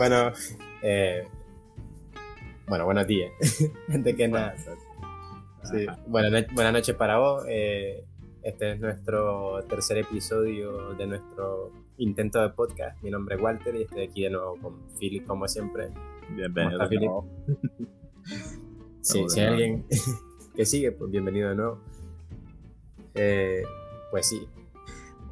Bueno, 0.00 0.32
eh, 0.80 1.28
bueno, 2.66 2.86
buenos 2.86 3.06
días. 3.06 3.30
Antes 3.90 4.16
que 4.16 4.28
nada. 4.28 4.56
Sí. 5.62 5.84
Buenas, 6.06 6.72
noches 6.72 6.96
para 6.96 7.18
vos. 7.18 7.44
Eh, 7.46 8.02
este 8.42 8.72
es 8.72 8.80
nuestro 8.80 9.62
tercer 9.68 9.98
episodio 9.98 10.94
de 10.94 11.06
nuestro 11.06 11.70
intento 11.98 12.40
de 12.40 12.48
podcast. 12.48 12.98
Mi 13.02 13.10
nombre 13.10 13.36
es 13.36 13.42
Walter 13.42 13.76
y 13.76 13.82
estoy 13.82 14.04
aquí 14.04 14.22
de 14.22 14.30
nuevo 14.30 14.56
con 14.56 14.88
Philip, 14.98 15.26
como 15.26 15.46
siempre. 15.46 15.90
Bienvenido. 16.30 16.78
nuevo. 16.78 17.28
sí, 19.02 19.22
si 19.28 19.40
hay 19.40 19.46
alguien 19.48 19.84
que 20.56 20.64
sigue, 20.64 20.92
pues 20.92 21.10
bienvenido 21.10 21.50
de 21.50 21.56
nuevo. 21.56 21.78
Eh, 23.16 23.64
pues 24.10 24.30
sí. 24.30 24.48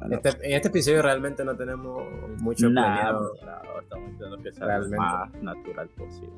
Este, 0.09 0.29
en 0.47 0.53
este 0.53 0.67
episodio 0.69 1.01
realmente 1.01 1.43
no 1.43 1.55
tenemos 1.55 2.03
mucho 2.41 2.69
planeado. 2.69 3.33
estamos 3.81 4.09
intentando 4.09 4.37
que 4.41 4.51
sea 4.51 4.79
lo 4.79 4.89
más 4.97 5.33
natural 5.41 5.89
posible. 5.89 6.33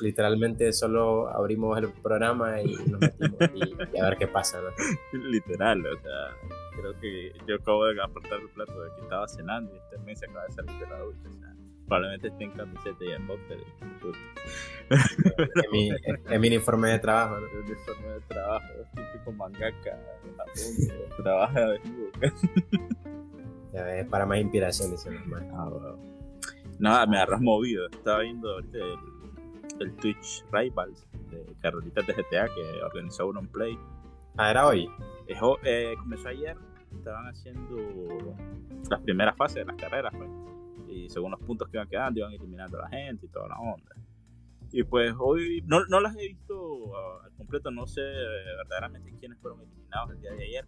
Literalmente 0.00 0.72
solo 0.72 1.28
abrimos 1.28 1.78
el 1.78 1.88
programa 1.88 2.60
y 2.60 2.74
nos 2.74 3.00
metimos 3.00 3.40
y, 3.54 3.98
a 3.98 4.04
ver 4.04 4.18
qué 4.18 4.26
pasa, 4.26 4.58
¿no? 4.60 4.68
Literal, 5.30 5.86
o 5.86 5.96
sea, 6.00 6.36
creo 6.78 7.00
que 7.00 7.32
yo 7.46 7.56
acabo 7.56 7.86
de 7.86 8.02
apartar 8.02 8.40
el 8.40 8.48
plato 8.50 8.78
de 8.82 8.90
que 8.94 9.02
estaba 9.02 9.26
cenando 9.26 9.72
y 9.74 9.78
este 9.78 9.98
mes 9.98 10.18
se 10.18 10.26
acaba 10.26 10.44
de 10.46 10.52
salir 10.52 10.78
de 10.78 10.86
la 10.86 10.98
ducha, 10.98 11.28
o 11.28 11.32
sea, 11.32 11.54
probablemente 11.86 12.28
esté 12.28 12.44
en 12.44 12.50
camiseta 12.52 13.04
y 13.04 13.12
en 13.12 13.26
boxer. 13.26 13.58
en, 14.90 15.70
mi, 15.72 15.90
en 15.90 16.40
mi 16.40 16.48
uniforme 16.48 16.90
de 16.90 16.98
trabajo, 16.98 17.40
¿no? 17.40 17.46
El 17.46 17.58
uniforme 17.64 18.08
de 18.08 18.20
trabajo, 18.20 18.66
típico 18.94 19.32
mangaka, 19.32 19.98
trabaja 21.22 21.60
de 21.70 21.80
Ya 23.72 23.82
ves, 23.82 24.06
para 24.06 24.26
más 24.26 24.38
inspiración, 24.38 24.90
dice 24.90 25.10
normal. 25.10 25.48
Ah, 25.54 25.68
bueno. 25.68 25.98
Nada, 26.78 27.06
me 27.06 27.16
agarras 27.16 27.40
movido. 27.40 27.86
Estaba 27.90 28.20
viendo 28.20 28.52
ahorita 28.52 28.78
el, 28.78 28.98
el 29.80 29.96
Twitch 29.96 30.44
Rivals 30.52 31.06
de 31.30 31.44
Carolitas 31.60 32.06
de 32.06 32.12
GTA 32.12 32.48
que 32.54 32.82
organizó 32.82 33.26
uno 33.28 33.40
en 33.40 33.48
Play. 33.48 33.78
Ah, 34.36 34.50
era 34.50 34.66
hoy. 34.66 34.88
Eh, 35.26 35.94
comenzó 35.98 36.28
ayer. 36.28 36.56
Estaban 36.92 37.26
haciendo 37.26 37.76
las 38.88 39.00
primeras 39.00 39.36
fases 39.36 39.56
de 39.56 39.64
las 39.64 39.76
carreras, 39.76 40.12
pues. 40.16 40.45
Y 40.96 41.10
según 41.10 41.30
los 41.30 41.40
puntos 41.40 41.68
que 41.68 41.76
iban 41.76 41.88
quedando, 41.88 42.20
iban 42.20 42.32
eliminando 42.32 42.78
a 42.78 42.82
la 42.82 42.88
gente 42.88 43.26
y 43.26 43.28
toda 43.28 43.48
la 43.48 43.58
onda. 43.58 43.94
Y 44.72 44.82
pues 44.82 45.14
hoy 45.18 45.62
no, 45.66 45.84
no 45.86 46.00
las 46.00 46.16
he 46.16 46.28
visto 46.28 46.54
uh, 46.56 47.24
al 47.24 47.32
completo, 47.32 47.70
no 47.70 47.86
sé 47.86 48.00
verdaderamente 48.00 49.12
quiénes 49.18 49.38
fueron 49.38 49.60
eliminados 49.60 50.10
el 50.12 50.20
día 50.20 50.32
de 50.32 50.44
ayer. 50.44 50.66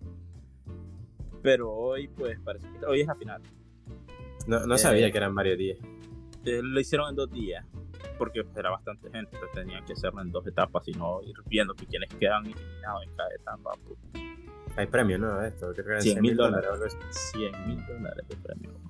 Pero 1.42 1.72
hoy, 1.72 2.08
pues 2.08 2.38
parece 2.40 2.66
que 2.72 2.86
hoy 2.86 3.00
es 3.00 3.06
la 3.06 3.14
final. 3.14 3.42
No, 4.46 4.66
no 4.66 4.78
sabía 4.78 5.06
eh, 5.06 5.12
que 5.12 5.18
eran 5.18 5.34
varios 5.34 5.58
días. 5.58 5.78
Eh, 6.44 6.60
lo 6.62 6.80
hicieron 6.80 7.10
en 7.10 7.16
dos 7.16 7.30
días, 7.30 7.66
porque 8.16 8.44
era 8.56 8.70
bastante 8.70 9.10
gente, 9.10 9.30
entonces 9.34 9.52
tenían 9.52 9.84
que 9.84 9.92
hacerlo 9.92 10.22
en 10.22 10.30
dos 10.30 10.46
etapas 10.46 10.86
y 10.88 10.92
no 10.92 11.22
ir 11.22 11.36
viendo 11.46 11.74
que 11.74 11.86
quienes 11.86 12.08
quedan 12.14 12.46
eliminados 12.46 13.02
en 13.04 13.16
cada 13.16 13.34
etapa. 13.34 13.70
Pues. 13.86 13.98
Hay 14.76 14.86
premio, 14.86 15.18
¿no? 15.18 15.42
Esto, 15.42 15.72
creo 15.74 15.98
que 15.98 16.02
100 16.02 16.20
mil 16.20 16.36
dólares. 16.36 16.96
100 17.10 17.68
mil 17.68 17.86
dólares 17.86 18.28
de 18.28 18.36
premio. 18.36 18.87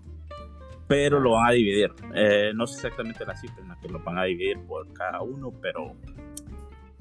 Pero 0.88 1.20
lo 1.20 1.32
van 1.32 1.48
a 1.48 1.52
dividir. 1.52 1.92
Eh, 2.14 2.52
no 2.54 2.66
sé 2.66 2.76
exactamente 2.76 3.24
la 3.26 3.36
cifra 3.36 3.62
en 3.62 3.68
la 3.68 3.78
que 3.78 3.88
lo 3.88 4.00
van 4.00 4.18
a 4.18 4.24
dividir 4.24 4.58
por 4.66 4.90
cada 4.94 5.20
uno, 5.20 5.52
pero 5.60 5.94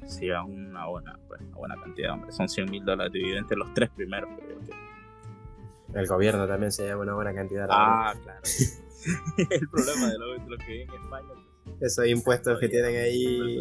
sí 0.05 0.29
es 0.29 0.37
una 0.45 0.87
buena, 0.87 1.17
pues, 1.27 1.41
una 1.41 1.55
buena 1.55 1.75
cantidad, 1.81 2.13
hombre. 2.13 2.31
Son 2.33 2.49
100 2.49 2.69
mil 2.69 2.83
dólares 2.83 3.13
divididos 3.13 3.39
entre 3.39 3.57
los 3.57 3.73
tres 3.73 3.89
primeros. 3.89 4.29
Que... 4.37 5.99
El 5.99 6.05
gobierno 6.05 6.47
también 6.47 6.71
se 6.71 6.83
lleva 6.83 7.01
una 7.01 7.13
buena 7.13 7.33
cantidad. 7.33 7.67
Ah, 7.69 8.13
claro. 8.21 8.41
el 9.49 9.69
problema 9.69 10.07
de 10.07 10.17
lo, 10.17 10.57
que 10.57 10.71
viven 10.71 10.89
en 10.89 11.01
España. 11.01 11.27
Pues, 11.63 11.81
Esos 11.81 12.07
impuestos 12.07 12.59
que 12.59 12.67
tienen 12.67 12.95
ahí. 12.95 13.59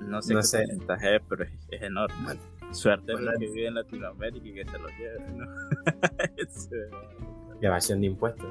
No 0.00 0.20
sé 0.22 0.34
no 0.34 0.40
qué 0.40 0.46
sé. 0.46 0.58
porcentaje 0.58 1.20
pero 1.28 1.44
es, 1.44 1.82
enorme. 1.82 2.36
Suerte 2.72 3.14
de 3.14 3.22
los 3.22 3.34
que 3.38 3.46
viven 3.46 3.68
en 3.68 3.74
Latinoamérica 3.74 4.46
y 4.48 4.54
que 4.54 4.64
se 4.64 4.78
los 4.78 4.90
lleven, 4.98 5.38
¿no? 5.38 5.46
Evasión 7.60 8.00
de 8.00 8.06
impuestos. 8.06 8.48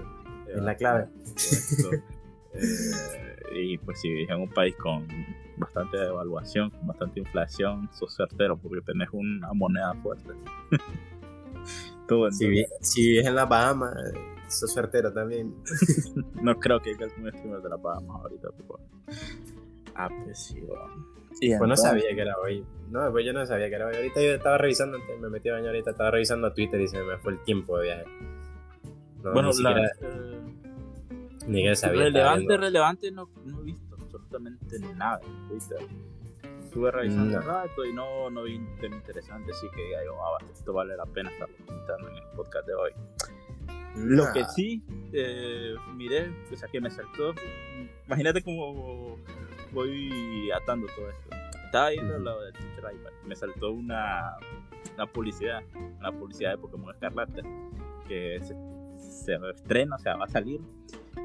Es 0.47 0.61
la 0.61 0.75
clave. 0.75 1.07
Eh, 2.51 3.61
y 3.63 3.77
pues 3.77 4.01
si 4.01 4.09
vives 4.09 4.29
en 4.31 4.41
un 4.41 4.49
país 4.49 4.75
con 4.75 5.07
bastante 5.57 5.97
devaluación, 5.97 6.71
con 6.71 6.87
bastante 6.87 7.19
inflación, 7.19 7.87
sos 7.93 8.15
certero 8.15 8.57
porque 8.57 8.81
tenés 8.81 9.09
una 9.11 9.53
moneda 9.53 9.93
fuerte. 10.01 10.33
si, 12.31 12.65
si 12.81 13.07
vives 13.07 13.27
en 13.27 13.35
la 13.35 13.45
Bahamas, 13.45 13.95
sos 14.47 14.73
certero 14.73 15.13
también. 15.13 15.53
no 16.41 16.59
creo 16.59 16.81
que 16.81 16.89
haya 16.91 17.05
algún 17.05 17.29
streamer 17.29 17.61
de 17.61 17.69
la 17.69 17.77
Bahamas 17.77 18.21
ahorita, 18.23 18.47
pero... 18.57 18.79
Ah, 19.93 20.09
pues 20.23 20.39
sí, 20.39 20.59
pues 21.39 21.69
no 21.69 21.75
sabía 21.75 22.15
que 22.15 22.21
era 22.21 22.35
hoy. 22.43 22.65
No, 22.89 23.11
pues 23.11 23.25
yo 23.25 23.33
no 23.33 23.45
sabía 23.45 23.69
que 23.69 23.75
era 23.75 23.87
hoy. 23.87 23.95
Ahorita 23.95 24.21
yo 24.21 24.33
estaba 24.33 24.57
revisando, 24.57 24.97
me 25.19 25.29
metí 25.29 25.49
a 25.49 25.53
bañar 25.53 25.69
ahorita, 25.69 25.91
estaba 25.91 26.11
revisando 26.11 26.47
a 26.47 26.53
Twitter 26.53 26.79
y 26.81 26.87
se 26.87 27.01
me 27.01 27.17
fue 27.17 27.33
el 27.33 27.43
tiempo 27.43 27.77
de 27.77 27.85
viaje. 27.85 28.05
Bueno, 29.21 29.51
ni 29.51 29.63
la, 29.63 29.91
ni 31.47 31.63
que 31.63 31.75
sabía. 31.75 32.03
Relevante, 32.03 32.57
relevante, 32.57 33.11
no, 33.11 33.29
no 33.45 33.59
he 33.61 33.63
visto 33.63 33.95
absolutamente 33.95 34.79
nada 34.95 35.19
en. 35.51 35.77
Estuve 36.63 36.91
revisando 36.91 37.37
un 37.39 37.43
rato 37.43 37.83
y 37.83 37.91
no, 37.91 38.29
no 38.29 38.43
vi 38.43 38.61
tema 38.79 38.95
interesante, 38.95 39.51
así 39.51 39.67
que 39.73 39.83
diga 39.85 40.05
yo, 40.05 40.13
ah, 40.23 40.37
esto 40.53 40.71
vale 40.71 40.95
la 40.95 41.05
pena 41.07 41.31
estarlo 41.31 41.55
comentando 41.65 42.09
en 42.09 42.15
el 42.17 42.23
podcast 42.35 42.67
de 42.67 42.73
hoy. 42.75 42.91
Lo 43.95 44.31
que 44.31 44.45
sí 44.45 44.83
eh, 45.11 45.73
miré, 45.95 46.31
o 46.53 46.55
sea, 46.55 46.69
que 46.69 46.79
me 46.79 46.91
saltó, 46.91 47.33
imagínate 48.05 48.43
cómo 48.43 49.17
voy 49.71 50.51
atando 50.51 50.85
todo 50.95 51.09
esto. 51.09 51.29
Estaba 51.65 51.89
viendo 51.89 52.19
lo 52.19 52.39
de 52.41 52.51
Twitch 52.51 52.75
Rival, 52.77 53.13
me 53.25 53.35
saltó 53.35 53.71
una, 53.71 54.37
una 54.93 55.07
publicidad, 55.07 55.63
una 55.99 56.11
publicidad 56.11 56.51
de 56.51 56.57
Pokémon 56.59 56.93
Escarlata, 56.93 57.41
que 58.07 58.39
se, 58.43 58.53
se 59.37 59.49
estrena, 59.49 59.95
o 59.95 59.99
sea, 59.99 60.15
va 60.15 60.25
a 60.25 60.29
salir 60.29 60.61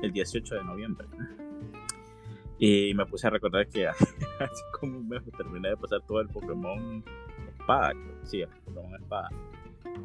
el 0.02 0.12
18 0.12 0.54
de 0.56 0.64
noviembre. 0.64 1.06
Y 2.58 2.94
me 2.94 3.06
puse 3.06 3.26
a 3.26 3.30
recordar 3.30 3.68
que 3.68 3.86
hace 3.88 4.62
como 4.78 4.98
un 4.98 5.08
mes 5.08 5.22
terminé 5.36 5.70
de 5.70 5.76
pasar 5.76 6.00
todo 6.06 6.20
el 6.20 6.28
Pokémon 6.28 7.04
Espada, 7.48 7.92
sí, 8.22 8.42
el 8.42 8.48
Pokémon 8.64 8.94
Espada, 8.94 9.28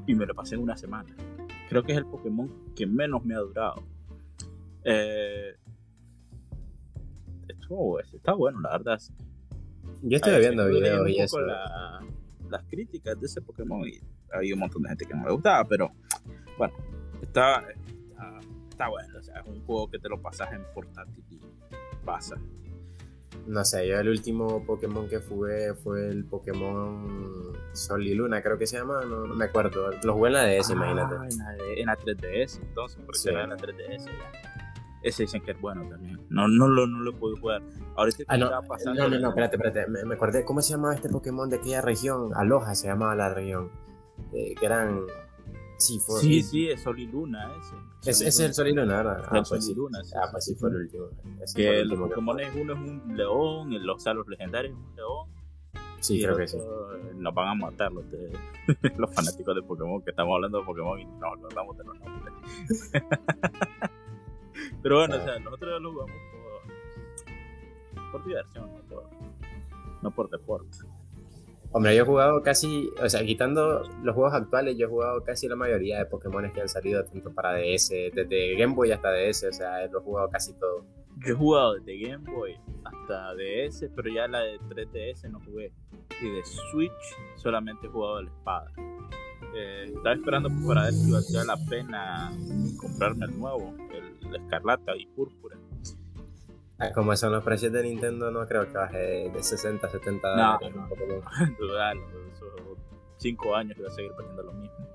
y 0.08 0.16
me 0.16 0.26
lo 0.26 0.34
pasé 0.34 0.56
en 0.56 0.62
una 0.62 0.76
semana. 0.76 1.16
Creo 1.70 1.84
que 1.84 1.92
es 1.92 1.98
el 1.98 2.06
Pokémon 2.06 2.74
que 2.76 2.88
menos 2.88 3.24
me 3.24 3.36
ha 3.36 3.40
durado. 3.40 3.84
Eh, 4.84 5.56
está 8.14 8.34
bueno, 8.34 8.60
la 8.62 8.72
verdad. 8.72 9.00
Yo 10.02 10.16
estoy 10.16 10.40
viendo 10.40 10.68
videos 10.68 11.10
y 11.10 11.20
eso. 11.20 11.40
las 11.42 12.64
críticas 12.68 13.20
de 13.20 13.26
ese 13.26 13.42
Pokémon 13.42 13.88
y 13.88 14.00
había 14.32 14.54
un 14.54 14.62
montón 14.62 14.84
de 14.84 14.90
gente 14.90 15.06
que 15.06 15.14
no 15.14 15.26
le 15.26 15.34
gustaba, 15.34 15.66
pero 15.66 15.92
bueno, 16.58 16.74
está, 17.30 17.64
está, 18.70 18.88
bueno. 18.88 19.20
O 19.20 19.24
sea, 19.24 19.40
es 19.40 19.48
un 19.48 19.66
juego 19.66 19.90
que 19.90 20.00
te 20.00 20.10
lo 20.10 20.22
pasas 20.22 20.52
en 20.52 20.64
portátil 20.74 21.24
y 21.30 21.40
pasa. 22.06 22.38
No 23.48 23.64
sé, 23.64 23.88
yo 23.88 24.00
el 24.00 24.10
último 24.10 24.64
Pokémon 24.66 25.08
que 25.08 25.20
jugué 25.20 25.74
fue 25.74 26.08
el 26.08 26.26
Pokémon 26.26 27.54
Sol 27.74 28.06
y 28.06 28.14
Luna, 28.14 28.42
creo 28.42 28.58
que 28.58 28.68
se 28.68 28.78
llama, 28.78 29.02
no, 29.06 29.26
me 29.28 29.46
acuerdo. 29.46 29.92
Lo 30.04 30.14
jugué 30.14 30.28
en 30.28 30.34
la 30.34 30.44
DS, 30.46 30.70
imagínate. 30.72 31.16
En 31.78 31.86
la, 31.86 31.98
3DS, 31.98 32.62
entonces, 32.62 33.02
porque 33.06 33.30
era 33.30 33.44
en 33.44 33.50
la 33.50 33.58
3DS 33.58 34.06
Ese 35.04 35.24
dicen 35.24 35.42
que 35.42 35.52
es 35.52 35.62
bueno 35.62 35.88
también. 35.90 36.20
No, 36.30 36.48
no, 36.48 36.68
lo, 36.68 36.86
no 36.86 37.00
lo 37.00 37.14
puedo 37.14 37.36
jugar. 37.38 37.62
Ahorita 37.96 38.24
ah, 38.28 38.38
no, 38.38 38.50
pasando. 38.68 39.02
No, 39.02 39.10
no, 39.10 39.20
no, 39.20 39.30
espérate, 39.30 39.56
espérate. 39.56 39.88
Me, 39.90 40.04
me, 40.04 40.16
acordé, 40.16 40.44
¿cómo 40.44 40.62
se 40.62 40.74
llamaba 40.74 40.94
este 40.94 41.10
Pokémon 41.10 41.50
de 41.50 41.58
aquella 41.58 41.82
región? 41.82 42.32
Aloha 42.36 42.76
se 42.76 42.88
llamaba 42.88 43.16
la 43.16 43.34
región. 43.34 43.72
Eh, 44.34 44.54
que 44.60 44.66
eran 44.66 45.06
Sí, 45.80 45.98
fue, 45.98 46.20
sí, 46.20 46.44
sí, 46.44 46.70
es 46.70 46.82
Sol 46.82 47.00
y 47.00 47.08
Luna 47.08 47.54
ese. 47.58 48.12
es, 48.12 48.20
es 48.22 48.40
el 48.42 48.54
Sol 48.54 48.68
y 48.68 48.74
Luna, 48.74 48.98
¿verdad? 48.98 49.24
Ah, 49.32 49.42
pues 49.48 49.70
y 49.70 49.74
Luna. 49.74 50.04
Sí, 50.04 50.14
ah, 50.14 50.28
pues 50.30 50.44
sí, 50.44 50.54
fue 50.56 50.70
el 50.70 50.76
último. 50.76 51.06
que 51.56 51.80
el 51.80 51.98
Pokémon 51.98 52.38
es 52.42 52.54
uno 52.54 52.74
es 52.74 52.80
un 52.80 53.16
león, 53.16 53.72
el, 53.72 53.86
los 53.86 54.04
salos 54.04 54.28
legendarios 54.28 54.74
es 54.74 54.78
un 54.78 54.96
león. 54.98 55.30
Sí, 56.02 56.22
creo 56.22 56.36
que 56.36 56.48
sí. 56.50 56.58
Nos 57.16 57.34
van 57.34 57.48
a 57.48 57.56
matar 57.56 57.94
los, 57.94 58.10
de, 58.12 58.30
los 58.98 59.14
fanáticos 59.16 59.56
de 59.56 59.62
Pokémon, 59.64 60.02
que 60.02 60.10
estamos 60.10 60.36
hablando 60.36 60.60
de 60.60 60.66
Pokémon 60.66 61.00
y 61.00 61.06
no, 61.06 61.36
no 61.38 61.48
hablamos 61.48 61.78
de 61.78 61.84
los 61.86 62.00
nombres. 62.00 62.34
Pero 64.84 64.98
bueno, 64.98 65.16
o 65.16 65.20
sea, 65.20 65.40
nosotros 65.40 65.82
lo 65.82 65.94
jugamos 65.94 66.16
por, 67.96 68.12
por 68.12 68.26
diversión, 68.26 68.70
no 68.76 68.82
por, 68.82 69.10
no 70.02 70.12
por 70.12 70.30
deporte. 70.30 70.78
Hombre, 71.72 71.96
yo 71.96 72.02
he 72.02 72.06
jugado 72.06 72.42
casi, 72.42 72.90
o 73.00 73.08
sea, 73.08 73.24
quitando 73.24 73.84
los 74.02 74.16
juegos 74.16 74.34
actuales, 74.34 74.76
yo 74.76 74.88
he 74.88 74.90
jugado 74.90 75.24
casi 75.24 75.48
la 75.48 75.56
mayoría 75.56 76.00
de 76.00 76.06
Pokémon 76.08 76.52
que 76.52 76.62
han 76.62 76.70
salido, 76.70 77.04
tanto 77.06 77.32
para 77.32 77.54
DS, 77.54 77.90
desde 77.90 78.56
Game 78.56 78.74
Boy 78.74 78.92
hasta 78.92 79.12
DS, 79.12 79.44
o 79.44 79.54
sea, 79.54 79.86
lo 79.88 80.00
he 80.00 80.02
jugado 80.02 80.30
casi 80.30 80.54
todo. 80.54 80.84
Yo 81.18 81.34
he 81.34 81.38
jugado 81.38 81.76
desde 81.76 82.00
Game 82.00 82.32
Boy 82.32 82.58
hasta 82.84 83.36
DS, 83.36 83.88
pero 83.96 84.10
ya 84.10 84.28
la 84.28 84.40
de 84.40 84.60
3DS 84.62 85.30
no 85.30 85.40
jugué. 85.42 85.72
Y 86.22 86.30
de 86.30 86.44
Switch 86.44 86.92
solamente 87.36 87.86
he 87.86 87.90
jugado 87.90 88.24
la 88.24 88.32
espada. 88.32 88.72
Eh, 89.56 89.92
estaba 89.96 90.16
esperando 90.16 90.50
para 90.68 90.84
ver 90.86 90.94
si 90.94 91.12
valía 91.12 91.44
la 91.44 91.58
pena 91.70 92.32
comprarme 92.78 93.26
el 93.26 93.40
nuevo, 93.40 93.76
el, 93.92 94.36
escarlata 94.36 94.96
y 94.96 95.06
púrpura 95.08 95.56
Como 96.94 97.16
son 97.16 97.32
los 97.34 97.44
precios 97.44 97.72
de 97.74 97.84
Nintendo, 97.84 98.32
no 98.32 98.46
creo 98.48 98.66
que 98.68 98.74
baje 98.74 98.98
de 99.30 99.44
60 99.44 99.90
70 99.90 100.36
No, 100.36 100.58
dólares. 100.60 100.76
no. 100.76 101.22
más. 101.22 101.58
Dudalo, 101.60 102.02
esos 102.34 102.50
cinco 103.18 103.56
años 103.56 103.76
que 103.76 103.82
voy 103.84 103.92
a 103.92 103.94
seguir 103.96 104.12
poniendo 104.14 104.44
lo 104.44 104.54
mismo. 104.54 104.88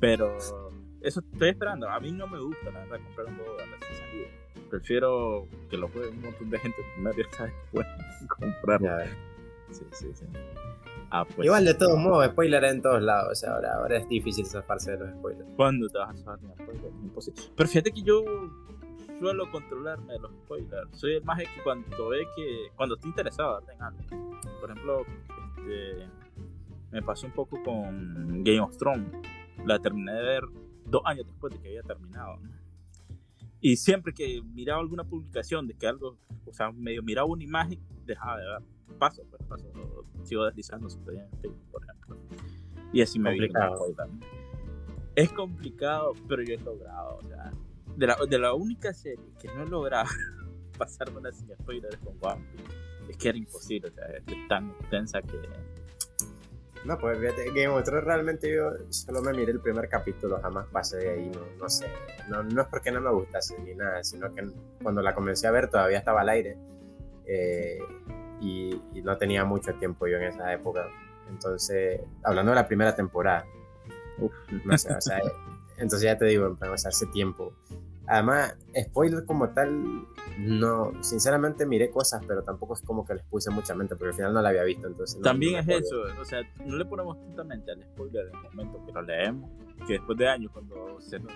Pero 0.00 0.36
eso 0.36 1.20
estoy 1.32 1.50
esperando. 1.50 1.88
A 1.88 2.00
mí 2.00 2.10
no 2.12 2.26
me 2.26 2.40
gusta, 2.40 2.70
la 2.70 2.80
verdad, 2.80 2.98
comprar 3.04 3.26
un 3.28 3.36
juego 3.36 3.56
de 3.56 3.64
recién 3.66 3.98
salido. 3.98 4.26
Prefiero 4.70 5.48
que 5.70 5.76
lo 5.76 5.88
juegue 5.88 6.08
un 6.08 6.22
montón 6.22 6.50
de 6.50 6.58
gente 6.58 6.76
primero 6.94 7.16
y 7.18 7.22
hasta 7.22 7.44
después 7.44 7.86
comprarlo. 8.28 8.88
Sí, 9.70 9.84
sí, 9.92 10.10
sí. 10.14 10.26
Ah, 11.10 11.24
pues. 11.24 11.46
Igual 11.46 11.64
de 11.64 11.74
todos 11.74 11.98
modos, 11.98 12.26
spoiler 12.26 12.64
en 12.64 12.82
todos 12.82 13.00
lados. 13.00 13.30
O 13.30 13.34
sea, 13.36 13.52
ahora, 13.52 13.74
ahora 13.76 13.98
es 13.98 14.08
difícil 14.08 14.44
zafarse 14.44 14.92
de 14.92 14.98
los 14.98 15.10
spoilers. 15.10 15.48
¿Cuándo 15.54 15.88
te 15.88 15.98
vas 15.98 16.10
a 16.10 16.18
saber 16.24 16.40
de 16.40 16.54
spoilers? 16.54 16.94
Imposible. 17.02 17.42
Pero 17.56 17.68
fíjate 17.68 17.92
que 17.92 18.02
yo 18.02 18.24
suelo 19.18 19.50
controlarme 19.50 20.14
de 20.14 20.18
los 20.20 20.30
spoilers. 20.32 20.98
Soy 20.98 21.14
el 21.14 21.24
más 21.24 21.38
que 21.38 21.62
cuando 21.64 22.08
ve 22.08 22.26
que. 22.36 22.68
Cuando 22.76 22.94
estoy 22.96 23.10
interesado 23.10 23.62
en 23.70 23.82
algo. 23.82 23.98
Por 24.60 24.70
ejemplo, 24.70 25.04
este, 25.58 26.08
me 26.90 27.02
pasó 27.02 27.26
un 27.26 27.32
poco 27.32 27.62
con 27.62 28.44
Game 28.44 28.60
of 28.60 28.76
Thrones. 28.76 29.10
La 29.64 29.78
terminé 29.78 30.12
de 30.12 30.22
ver 30.22 30.42
dos 30.86 31.02
años 31.04 31.26
después 31.26 31.52
de 31.52 31.60
que 31.60 31.68
había 31.68 31.82
terminado. 31.82 32.36
¿no? 32.38 32.50
Y 33.60 33.76
siempre 33.76 34.12
que 34.12 34.42
miraba 34.42 34.80
alguna 34.80 35.04
publicación 35.04 35.66
de 35.66 35.74
que 35.74 35.86
algo, 35.86 36.18
o 36.44 36.52
sea, 36.52 36.70
medio 36.72 37.02
miraba 37.02 37.26
una 37.26 37.42
imagen, 37.42 37.80
dejaba 38.04 38.38
de 38.38 38.46
ver. 38.46 38.62
Paso, 38.98 39.22
pues 39.28 39.42
paso. 39.48 39.66
Sigo 40.22 40.44
deslizando 40.44 40.88
por 41.72 41.82
ejemplo. 41.84 42.16
Y 42.92 43.02
así 43.02 43.18
me 43.18 43.32
vi 43.32 43.38
Complicado. 43.38 43.76
spoiler. 43.76 44.08
Es 45.16 45.32
complicado, 45.32 46.12
pero 46.28 46.42
yo 46.42 46.54
he 46.54 46.58
logrado. 46.58 47.16
O 47.16 47.22
sea, 47.24 47.50
de 47.96 48.06
la, 48.06 48.16
de 48.28 48.38
la 48.38 48.54
única 48.54 48.92
serie 48.92 49.24
que 49.40 49.48
no 49.48 49.62
he 49.62 49.66
logrado 49.66 50.08
pasármela 50.78 51.32
sin 51.32 51.52
spoilers 51.54 51.96
con 51.98 52.16
One 52.20 52.46
Piece, 52.52 53.10
es 53.10 53.16
que 53.16 53.28
era 53.28 53.38
imposible. 53.38 53.88
O 53.88 53.92
sea, 53.92 54.06
es 54.08 54.48
tan 54.48 54.70
extensa 54.80 55.22
que. 55.22 55.40
No, 56.84 56.96
pues 56.98 57.18
fíjate, 57.18 57.46
Game 57.46 57.68
of 57.68 57.82
Thrones 57.82 58.04
realmente 58.04 58.54
yo 58.54 58.70
solo 58.90 59.20
me 59.20 59.32
miré 59.32 59.50
el 59.50 59.60
primer 59.60 59.88
capítulo, 59.88 60.38
jamás 60.40 60.66
pasé 60.70 60.98
de 60.98 61.10
ahí, 61.10 61.30
no, 61.30 61.40
no 61.58 61.68
sé. 61.68 61.86
No, 62.28 62.44
no 62.44 62.62
es 62.62 62.68
porque 62.68 62.92
no 62.92 63.00
me 63.00 63.10
gustase 63.10 63.58
ni 63.60 63.74
nada, 63.74 64.04
sino 64.04 64.30
que 64.32 64.46
cuando 64.82 65.02
la 65.02 65.14
comencé 65.14 65.48
a 65.48 65.50
ver 65.50 65.68
todavía 65.68 65.98
estaba 65.98 66.20
al 66.20 66.28
aire 66.28 66.56
eh, 67.24 67.78
y, 68.40 68.80
y 68.94 69.02
no 69.02 69.16
tenía 69.16 69.44
mucho 69.44 69.74
tiempo 69.74 70.06
yo 70.06 70.18
en 70.18 70.24
esa 70.24 70.52
época. 70.52 70.86
Entonces, 71.28 72.02
hablando 72.22 72.52
de 72.52 72.56
la 72.56 72.68
primera 72.68 72.94
temporada, 72.94 73.44
Uf, 74.18 74.32
no 74.64 74.78
sé, 74.78 74.94
o 74.94 75.00
sea, 75.00 75.18
entonces 75.78 76.02
ya 76.02 76.16
te 76.18 76.24
digo, 76.26 76.56
sea, 76.78 76.88
hace 76.88 77.06
tiempo. 77.06 77.52
Además, 78.08 78.56
spoiler 78.84 79.24
como 79.24 79.48
tal, 79.50 80.06
no, 80.38 80.92
sinceramente 81.02 81.66
miré 81.66 81.90
cosas, 81.90 82.22
pero 82.26 82.42
tampoco 82.44 82.74
es 82.74 82.82
como 82.82 83.04
que 83.04 83.14
les 83.14 83.24
puse 83.24 83.50
mucha 83.50 83.74
mente, 83.74 83.96
porque 83.96 84.10
al 84.10 84.14
final 84.14 84.32
no 84.34 84.42
la 84.42 84.50
había 84.50 84.62
visto, 84.62 84.86
entonces... 84.86 85.16
no- 85.16 85.22
También 85.24 85.54
no 85.54 85.58
es 85.72 85.82
eso, 85.82 86.02
o 86.20 86.24
sea, 86.24 86.40
no 86.64 86.76
le 86.76 86.84
ponemos 86.84 87.18
tanta 87.20 87.42
mente 87.42 87.72
al 87.72 87.82
spoiler 87.82 88.28
en 88.28 88.36
el 88.36 88.42
momento 88.54 88.86
que 88.86 88.92
lo 88.92 89.02
leemos, 89.02 89.50
que 89.88 89.94
después 89.94 90.16
de 90.18 90.28
años, 90.28 90.52
cuando 90.52 91.00
se 91.00 91.18
nos 91.18 91.32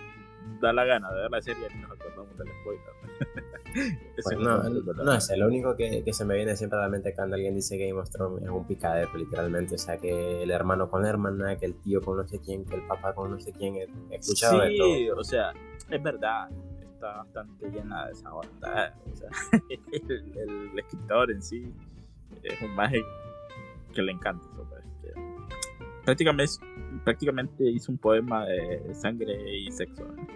da 0.61 0.73
la 0.73 0.85
gana 0.85 1.11
de 1.13 1.23
ver 1.23 1.31
la 1.31 1.43
serie, 1.43 1.69
ni 1.75 1.83
nos 1.83 1.93
acordamos 1.93 2.37
del 2.37 2.49
spoiler. 2.61 3.51
Pues 3.73 4.27
es 4.33 4.39
no, 4.39 4.63
no 5.05 5.21
sé, 5.21 5.37
lo 5.37 5.47
único 5.47 5.77
que, 5.77 6.03
que 6.03 6.13
se 6.13 6.25
me 6.25 6.35
viene 6.35 6.57
siempre 6.57 6.79
a 6.79 6.83
la 6.83 6.89
mente 6.89 7.15
cuando 7.15 7.37
alguien 7.37 7.55
dice 7.55 7.79
Game 7.79 8.01
of 8.01 8.11
Thrones 8.11 8.43
es 8.43 8.51
un 8.51 8.67
picadero, 8.67 9.09
literalmente. 9.17 9.77
O 9.77 9.79
sea, 9.79 9.97
que 9.97 10.43
el 10.43 10.51
hermano 10.51 10.91
con 10.91 11.03
la 11.03 11.11
hermana, 11.11 11.57
que 11.57 11.67
el 11.67 11.77
tío 11.77 12.01
con 12.03 12.17
no 12.17 12.27
sé 12.27 12.41
quién, 12.41 12.65
que 12.65 12.75
el 12.75 12.87
papá 12.89 13.15
con 13.15 13.31
no 13.31 13.39
sé 13.39 13.53
quién. 13.53 13.77
He 13.77 14.17
escuchado 14.17 14.61
de 14.63 14.77
todo. 14.77 14.95
Sí, 14.95 15.11
o 15.11 15.23
sea, 15.23 15.53
es 15.89 16.03
verdad, 16.03 16.51
está 16.83 17.19
bastante 17.19 17.71
llena 17.71 18.07
de 18.07 18.13
esa 18.13 18.31
bondad. 18.31 18.93
O 19.13 19.17
sea, 19.17 19.29
el, 19.93 20.37
el 20.37 20.79
escritor 20.79 21.31
en 21.31 21.41
sí 21.41 21.73
es 22.43 22.61
un 22.63 22.75
mago 22.75 22.97
que 23.95 24.03
le 24.03 24.13
encanta 24.13 24.45
eso. 24.53 24.80
Prácticamente, 26.05 26.53
prácticamente 27.05 27.65
hizo 27.65 27.93
un 27.93 27.99
poema 27.99 28.45
de 28.47 28.95
sangre 28.95 29.59
y 29.59 29.71
sexo. 29.73 30.05
¿no? 30.05 30.27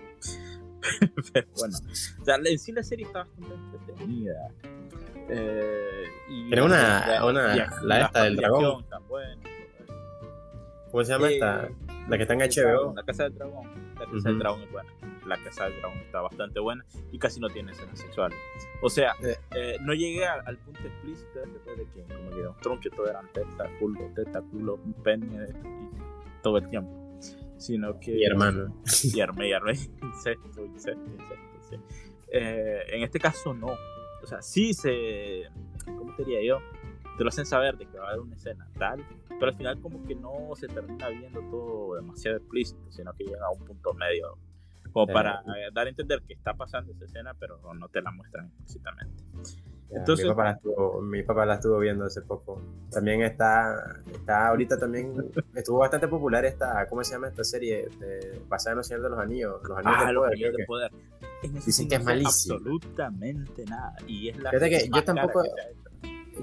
Pero 1.33 1.47
bueno, 1.59 1.77
o 2.21 2.25
sea, 2.25 2.37
en 2.37 2.59
sí 2.59 2.73
la 2.73 2.83
serie 2.83 3.07
está 3.07 3.21
bastante 3.21 3.55
entretenida. 3.79 4.49
Eh, 5.31 6.05
y 6.29 6.47
Tiene 6.49 6.63
una- 6.63 7.05
y- 7.21 7.27
una- 7.27 7.57
y- 7.57 7.87
la 7.87 8.01
esta 8.03 8.25
del 8.25 8.37
dragón. 8.37 8.85
buena, 9.09 9.41
¿Cómo 10.91 11.03
se 11.05 11.13
llama 11.13 11.29
Eh, 11.31 11.35
esta? 11.35 11.69
La 12.09 12.17
que 12.17 12.23
está 12.23 12.35
en 12.35 12.41
HBO. 12.43 12.95
La 12.95 13.03
Casa 13.03 13.25
del 13.25 13.35
Dragón. 13.35 13.65
La 13.99 14.07
Casa 14.07 14.29
del 14.29 14.39
Dragón 14.39 14.63
es 14.63 14.73
buena. 14.73 14.91
La 15.27 15.37
Casa 15.43 15.65
del 15.65 15.79
Dragón 15.81 15.99
está 15.99 16.21
bastante 16.21 16.61
buena 16.61 16.85
y 17.13 17.19
casi 17.19 17.41
no 17.41 17.49
tiene 17.49 17.73
escenas 17.73 17.99
sexuales. 17.99 18.39
O 18.83 18.91
sea, 18.91 19.13
Eh. 19.23 19.37
eh, 19.55 19.77
no 19.81 19.95
llegué 19.95 20.27
al, 20.27 20.43
al 20.47 20.59
punto 20.59 20.81
explícito 20.81 21.41
después 21.41 21.79
de 21.79 21.85
que, 21.87 22.03
como 22.15 22.31
que 22.31 22.47
un 22.47 22.57
tronco 22.61 22.91
todo 22.95 23.09
eran 23.09 23.27
teta, 23.33 23.69
culo, 23.79 24.01
teta, 24.15 24.43
culo, 24.43 24.79
pene 25.03 25.27
y 25.49 26.43
todo 26.43 26.59
el 26.59 26.69
tiempo. 26.69 27.19
Sino 27.57 27.99
que. 28.01 28.13
Mi 28.13 28.25
hermano. 28.25 28.83
Y 29.03 29.21
armé, 29.21 29.49
y 29.49 29.53
armé. 29.53 29.73
Incesto, 30.03 30.65
incesto, 30.65 31.11
incesto. 31.11 31.61
Sí. 31.71 31.77
Eh, 32.33 32.83
en 32.89 33.03
este 33.05 33.19
caso, 33.21 33.55
no. 33.55 33.69
O 34.23 34.27
sea, 34.27 34.43
sí 34.43 34.75
se. 34.75 35.45
¿Cómo 35.87 36.15
te 36.17 36.25
diría 36.25 36.43
yo? 36.45 36.59
Te 37.17 37.23
lo 37.25 37.29
hacen 37.29 37.47
saber 37.47 37.77
de 37.77 37.87
que 37.87 37.99
va 37.99 38.07
a 38.07 38.09
haber 38.11 38.21
una 38.21 38.35
escena 38.35 38.69
tal, 38.79 39.05
pero 39.29 39.47
al 39.47 39.55
final, 39.57 39.81
como 39.81 40.05
que 40.05 40.15
no 40.17 40.51
se 40.57 40.67
termina 40.69 41.09
viendo 41.09 41.41
todo 41.51 41.95
demasiado 41.97 42.39
explícito, 42.39 42.81
sino 42.91 43.13
que 43.15 43.25
llega 43.25 43.47
a 43.47 43.51
un 43.51 43.65
punto 43.65 43.93
medio. 43.95 44.37
Como 44.93 45.11
Eh, 45.11 45.13
para 45.13 45.41
eh, 45.41 45.71
dar 45.73 45.87
a 45.87 45.91
entender 45.91 46.23
que 46.23 46.35
está 46.35 46.55
pasando 46.55 46.93
esa 46.93 47.05
escena, 47.05 47.35
pero 47.39 47.59
no 47.75 47.89
te 47.89 48.01
la 48.03 48.11
muestran 48.13 48.47
explícitamente. 48.47 49.23
Entonces- 49.91 50.25
mi, 50.27 50.31
papá 50.33 50.45
la 50.45 50.51
estuvo, 50.53 51.03
mi 51.03 51.23
papá 51.23 51.47
la 51.47 51.55
estuvo 51.55 51.79
viendo 51.79 52.05
hace 52.05 52.23
poco. 52.23 52.61
También 52.91 53.23
está, 53.23 53.77
está 54.13 54.49
ahorita 54.49 54.77
también, 54.79 55.15
estuvo 55.55 55.79
bastante 55.79 56.09
popular 56.09 56.45
esta, 56.45 56.87
¿cómo 56.89 57.05
se 57.05 57.13
llama 57.13 57.29
esta 57.29 57.45
serie? 57.45 57.89
De- 58.01 58.43
basada 58.49 58.73
en 58.73 58.77
los 58.79 58.87
Señor 58.89 59.03
de 59.05 59.11
los 59.11 59.19
Anillos. 59.21 59.61
Los 59.63 59.79
Anillos 59.79 59.97
Ah, 59.99 60.13
los 60.13 60.21
Poder, 60.23 60.33
anillos 60.33 60.53
de 60.53 60.57
que. 60.59 60.65
poder. 60.67 60.91
Eso 61.43 61.67
Dicen 61.67 61.89
que 61.89 61.95
es 61.97 62.05
malísimo. 62.05 62.55
Absolutamente 62.57 63.65
nada. 63.67 63.95
Y 64.07 64.29
es 64.31 64.39
la 64.39 64.51
que 64.51 64.59
serie 64.59 64.91
yo 64.93 65.05
tampoco- 65.05 65.43
que. 65.43 65.51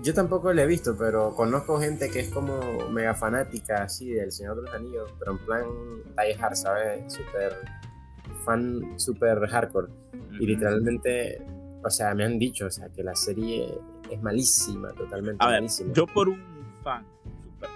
Yo 0.03 0.13
tampoco 0.13 0.53
la 0.53 0.63
he 0.63 0.67
visto, 0.67 0.95
pero 0.97 1.35
conozco 1.35 1.79
gente 1.79 2.09
que 2.09 2.21
es 2.21 2.29
como 2.29 2.59
mega 2.89 3.13
fanática 3.13 3.83
así 3.83 4.11
del 4.13 4.31
Señor 4.31 4.55
de 4.57 4.61
los 4.63 4.73
Anillos, 4.73 5.13
pero 5.19 5.33
en 5.33 5.37
plan 5.39 5.63
die 6.17 6.35
hard, 6.41 6.55
¿sabes? 6.55 7.13
Super 7.13 7.57
fan, 8.45 8.97
super 8.99 9.47
hardcore. 9.47 9.87
Y 10.39 10.45
literalmente, 10.45 11.41
o 11.83 11.89
sea, 11.89 12.15
me 12.15 12.23
han 12.23 12.39
dicho, 12.39 12.67
o 12.67 12.71
sea, 12.71 12.89
que 12.89 13.03
la 13.03 13.15
serie 13.15 13.67
es 14.09 14.21
malísima, 14.21 14.89
totalmente 14.93 15.43
A 15.43 15.47
ver, 15.49 15.61
malísima. 15.61 15.93
yo 15.93 16.07
por 16.07 16.29
un 16.29 16.41
fan 16.83 17.05
super 17.43 17.69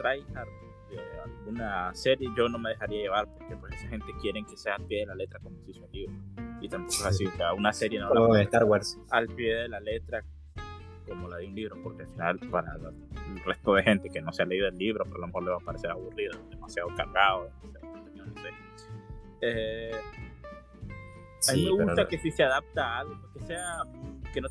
tryhard 0.00 0.48
de 0.90 1.00
alguna 1.20 1.94
serie, 1.94 2.28
yo 2.36 2.48
no 2.48 2.58
me 2.58 2.70
dejaría 2.70 3.02
llevar 3.02 3.26
porque 3.36 3.56
pues 3.56 3.74
esa 3.74 3.88
gente 3.88 4.06
quiere 4.22 4.44
que 4.48 4.56
sea 4.56 4.76
al 4.76 4.84
pie 4.86 5.00
de 5.00 5.06
la 5.06 5.14
letra 5.16 5.40
como 5.40 5.58
se 5.64 5.70
hizo 5.72 5.84
el 5.84 5.90
libro. 5.92 6.14
Y 6.60 6.68
tampoco 6.68 6.94
es 6.94 7.06
así, 7.06 7.26
o 7.26 7.32
sea, 7.36 7.52
una 7.52 7.72
serie 7.72 7.98
no 7.98 8.06
la 8.08 8.14
Como 8.14 8.24
de 8.26 8.28
puede 8.30 8.42
Star 8.44 8.64
Wars. 8.64 8.98
al 9.10 9.26
pie 9.28 9.54
de 9.54 9.68
la 9.68 9.80
letra 9.80 10.24
como 11.06 11.28
la 11.28 11.38
de 11.38 11.46
un 11.46 11.54
libro, 11.54 11.76
porque 11.82 12.02
al 12.02 12.08
final 12.08 12.38
para 12.50 12.74
el 12.74 13.44
resto 13.44 13.74
de 13.74 13.82
gente 13.82 14.10
que 14.10 14.20
no 14.20 14.32
se 14.32 14.42
ha 14.42 14.46
leído 14.46 14.68
el 14.68 14.76
libro, 14.76 15.04
pues 15.04 15.16
a 15.16 15.20
lo 15.20 15.26
mejor 15.26 15.42
le 15.44 15.50
va 15.50 15.56
a 15.56 15.60
parecer 15.60 15.90
aburrido, 15.90 16.38
demasiado 16.50 16.88
cargado, 16.96 17.50
demasiado 17.62 17.92
contenido, 17.92 18.26
no 18.26 18.42
sé. 18.42 18.48
Eh, 19.42 19.92
a 21.48 21.52
mí 21.52 21.62
me 21.62 21.70
pero 21.70 21.84
gusta 21.84 22.08
que 22.08 22.18
sí 22.18 22.30
se 22.30 22.42
adapta 22.42 22.84
a 22.84 22.98
algo, 23.00 23.32
que 23.32 23.40
sea 23.40 23.82
que 24.32 24.40
no 24.40 24.48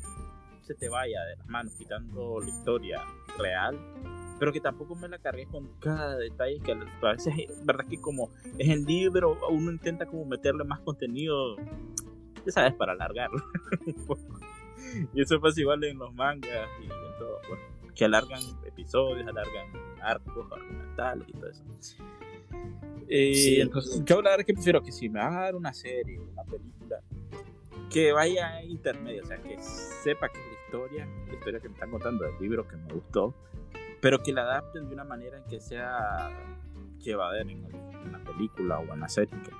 se 0.62 0.74
te 0.74 0.88
vaya 0.88 1.22
de 1.24 1.36
las 1.36 1.46
manos 1.48 1.74
quitando 1.76 2.40
la 2.40 2.48
historia 2.48 3.02
real, 3.38 3.78
pero 4.38 4.52
que 4.52 4.60
tampoco 4.60 4.94
me 4.94 5.08
la 5.08 5.18
cargues 5.18 5.48
con 5.48 5.68
cada 5.80 6.16
detalle 6.16 6.60
que 6.60 6.72
a 6.72 7.12
veces 7.12 7.34
es 7.48 7.64
verdad 7.64 7.86
que 7.88 8.00
como 8.00 8.30
es 8.58 8.68
el 8.68 8.84
libro, 8.84 9.38
uno 9.50 9.70
intenta 9.70 10.06
como 10.06 10.24
meterle 10.24 10.64
más 10.64 10.80
contenido, 10.80 11.56
ya 12.44 12.52
sabes, 12.52 12.74
para 12.74 12.92
alargarlo 12.92 13.42
un 13.86 14.06
poco. 14.06 14.40
Y 15.14 15.20
eso 15.22 15.40
pasa 15.40 15.60
igual 15.60 15.82
en 15.84 15.98
los 15.98 16.12
mangas 16.14 16.68
y 16.80 16.84
en 16.84 16.88
todo, 17.18 17.40
bueno, 17.48 17.62
que 17.94 18.04
alargan 18.04 18.40
episodios, 18.66 19.26
alargan 19.26 19.66
arcos, 20.02 20.50
argumentales 20.52 21.28
y 21.28 21.32
todo 21.32 21.48
eso. 21.50 21.64
Eh, 23.08 23.34
Sí. 23.34 23.60
entonces, 23.60 24.02
yo 24.04 24.20
la 24.22 24.30
verdad 24.30 24.44
que 24.44 24.54
prefiero 24.54 24.82
que 24.82 24.92
si 24.92 25.08
me 25.08 25.20
van 25.20 25.34
a 25.36 25.40
dar 25.42 25.54
una 25.54 25.72
serie, 25.72 26.18
una 26.18 26.42
película, 26.44 27.00
que 27.90 28.12
vaya 28.12 28.62
intermedio, 28.64 29.22
o 29.22 29.26
sea, 29.26 29.38
que 29.38 29.56
sepa 29.60 30.28
que 30.28 30.38
es 30.38 30.44
la 30.46 30.52
historia, 30.66 31.08
la 31.28 31.34
historia 31.34 31.60
que 31.60 31.68
me 31.68 31.74
están 31.74 31.90
contando 31.90 32.24
del 32.24 32.34
libro 32.40 32.66
que 32.66 32.76
me 32.76 32.92
gustó, 32.92 33.34
pero 34.00 34.22
que 34.22 34.32
la 34.32 34.42
adapten 34.42 34.88
de 34.88 34.94
una 34.94 35.04
manera 35.04 35.38
en 35.38 35.44
que 35.44 35.60
sea 35.60 36.30
llevadera 37.00 37.48
en 37.50 37.64
una 38.08 38.18
película 38.24 38.78
o 38.80 38.84
en 38.84 38.90
una 38.90 39.08
serie. 39.08 39.30
que- 39.42 39.52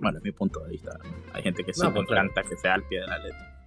bueno, 0.00 0.18
es 0.18 0.24
mi 0.24 0.32
punto 0.32 0.60
de 0.60 0.70
vista. 0.70 0.98
Hay 1.32 1.42
gente 1.42 1.64
que 1.64 1.72
sí 1.74 1.80
No, 1.82 1.88
me 1.90 1.96
pues, 1.96 2.06
claro. 2.08 2.22
encanta 2.28 2.48
que 2.48 2.56
sea 2.56 2.74
al 2.74 2.82
pie 2.84 3.00
de 3.00 3.06
la 3.06 3.18
letra. 3.18 3.61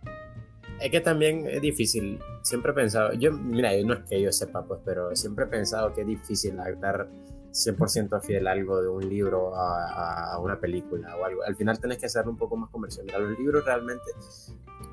Es 0.79 0.91
que 0.91 1.01
también 1.01 1.48
es 1.48 1.62
difícil. 1.62 2.20
Siempre 2.41 2.72
he 2.72 2.75
pensado, 2.75 3.13
yo, 3.13 3.32
mira, 3.32 3.72
no 3.84 3.94
es 3.94 4.03
que 4.10 4.22
yo 4.22 4.32
sepa, 4.32 4.65
pues, 4.65 4.82
pero 4.84 5.15
siempre 5.15 5.46
he 5.46 5.48
pensado 5.48 5.94
que 5.94 6.01
es 6.01 6.08
difícil 6.08 6.60
adaptar 6.60 7.08
100% 7.51 8.22
fiel 8.22 8.48
algo 8.48 8.82
de 8.82 8.89
un 8.89 9.08
libro 9.08 9.55
a, 9.55 10.38
una 10.39 10.60
película 10.60 11.15
o 11.15 11.24
algo. 11.24 11.44
Al 11.44 11.55
final 11.55 11.79
tenés 11.79 11.98
que 11.98 12.08
hacerlo 12.08 12.32
un 12.32 12.38
poco 12.38 12.58
más 12.58 12.70
comercial. 12.70 13.08
los 13.08 13.39
libros 13.39 13.63
realmente, 13.63 14.03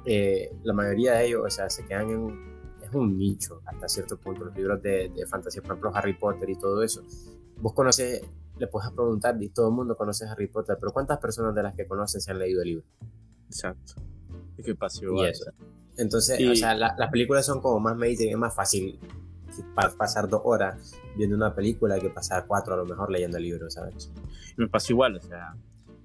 eh, 0.05 0.53
la 0.62 0.73
mayoría 0.73 1.15
de 1.15 1.27
ellos, 1.27 1.43
o 1.45 1.51
sea, 1.51 1.69
se 1.69 1.85
quedan 1.85 2.11
en 2.11 2.53
es 2.83 2.93
un 2.95 3.17
nicho 3.17 3.62
hasta 3.65 3.89
cierto 3.89 4.17
punto. 4.19 4.45
Los 4.45 4.57
libros 4.57 4.83
de, 4.83 5.11
de 5.15 5.27
fantasía, 5.27 5.62
por 5.62 5.73
ejemplo, 5.73 5.91
Harry 5.95 6.15
Potter 6.15 6.49
y 6.49 6.57
todo 6.57 6.83
eso. 6.83 7.03
Vos 7.57 7.73
conoces, 7.75 8.23
le 8.59 8.67
puedes 8.67 8.91
preguntar, 8.91 9.41
y 9.43 9.49
todo 9.49 9.69
el 9.69 9.75
mundo 9.75 9.97
conoce 9.97 10.27
Harry 10.27 10.47
Potter, 10.47 10.77
pero 10.81 10.93
¿cuántas 10.93 11.19
personas 11.19 11.55
de 11.55 11.62
las 11.62 11.75
que 11.75 11.87
conocen 11.87 12.21
se 12.21 12.31
han 12.31 12.39
leído 12.39 12.62
el 12.62 12.69
libro? 12.69 12.87
Exacto. 13.47 13.95
Que 14.62 14.75
pasó 14.75 15.02
Entonces, 15.97 16.40
o 16.49 16.54
sea, 16.54 16.75
las 16.75 17.11
películas 17.11 17.47
son 17.47 17.61
como 17.61 17.81
más 17.81 17.97
mainstream, 17.97 18.33
es 18.33 18.38
más 18.38 18.54
fácil 18.54 18.99
pasar 19.75 20.28
dos 20.28 20.40
horas 20.45 20.99
viendo 21.16 21.37
una 21.37 21.54
película 21.54 21.99
que 21.99 22.09
pasar 22.09 22.47
cuatro 22.47 22.75
a 22.75 22.76
lo 22.78 22.87
mejor 22.87 23.11
leyendo 23.11 23.37
el 23.37 23.42
libro, 23.42 23.71
¿sabes? 23.71 24.11
Me 24.57 24.66
pasa 24.66 24.92
igual, 24.92 25.16
o 25.16 25.21
sea, 25.21 25.54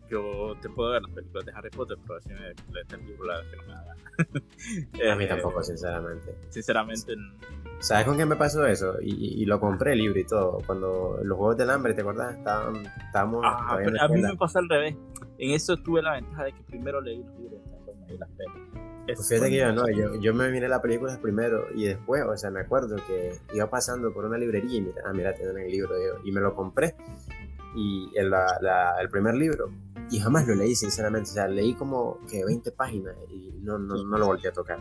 yo 0.09 0.55
te 0.61 0.69
puedo 0.69 0.91
ver 0.91 1.01
las 1.01 1.11
películas 1.11 1.45
de 1.45 1.51
Harry 1.53 1.69
Potter, 1.69 1.97
pero 2.05 2.19
si 2.21 2.29
me 2.29 2.39
lees 2.39 2.91
el 2.91 3.05
libro, 3.05 3.25
la 3.25 3.41
que 3.49 3.57
no 3.57 3.63
me 3.63 3.73
da 3.73 3.97
a 5.13 5.15
mí 5.15 5.27
tampoco, 5.27 5.63
sinceramente. 5.63 6.35
Sinceramente. 6.49 7.15
¿Sabes 7.79 8.05
con 8.05 8.17
qué 8.17 8.25
me 8.25 8.35
pasó 8.35 8.65
eso? 8.65 8.95
Y, 9.01 9.45
lo 9.45 9.59
compré 9.59 9.93
el 9.93 9.99
libro 9.99 10.19
y 10.19 10.25
todo. 10.25 10.59
Cuando 10.65 11.19
los 11.23 11.37
Juegos 11.37 11.57
del 11.57 11.69
Hambre, 11.69 11.93
¿te 11.93 12.01
acuerdas? 12.01 12.35
Estaban, 12.35 12.83
estábamos. 13.05 13.41
Ah, 13.45 13.77
a 13.99 14.07
mí 14.07 14.21
me 14.21 14.35
pasó 14.35 14.59
al 14.59 14.69
revés. 14.69 14.95
En 15.37 15.51
eso 15.51 15.77
tuve 15.77 16.01
la 16.01 16.13
ventaja 16.13 16.45
de 16.45 16.53
que 16.53 16.63
primero 16.63 16.99
leí 16.99 17.23
los 17.23 17.37
libros 17.37 17.61
me 18.07 18.17
las 18.17 18.29
películas. 18.29 18.87
Pues 19.05 19.29
fíjate 19.29 19.49
que 19.49 19.57
yo 19.57 19.71
no, 19.71 19.89
yo, 19.89 20.15
yo, 20.19 20.33
me 20.33 20.49
miré 20.51 20.67
la 20.67 20.81
película 20.81 21.17
primero 21.21 21.67
y 21.73 21.85
después, 21.85 22.23
o 22.23 22.35
sea, 22.35 22.51
me 22.51 22.59
acuerdo 22.59 22.97
que 23.07 23.39
iba 23.53 23.69
pasando 23.69 24.13
por 24.13 24.25
una 24.25 24.37
librería 24.37 24.77
y 24.77 24.81
mira, 24.81 25.01
ah, 25.05 25.13
mira, 25.13 25.33
tienen 25.33 25.57
el 25.57 25.71
libro 25.71 25.95
y 26.25 26.31
me 26.31 26.41
lo 26.41 26.53
compré. 26.53 26.95
Y 27.73 28.09
el, 28.15 28.33
el 28.99 29.09
primer 29.09 29.35
libro, 29.35 29.71
y 30.09 30.19
jamás 30.19 30.47
lo 30.47 30.55
leí, 30.55 30.75
sinceramente, 30.75 31.29
o 31.29 31.33
sea, 31.33 31.47
leí 31.47 31.73
como 31.73 32.19
que 32.29 32.43
20 32.43 32.71
páginas 32.71 33.15
y 33.29 33.51
no, 33.61 33.77
no, 33.77 34.03
no 34.03 34.17
lo 34.17 34.25
volví 34.25 34.47
a 34.47 34.51
tocar. 34.51 34.79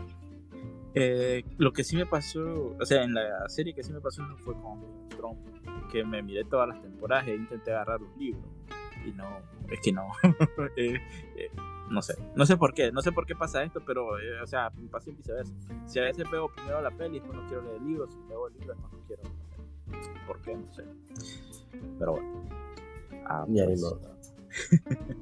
Eh, 0.93 1.43
lo 1.57 1.71
que 1.73 1.83
sí 1.83 1.95
me 1.95 2.05
pasó, 2.05 2.75
o 2.79 2.85
sea, 2.85 3.03
en 3.03 3.13
la 3.13 3.47
serie 3.49 3.73
que 3.73 3.83
sí 3.83 3.93
me 3.93 4.01
pasó 4.01 4.23
fue 4.39 4.55
con 4.55 5.09
Trump, 5.09 5.37
que 5.91 6.03
me 6.03 6.23
miré 6.23 6.43
todas 6.45 6.67
las 6.67 6.81
temporadas 6.81 7.27
e 7.27 7.35
intenté 7.35 7.71
agarrar 7.71 8.01
los 8.01 8.17
libros 8.17 8.43
y 9.05 9.11
no, 9.11 9.25
es 9.69 9.79
que 9.81 9.91
no. 9.91 10.07
Eh, 10.75 10.95
eh, 11.35 11.51
no 11.89 12.01
sé, 12.01 12.17
no 12.35 12.45
sé 12.45 12.57
por 12.57 12.73
qué, 12.73 12.91
no 12.91 13.01
sé 13.01 13.11
por 13.11 13.25
qué 13.25 13.35
pasa 13.35 13.63
esto, 13.63 13.81
pero, 13.85 14.19
eh, 14.19 14.41
o 14.41 14.47
sea, 14.47 14.71
me 14.71 14.87
pasa 14.89 15.11
viceversa. 15.11 15.53
Si 15.85 15.99
a 15.99 16.03
veces 16.03 16.29
veo 16.29 16.49
primero 16.49 16.81
la 16.81 16.91
peli, 16.91 17.19
no 17.19 17.45
quiero 17.47 17.61
leer 17.63 17.77
el 17.77 17.85
libro, 17.85 18.07
si 18.07 18.17
veo 18.27 18.47
el 18.47 18.53
libro, 18.53 18.75
no 18.75 18.89
quiero. 19.07 19.23
¿Por 20.25 20.41
qué? 20.41 20.55
No 20.55 20.73
sé. 20.73 20.83
Pero 21.99 22.11
bueno. 22.13 22.49
Ah, 23.25 23.45
pues, 23.45 23.83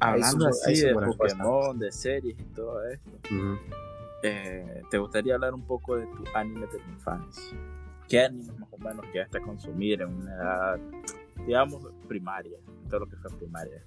Hablando 0.00 0.48
así 0.48 0.80
de 0.80 0.94
Pokémon, 0.94 1.78
de 1.78 1.92
series 1.92 2.38
y 2.38 2.44
todo 2.54 2.82
esto, 2.86 3.10
¿te 4.22 4.98
gustaría 4.98 5.34
hablar 5.34 5.52
un 5.52 5.66
poco 5.66 5.96
de 5.96 6.06
tu 6.06 6.24
anime 6.34 6.66
de 6.66 6.78
la 6.78 6.88
infancia? 6.88 7.58
¿Qué 8.08 8.20
anime 8.24 8.52
más 8.58 8.68
o 8.72 8.78
menos 8.78 9.04
llegaste 9.12 9.38
a 9.38 9.42
consumir 9.42 10.00
en 10.02 10.08
una 10.08 10.34
edad 10.34 10.80
digamos, 11.46 11.86
primaria, 12.08 12.58
todo 12.88 13.00
lo 13.00 13.06
que 13.06 13.16
fue 13.16 13.30
primaria. 13.38 13.82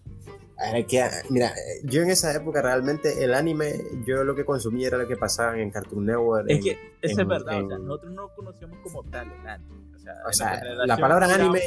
Que, 0.87 1.09
mira, 1.29 1.51
yo 1.83 2.03
en 2.03 2.11
esa 2.11 2.33
época 2.33 2.61
realmente 2.61 3.23
el 3.23 3.33
anime, 3.33 3.73
yo 4.05 4.23
lo 4.23 4.35
que 4.35 4.45
consumía 4.45 4.87
era 4.87 4.97
lo 4.97 5.07
que 5.07 5.17
pasaba 5.17 5.59
en 5.59 5.71
Cartoon 5.71 6.05
Network. 6.05 6.45
Es 6.47 6.63
que, 6.63 6.77
eso 7.01 7.21
es 7.21 7.27
verdad, 7.27 7.63
o 7.63 7.67
sea, 7.67 7.77
nosotros 7.77 8.13
no 8.13 8.29
conocíamos 8.35 8.77
como 8.79 9.03
tal 9.05 9.31
el 9.31 9.47
anime. 9.47 9.83
O 10.27 10.33
sea, 10.33 10.61
la 10.85 10.97
palabra 10.97 11.33
anime... 11.33 11.59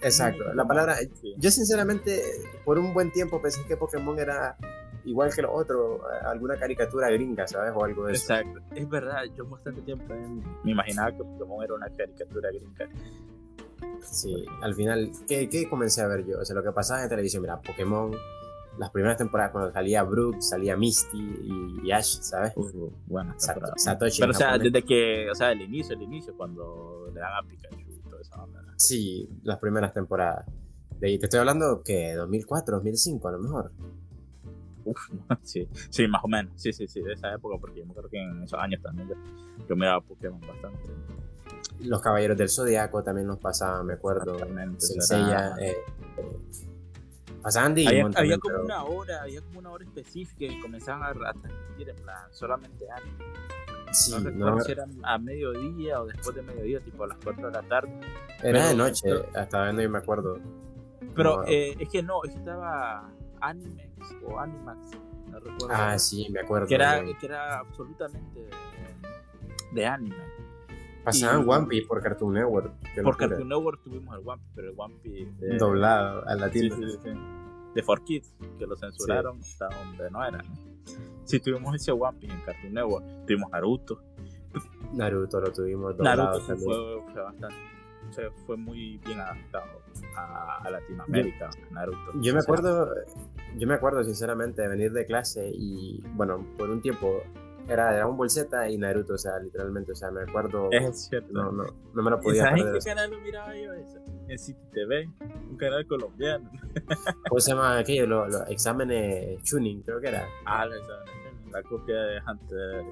Exacto, 0.00 0.52
la 0.54 0.66
palabra... 0.66 0.96
Yo 1.36 1.50
sinceramente, 1.50 2.22
por 2.64 2.78
un 2.78 2.92
buen 2.94 3.10
tiempo 3.10 3.40
pensé 3.40 3.64
que 3.66 3.76
Pokémon 3.76 4.18
era 4.18 4.56
igual 5.04 5.34
que 5.34 5.42
los 5.42 5.50
otros, 5.52 6.00
alguna 6.24 6.56
caricatura 6.56 7.10
gringa, 7.10 7.46
¿sabes? 7.46 7.72
O 7.74 7.84
algo 7.84 8.06
de 8.06 8.14
eso. 8.14 8.32
Exacto, 8.32 8.60
es 8.74 8.88
verdad, 8.88 9.24
yo 9.36 9.46
bastante 9.46 9.82
tiempo 9.82 10.14
me 10.62 10.70
imaginaba 10.70 11.12
que 11.12 11.18
Pokémon 11.18 11.62
era 11.62 11.74
una 11.74 11.90
caricatura 11.90 12.50
gringa. 12.50 12.88
Sí, 14.02 14.44
al 14.62 14.74
final, 14.74 15.10
¿qué, 15.26 15.48
¿qué, 15.48 15.68
comencé 15.68 16.02
a 16.02 16.06
ver 16.06 16.24
yo? 16.26 16.40
O 16.40 16.44
sea, 16.44 16.54
lo 16.54 16.62
que 16.62 16.72
pasaba 16.72 17.02
en 17.02 17.08
televisión, 17.08 17.42
mira, 17.42 17.60
Pokémon, 17.60 18.12
las 18.78 18.90
primeras 18.90 19.16
temporadas 19.16 19.52
cuando 19.52 19.72
salía 19.72 20.02
Brooke, 20.02 20.42
salía 20.42 20.76
Misty 20.76 21.80
y, 21.82 21.92
Ash, 21.92 22.20
¿sabes? 22.20 22.52
Uh, 22.56 22.90
bueno, 23.06 23.34
Satoshi. 23.36 24.20
Pero, 24.20 24.30
o 24.32 24.34
sea, 24.34 24.58
desde 24.58 24.82
que, 24.82 25.30
o 25.30 25.34
sea, 25.34 25.52
el 25.52 25.62
inicio, 25.62 25.94
el 25.94 26.02
inicio, 26.02 26.36
cuando 26.36 27.10
le 27.12 27.20
dan 27.20 27.32
a 27.32 27.48
Pikachu 27.48 27.78
y 27.78 28.10
todo 28.10 28.20
eso. 28.20 28.48
Sí, 28.76 29.28
las 29.42 29.58
primeras 29.58 29.92
temporadas. 29.92 30.46
De 30.98 31.08
ahí 31.08 31.18
te 31.18 31.26
estoy 31.26 31.40
hablando 31.40 31.82
que 31.82 32.14
2004, 32.14 32.76
2005 32.76 33.28
a 33.28 33.32
lo 33.32 33.38
mejor. 33.38 33.72
Uf, 34.84 34.98
sí, 35.42 35.68
sí, 35.90 36.08
más 36.08 36.22
o 36.24 36.28
menos. 36.28 36.52
Sí, 36.56 36.72
sí, 36.72 36.86
sí, 36.86 37.00
de 37.00 37.12
esa 37.12 37.32
época, 37.34 37.56
porque 37.60 37.80
yo 37.80 37.94
creo 37.94 38.10
que 38.10 38.22
en 38.22 38.42
esos 38.42 38.58
años 38.58 38.82
también 38.82 39.08
yo, 39.68 39.76
me 39.76 39.86
daba 39.86 40.00
Pokémon 40.00 40.40
bastante. 40.40 40.78
Los 41.80 42.00
Caballeros 42.00 42.36
del 42.36 42.48
Zodiaco 42.48 43.02
también 43.02 43.26
nos 43.26 43.38
pasaban, 43.38 43.86
me 43.86 43.94
acuerdo. 43.94 44.36
Sencilla, 44.78 45.54
eh, 45.60 45.76
pasaban 47.42 47.74
Digimon 47.74 48.16
había, 48.16 48.34
había 48.34 48.38
como 48.38 48.62
una 48.62 48.84
hora, 48.84 49.22
había 49.22 49.40
como 49.42 49.58
una 49.58 49.70
hora 49.70 49.84
específica 49.84 50.38
que 50.38 50.60
comenzaban 50.60 51.02
a 51.02 51.12
transmitir 51.12 51.90
en 51.90 51.96
plan 51.96 52.16
solamente 52.30 52.86
anime. 52.90 53.24
Sí, 53.92 54.10
no 54.10 54.18
recuerdo 54.18 54.60
si 54.60 54.72
era 54.72 54.86
a 55.04 55.18
mediodía 55.18 56.00
o 56.00 56.06
después 56.06 56.34
de 56.34 56.42
mediodía, 56.42 56.80
tipo 56.80 57.04
a 57.04 57.08
las 57.08 57.18
4 57.22 57.46
de 57.46 57.52
la 57.52 57.62
tarde. 57.62 58.00
Era 58.42 58.68
de 58.68 58.74
noche, 58.74 59.08
hasta 59.34 59.64
viendo 59.64 59.82
y 59.82 59.88
me 59.88 59.98
acuerdo. 59.98 60.38
Pero 61.14 61.44
eh, 61.46 61.76
es 61.78 61.88
que 61.88 62.02
no, 62.02 62.24
estaba 62.24 63.08
Animex 63.40 64.16
o 64.26 64.40
Animax, 64.40 64.90
no 65.30 65.38
recuerdo. 65.38 65.68
Ah, 65.70 65.98
sí, 65.98 66.28
me 66.30 66.40
acuerdo. 66.40 66.66
Que 66.66 66.74
era, 66.74 67.04
que 67.04 67.26
era 67.26 67.58
absolutamente 67.58 68.48
de 69.72 69.86
anime. 69.86 70.16
Pasaban 71.04 71.48
One 71.48 71.66
Piece 71.66 71.86
por 71.86 72.02
Cartoon 72.02 72.34
Network. 72.34 72.72
Por 73.02 73.16
Cartoon 73.16 73.48
Network 73.48 73.82
tuvimos 73.82 74.18
el 74.18 74.22
One 74.26 74.42
Piece, 74.42 74.52
pero 74.54 74.70
el 74.70 74.74
One 74.76 74.94
Piece. 75.02 75.56
Doblado 75.58 76.26
al 76.26 76.40
latino. 76.40 76.76
Sí, 76.76 76.82
sí, 76.82 76.98
sí, 77.02 77.10
de 77.74 77.84
4Kids, 77.84 78.58
que 78.58 78.66
lo 78.66 78.76
censuraron 78.76 79.40
hasta 79.40 79.68
donde 79.68 80.10
no 80.10 80.24
era. 80.24 80.44
Sí, 81.24 81.40
tuvimos 81.40 81.74
ese 81.74 81.92
One 81.92 82.18
Piece 82.18 82.32
en 82.32 82.40
Cartoon 82.42 82.74
Network. 82.74 83.04
Tuvimos 83.26 83.50
Naruto. 83.50 84.00
Naruto 84.92 85.40
lo 85.40 85.52
tuvimos 85.52 85.96
doblado 85.96 86.24
Naruto 86.24 86.56
fue, 86.56 86.56
fue, 87.12 87.22
bastante. 87.22 87.56
O 88.08 88.12
sea, 88.12 88.30
fue 88.46 88.56
muy 88.56 88.98
bien 88.98 89.18
adaptado 89.18 89.66
a, 90.16 90.68
Latinoamérica, 90.70 91.50
Naruto. 91.70 92.12
Yo 92.20 92.32
me 92.32 92.40
acuerdo, 92.40 92.88
yo 93.56 93.66
me 93.66 93.74
acuerdo 93.74 94.04
sinceramente 94.04 94.62
de 94.62 94.68
venir 94.68 94.92
de 94.92 95.04
clase 95.06 95.50
y, 95.52 96.00
bueno, 96.14 96.46
por 96.56 96.70
un 96.70 96.80
tiempo 96.80 97.22
era 97.68 97.92
Dragon 97.92 98.16
Ball 98.16 98.30
Z 98.30 98.70
y 98.70 98.78
Naruto, 98.78 99.14
o 99.14 99.18
sea, 99.18 99.38
literalmente, 99.38 99.92
o 99.92 99.94
sea, 99.94 100.10
me 100.10 100.22
acuerdo. 100.22 100.68
Es 100.70 101.06
cierto. 101.08 101.32
No, 101.32 101.52
no, 101.52 101.64
no 101.94 102.02
me 102.02 102.10
lo 102.10 102.20
podía 102.20 102.44
¿Sabes 102.44 102.64
en 102.64 102.72
qué 102.72 102.78
canal 102.80 103.10
lo 103.10 103.20
miraba 103.20 103.56
yo 103.56 103.72
eso? 103.72 103.98
En 104.28 104.38
City 104.38 104.60
TV, 104.72 105.08
un 105.50 105.56
canal 105.56 105.86
colombiano. 105.86 106.50
¿Cómo 107.28 107.40
se 107.40 107.50
llama 107.50 107.78
aquello? 107.78 108.06
Los, 108.06 108.32
los 108.32 108.50
exámenes 108.50 109.42
tuning, 109.44 109.82
creo 109.82 110.00
que 110.00 110.08
era. 110.08 110.28
Ah, 110.44 110.66
los 110.66 110.76
exámenes 110.78 111.24
la 111.54 111.62
copia 111.62 111.94
de 111.94 112.18
Hunter 112.18 112.84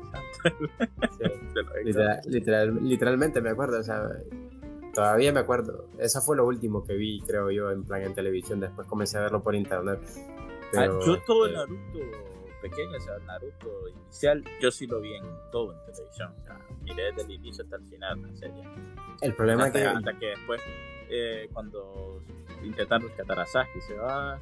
sí. 1.18 1.90
literal, 2.30 2.78
literalmente 2.80 3.40
me 3.40 3.50
acuerdo, 3.50 3.80
o 3.80 3.82
sea, 3.82 4.08
todavía 4.94 5.32
me 5.32 5.40
acuerdo. 5.40 5.88
Esa 5.98 6.20
fue 6.20 6.36
lo 6.36 6.46
último 6.46 6.84
que 6.84 6.94
vi, 6.94 7.20
creo 7.26 7.50
yo, 7.50 7.72
en 7.72 7.82
plan 7.82 8.02
en 8.02 8.14
televisión. 8.14 8.60
Después 8.60 8.86
comencé 8.86 9.18
a 9.18 9.22
verlo 9.22 9.42
por 9.42 9.56
internet. 9.56 9.98
Ah, 10.76 10.86
yo 10.86 11.20
todo 11.26 11.46
el 11.46 11.54
Naruto 11.54 11.98
pequeño, 12.62 12.96
o 12.96 13.00
sea, 13.00 13.18
Naruto 13.18 13.88
inicial, 13.88 14.44
yo 14.60 14.70
sí 14.70 14.86
lo 14.86 15.00
vi 15.00 15.14
en 15.14 15.24
todo 15.50 15.72
en 15.72 15.92
televisión, 15.92 16.32
o 16.40 16.44
sea, 16.44 16.58
miré 16.82 17.12
desde 17.12 17.22
el 17.22 17.30
inicio 17.32 17.64
hasta 17.64 17.76
el 17.76 17.84
final 17.88 18.22
la 18.22 18.36
serie. 18.36 18.62
El 19.20 19.34
problema 19.34 19.66
es 19.66 19.72
que... 19.72 19.84
Hasta 19.84 20.18
que 20.18 20.26
después, 20.26 20.60
eh, 21.10 21.48
cuando 21.52 22.22
intentan 22.64 23.02
rescatar 23.02 23.40
a 23.40 23.46
Sasuke 23.46 23.82
se 23.82 23.94
va, 23.94 24.40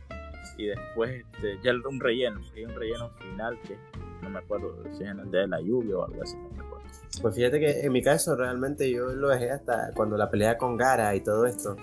y 0.57 0.67
después 0.67 1.25
este, 1.33 1.59
ya 1.63 1.73
un 1.73 2.01
relleno, 2.01 2.41
hay 2.55 2.65
un 2.65 2.75
relleno 2.75 3.11
final 3.11 3.59
que 3.63 3.77
no 4.23 4.31
me 4.31 4.39
acuerdo 4.39 4.83
si 4.93 5.03
es 5.03 5.11
en 5.11 5.21
el 5.21 5.31
de 5.31 5.47
la 5.49 5.61
lluvia 5.61 5.97
o 5.97 6.05
algo 6.05 6.23
así, 6.23 6.37
no 6.37 6.51
me 6.51 6.65
acuerdo. 6.65 6.85
Pues 7.23 7.35
fíjate 7.35 7.61
que 7.61 7.81
en 7.81 7.93
mi 7.93 8.03
caso 8.03 8.37
realmente 8.37 8.91
yo 8.91 9.07
lo 9.07 9.29
dejé 9.29 9.51
hasta 9.51 9.93
cuando 9.95 10.17
la 10.17 10.31
pelea 10.31 10.57
con 10.59 10.77
Gara 10.77 11.15
y 11.15 11.21
todo 11.21 11.47
esto. 11.47 11.77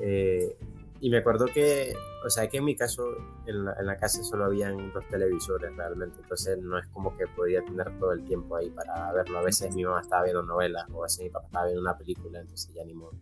Eh, 0.00 0.56
y 1.00 1.10
me 1.10 1.18
acuerdo 1.18 1.46
que, 1.46 1.94
o 2.24 2.30
sea, 2.30 2.48
que 2.48 2.58
en 2.58 2.64
mi 2.64 2.74
caso, 2.74 3.04
en 3.46 3.64
la, 3.64 3.96
casa 3.96 4.22
solo 4.24 4.46
habían 4.46 4.92
dos 4.92 5.06
televisores 5.08 5.74
realmente, 5.76 6.20
entonces 6.20 6.58
no 6.58 6.76
es 6.78 6.86
como 6.88 7.16
que 7.16 7.26
podía 7.28 7.62
tener 7.64 7.98
todo 7.98 8.12
el 8.12 8.24
tiempo 8.24 8.56
ahí 8.56 8.70
para 8.70 9.12
verlo. 9.12 9.38
A 9.38 9.42
veces 9.42 9.72
mi 9.74 9.84
mamá 9.84 10.00
estaba 10.00 10.24
viendo 10.24 10.42
novelas 10.42 10.88
o 10.90 11.02
a 11.02 11.06
veces 11.06 11.24
mi 11.24 11.30
papá 11.30 11.46
estaba 11.46 11.64
viendo 11.66 11.82
una 11.82 11.96
película, 11.96 12.40
entonces 12.40 12.74
ya 12.74 12.84
ni 12.84 12.94
modo. 12.94 13.12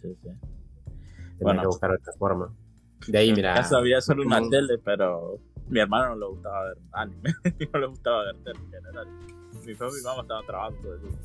Sí, 0.00 0.14
sí. 0.22 0.22
Tenía 0.22 0.38
bueno, 1.40 1.60
que 1.60 1.66
buscar 1.66 1.92
otra 1.92 2.12
forma. 2.14 2.54
De 3.06 3.18
ahí, 3.18 3.32
mira. 3.32 3.50
En 3.50 3.56
casa 3.56 3.76
había 3.76 4.00
solo 4.00 4.22
una 4.22 4.40
tele, 4.48 4.78
pero 4.78 5.38
mi 5.68 5.80
hermano 5.80 6.14
no 6.14 6.20
le 6.20 6.26
gustaba 6.28 6.64
ver 6.64 6.78
anime, 6.92 7.34
no 7.72 7.80
le 7.80 7.86
gustaba 7.88 8.24
ver 8.24 8.36
tele 8.42 8.58
en 8.58 8.70
general. 8.70 9.06
Mi 9.66 9.74
papá 9.74 9.92
y 9.92 9.96
mi 9.96 10.02
mamá 10.02 10.22
estaban 10.22 10.46
trabajando 10.46 10.80
todo 10.80 10.94
el 10.94 11.00
tiempo. 11.00 11.18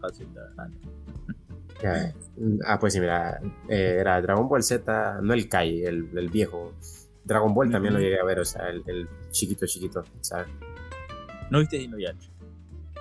Fácil 0.00 0.34
de 0.34 0.40
ver 0.40 0.52
anime. 0.58 1.07
Ah, 2.66 2.78
pues 2.78 2.92
sí, 2.92 3.00
mira, 3.00 3.40
eh, 3.68 3.96
era 4.00 4.20
Dragon 4.20 4.48
Ball 4.48 4.62
Z, 4.62 5.20
no 5.22 5.34
el 5.34 5.48
Kai, 5.48 5.84
el, 5.84 6.08
el 6.16 6.28
viejo. 6.28 6.72
Dragon 7.24 7.52
Ball 7.54 7.70
también 7.70 7.94
lo 7.94 8.00
llegué 8.00 8.18
a 8.18 8.24
ver, 8.24 8.40
o 8.40 8.44
sea, 8.44 8.68
el, 8.70 8.82
el 8.86 9.08
chiquito, 9.30 9.66
chiquito, 9.66 10.02
¿sabes? 10.20 10.46
¿No 11.50 11.58
viste 11.60 11.76
Inuyasha? 11.76 12.30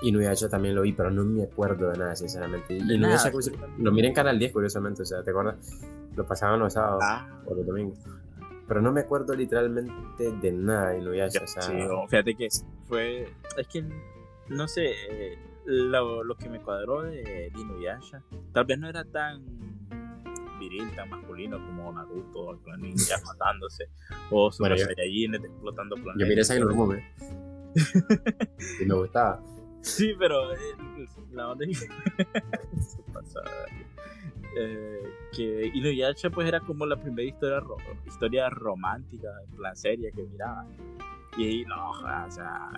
Inuyasha 0.01 0.47
también 0.49 0.75
lo 0.75 0.83
vi, 0.83 0.93
pero 0.93 1.09
no 1.09 1.23
me 1.23 1.43
acuerdo 1.43 1.89
de 1.89 1.97
nada, 1.97 2.15
sinceramente. 2.15 2.75
Y 2.75 2.93
Inuyasha 2.93 3.31
lo 3.79 3.91
miré 3.91 4.09
en 4.09 4.13
Canal 4.13 4.37
10, 4.37 4.51
curiosamente, 4.51 5.01
o 5.01 5.05
sea, 5.05 5.23
¿te 5.23 5.31
acuerdas? 5.31 5.55
Lo 6.15 6.25
pasaban 6.25 6.59
los 6.59 6.73
sábados 6.73 7.03
Ah. 7.03 7.41
o 7.45 7.55
los 7.55 7.65
domingos. 7.65 7.97
Pero 8.67 8.81
no 8.81 8.91
me 8.91 9.01
acuerdo 9.01 9.33
literalmente 9.33 10.31
de 10.41 10.51
nada 10.51 10.89
de 10.89 10.99
Inuyasha, 10.99 11.43
o 11.43 11.47
sea... 11.47 11.61
Sí, 11.61 11.73
o- 11.89 12.07
fíjate 12.07 12.35
que 12.35 12.47
fue. 12.87 13.29
Es 13.57 13.67
que, 13.67 13.83
no 14.49 14.67
sé, 14.67 14.91
eh, 15.09 15.37
lo, 15.67 16.23
lo 16.23 16.35
que 16.35 16.49
me 16.49 16.59
cuadró 16.59 17.01
de, 17.03 17.21
de 17.23 17.51
Inuyasha, 17.55 18.23
tal 18.53 18.65
vez 18.65 18.79
no 18.79 18.87
era 18.89 19.03
tan 19.05 19.43
viril, 20.59 20.89
tan 20.95 21.09
masculino 21.09 21.57
como 21.63 21.91
Naruto, 21.93 22.59
con 22.63 22.81
ninjas 22.81 23.21
matándose, 23.25 23.89
o 24.31 24.51
Super 24.51 24.71
Bueno, 24.71 24.85
Saiyajines 24.95 25.43
explotando 25.43 25.95
planetas. 25.95 26.19
Yo 26.19 26.27
miré 26.27 26.43
Sailor 26.43 26.73
Moon, 26.73 26.97
¿eh? 26.97 27.13
y 28.81 28.85
me 28.85 28.95
gustaba. 28.95 29.39
Sí, 29.81 30.13
pero 30.17 30.51
eh, 30.53 30.57
la 31.31 31.49
onda 31.51 31.65
es 31.65 31.79
se 32.87 33.03
pasa, 33.13 33.39
eh, 34.57 35.03
que 35.35 35.71
Inuyasha 35.73 36.29
pues 36.31 36.47
era 36.47 36.59
como 36.59 36.85
la 36.85 36.95
primera 36.95 37.27
historia 37.27 37.59
ro- 37.59 37.77
historia 38.05 38.49
romántica, 38.49 39.27
en 39.49 39.55
plan 39.55 39.75
seria 39.75 40.09
que 40.11 40.23
miraba. 40.23 40.65
Y 41.37 41.65
no, 41.65 41.91
o 41.91 42.31
sea, 42.31 42.69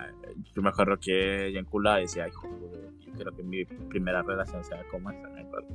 yo 0.53 0.61
me 0.61 0.69
acuerdo 0.69 0.97
que 0.99 1.51
Yankula 1.53 1.97
decía, 1.97 2.25
ay, 2.25 2.31
joder, 2.31 2.91
yo 2.99 3.13
quiero 3.13 3.35
que 3.35 3.43
mi 3.43 3.65
primera 3.65 4.21
relación 4.21 4.63
sea 4.63 4.83
como 4.91 5.09
esa, 5.11 5.27
me 5.29 5.41
acuerdo. 5.41 5.67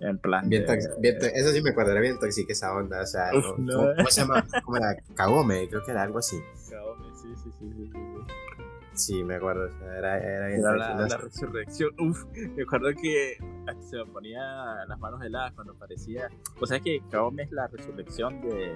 En 0.00 0.18
plan, 0.18 0.48
Bien 0.48 0.64
de- 0.64 0.78
bien 1.00 1.16
eso 1.34 1.50
sí 1.50 1.60
me 1.62 1.70
acuerdo, 1.70 1.90
era 1.92 2.00
bien 2.00 2.18
tóxica 2.20 2.52
esa 2.52 2.72
onda, 2.74 3.02
o 3.02 3.06
sea, 3.06 3.30
Uf, 3.36 3.58
¿no? 3.58 3.64
no. 3.66 3.72
¿Cómo, 3.74 3.94
cómo 3.96 4.10
se 4.10 4.20
llama? 4.20 4.46
¿Cómo 4.64 4.76
era? 4.76 4.96
Kagome, 5.14 5.68
creo 5.68 5.82
que 5.84 5.90
era 5.90 6.02
algo 6.02 6.18
así. 6.18 6.36
Kaome, 6.70 7.06
Sí, 7.16 7.28
sí, 7.36 7.50
sí, 7.58 7.72
sí, 7.76 7.90
sí. 7.92 7.98
Sí, 8.94 9.24
me 9.24 9.36
acuerdo, 9.36 9.66
o 9.68 9.78
sea, 9.78 9.96
era, 9.98 10.18
era 10.18 10.48
la, 10.76 11.06
la 11.06 11.16
resurrección. 11.18 11.90
Uf, 12.00 12.24
me 12.56 12.62
acuerdo 12.62 12.88
que 13.00 13.38
se 13.80 13.96
me 13.96 14.06
ponía 14.06 14.40
las 14.88 14.98
manos 14.98 15.22
heladas 15.22 15.52
cuando 15.54 15.72
aparecía. 15.72 16.28
O 16.60 16.66
sea 16.66 16.80
que 16.80 17.00
Kaome 17.10 17.44
es 17.44 17.52
la 17.52 17.68
resurrección 17.68 18.40
de. 18.40 18.74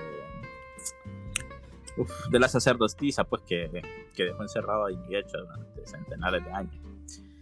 Uf, 1.96 2.28
de 2.30 2.38
la 2.38 2.48
sacerdotisa, 2.48 3.24
pues 3.24 3.42
que, 3.42 3.82
que 4.14 4.24
dejó 4.24 4.42
encerrado 4.42 4.86
a 4.86 4.92
Inuyasha 4.92 5.38
durante 5.38 5.86
centenares 5.86 6.44
de 6.44 6.52
años. 6.52 6.74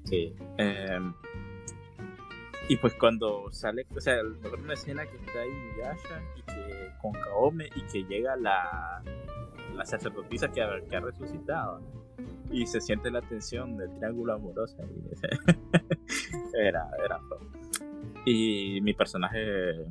Sí, 0.05 0.35
Eh, 0.59 1.13
y 2.69 2.77
pues 2.77 2.95
cuando 2.95 3.51
sale, 3.51 3.85
o 3.97 4.01
sea, 4.01 4.21
una 4.63 4.75
escena 4.75 5.05
que 5.05 5.17
está 5.17 5.45
Inuyasha 5.45 6.23
y 6.37 6.43
que 6.43 6.93
con 7.01 7.13
Kaome 7.13 7.69
y 7.75 7.81
que 7.83 8.05
llega 8.05 8.37
la, 8.37 9.03
la 9.75 9.85
sacerdotisa 9.85 10.49
que 10.49 10.63
que 10.89 10.97
ha 10.97 11.01
resucitado. 11.01 11.81
¿no? 11.81 12.01
Y 12.53 12.67
se 12.67 12.81
siente 12.81 13.11
la 13.11 13.23
tensión 13.23 13.77
del 13.77 13.95
triángulo 13.97 14.35
amoroso. 14.35 14.77
ahí. 14.81 15.41
era, 16.61 16.89
era. 17.05 17.21
Y 18.25 18.81
mi 18.83 18.93
personaje 18.93 19.87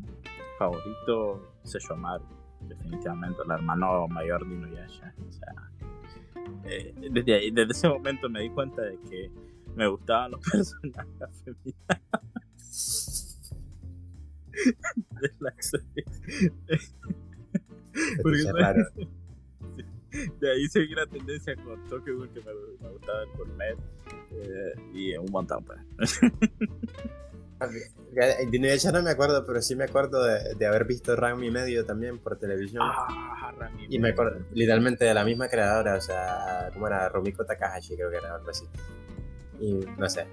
favorito 0.57 1.53
es 1.63 1.73
Shomaru, 1.73 2.23
definitivamente, 2.67 3.41
el 3.45 3.51
hermano 3.51 4.07
mayor 4.07 4.47
de 4.47 4.53
Inuyasha. 4.55 5.13
O 5.27 5.31
sea, 5.31 5.53
eh, 6.65 6.93
desde, 7.11 7.33
ahí- 7.35 7.51
desde 7.51 7.71
ese 7.71 7.87
momento 7.89 8.29
me 8.29 8.41
di 8.41 8.49
cuenta 8.49 8.81
de 8.81 8.97
que 9.09 9.31
me 9.75 9.87
gustaban 9.87 10.31
los 10.31 10.41
personajes 10.51 11.43
femeninos 11.43 11.79
de 15.21 15.31
la 15.39 15.53
serie. 15.59 16.05
Porque 18.21 18.43
de 20.39 20.51
ahí 20.51 20.67
seguí 20.67 20.95
la 20.95 21.05
tendencia 21.05 21.55
con 21.57 21.83
Tokyo 21.87 22.17
Ghoul, 22.17 22.29
que 22.31 22.39
me, 22.41 22.51
me 22.81 22.89
gustaba 22.89 23.23
el 23.23 23.29
gourmet 23.37 23.77
eh, 24.31 24.73
y 24.93 25.15
un 25.17 25.31
montón 25.31 25.63
pues. 25.63 25.79
De 27.59 28.47
Inuyasha 28.57 28.91
no 28.91 29.01
me 29.03 29.09
acuerdo, 29.11 29.45
pero 29.45 29.61
sí 29.61 29.75
me 29.75 29.83
acuerdo 29.83 30.23
de, 30.23 30.55
de 30.55 30.65
haber 30.65 30.85
visto 30.85 31.15
Ranma 31.15 31.45
y 31.45 31.51
medio 31.51 31.85
también 31.85 32.19
por 32.19 32.37
televisión. 32.37 32.81
Ah, 32.85 33.53
Rami, 33.57 33.85
Y 33.89 33.99
me 33.99 34.09
acuerdo 34.09 34.39
literalmente 34.53 35.05
de 35.05 35.13
la 35.13 35.23
misma 35.25 35.47
creadora, 35.49 35.95
o 35.95 36.01
sea, 36.01 36.69
¿cómo 36.73 36.87
era? 36.87 37.09
Romiko 37.09 37.45
Takahashi, 37.45 37.95
creo 37.95 38.09
que 38.09 38.17
era 38.17 38.35
algo 38.35 38.49
así. 38.49 38.65
Y 39.59 39.73
no 39.97 40.09
sé. 40.09 40.25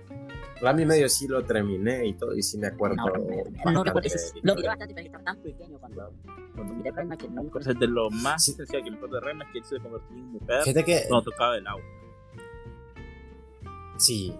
Ranma 0.60 0.80
y 0.82 0.86
medio 0.86 1.08
sí 1.08 1.26
lo 1.28 1.44
terminé 1.44 2.06
y 2.06 2.14
todo, 2.14 2.34
y 2.34 2.42
sí 2.42 2.56
me 2.58 2.68
acuerdo. 2.68 2.94
No, 2.96 3.04
no, 3.06 3.12
bastante 3.18 3.72
no 3.72 3.84
recuerdo. 3.84 4.08
de 4.08 4.14
Eso 4.14 4.34
Lo 4.42 4.54
miré 4.54 4.68
bastante, 4.68 4.94
pero 4.94 5.06
estaba 5.06 5.24
tan 5.24 5.42
pequeño 5.42 5.78
cuando, 5.78 6.12
cuando 6.54 6.74
miré 6.74 6.90
Rayman 6.92 7.18
que 7.18 7.28
no 7.28 7.42
me 7.42 7.48
acuerdo. 7.48 7.74
de 7.74 7.86
lo 7.88 8.10
más 8.10 8.44
Sí. 8.44 8.52
esencial 8.52 8.84
que 8.84 8.90
me 8.90 8.96
importa 8.96 9.16
de 9.16 9.20
Remy 9.22 9.42
es 9.44 9.48
que 9.52 9.58
él 9.58 9.64
se 9.64 9.78
convertía 9.80 10.16
en 10.16 10.24
mujer 10.32 10.62
Fíjate 10.62 10.84
que 10.84 11.04
cuando 11.08 11.30
tocaba 11.30 11.56
el 11.58 11.66
agua, 11.66 11.82
sí. 13.98 14.32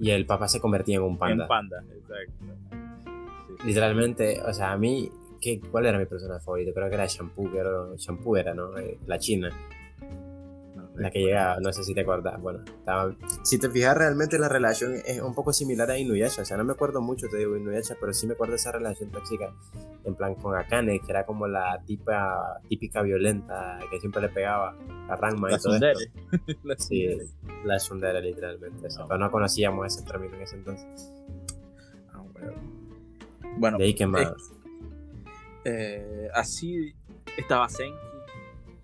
Y 0.00 0.10
el 0.10 0.26
papá 0.26 0.48
se 0.48 0.60
convertía 0.60 0.96
en 0.96 1.02
un 1.02 1.18
panda. 1.18 1.44
en 1.44 1.48
panda, 1.48 1.84
exacto. 1.92 2.32
Sí. 2.70 3.66
Literalmente, 3.66 4.40
o 4.42 4.52
sea, 4.54 4.72
a 4.72 4.78
mí, 4.78 5.10
¿qué, 5.40 5.60
¿cuál 5.60 5.86
era 5.86 5.98
mi 5.98 6.06
personaje 6.06 6.42
favorito? 6.42 6.72
Creo 6.74 6.88
que 6.88 6.94
era 6.94 7.06
Shampoo, 7.06 7.52
que 7.52 7.58
era, 7.58 7.70
Shampoo 7.96 8.36
era, 8.36 8.54
¿no? 8.54 8.76
Eh, 8.78 8.98
La 9.06 9.18
china, 9.18 9.50
la 11.00 11.10
que 11.10 11.20
llegaba, 11.20 11.58
no 11.60 11.72
sé 11.72 11.82
si 11.82 11.94
te 11.94 12.02
acuerdas. 12.02 12.40
Bueno, 12.40 12.62
estaba, 12.66 13.14
si 13.42 13.58
te 13.58 13.70
fijas, 13.70 13.96
realmente 13.96 14.38
la 14.38 14.48
relación 14.48 14.94
es 15.06 15.20
un 15.20 15.34
poco 15.34 15.52
similar 15.52 15.90
a 15.90 15.98
Inuyasha. 15.98 16.42
O 16.42 16.44
sea, 16.44 16.56
no 16.56 16.64
me 16.64 16.72
acuerdo 16.72 17.00
mucho, 17.00 17.26
te 17.28 17.38
digo, 17.38 17.56
Inuyasha, 17.56 17.96
pero 17.98 18.12
sí 18.12 18.26
me 18.26 18.34
acuerdo 18.34 18.52
de 18.52 18.56
esa 18.56 18.72
relación 18.72 19.10
tóxica, 19.10 19.52
en 20.04 20.14
plan 20.14 20.34
con 20.34 20.54
Akane, 20.56 21.00
que 21.00 21.10
era 21.10 21.24
como 21.24 21.46
la 21.48 21.82
tipa, 21.86 22.60
típica 22.68 23.02
violenta 23.02 23.78
que 23.90 23.98
siempre 23.98 24.20
le 24.22 24.28
pegaba 24.28 24.76
a 25.08 25.16
Ranma 25.16 25.48
La 25.50 25.56
y 25.56 25.60
todo 25.60 25.74
esto. 25.74 25.88
tsundere. 25.88 26.58
La 26.64 26.74
Sí, 26.78 27.08
la 27.64 27.76
tsundere, 27.78 28.20
literalmente. 28.22 28.86
o 28.86 28.90
sea, 28.90 29.02
No. 29.02 29.08
Pero 29.08 29.18
no 29.20 29.30
conocíamos 29.30 29.86
ese 29.86 30.04
término 30.06 30.36
en 30.36 30.42
ese 30.42 30.56
entonces. 30.56 31.12
Ah, 32.12 32.22
bueno. 32.32 32.52
Bueno, 33.58 33.78
De 33.78 33.84
ahí 33.84 33.94
que 33.94 34.06
más. 34.06 34.32
eh, 35.64 36.28
así 36.34 36.94
estaba 37.36 37.68
Senki. 37.68 37.96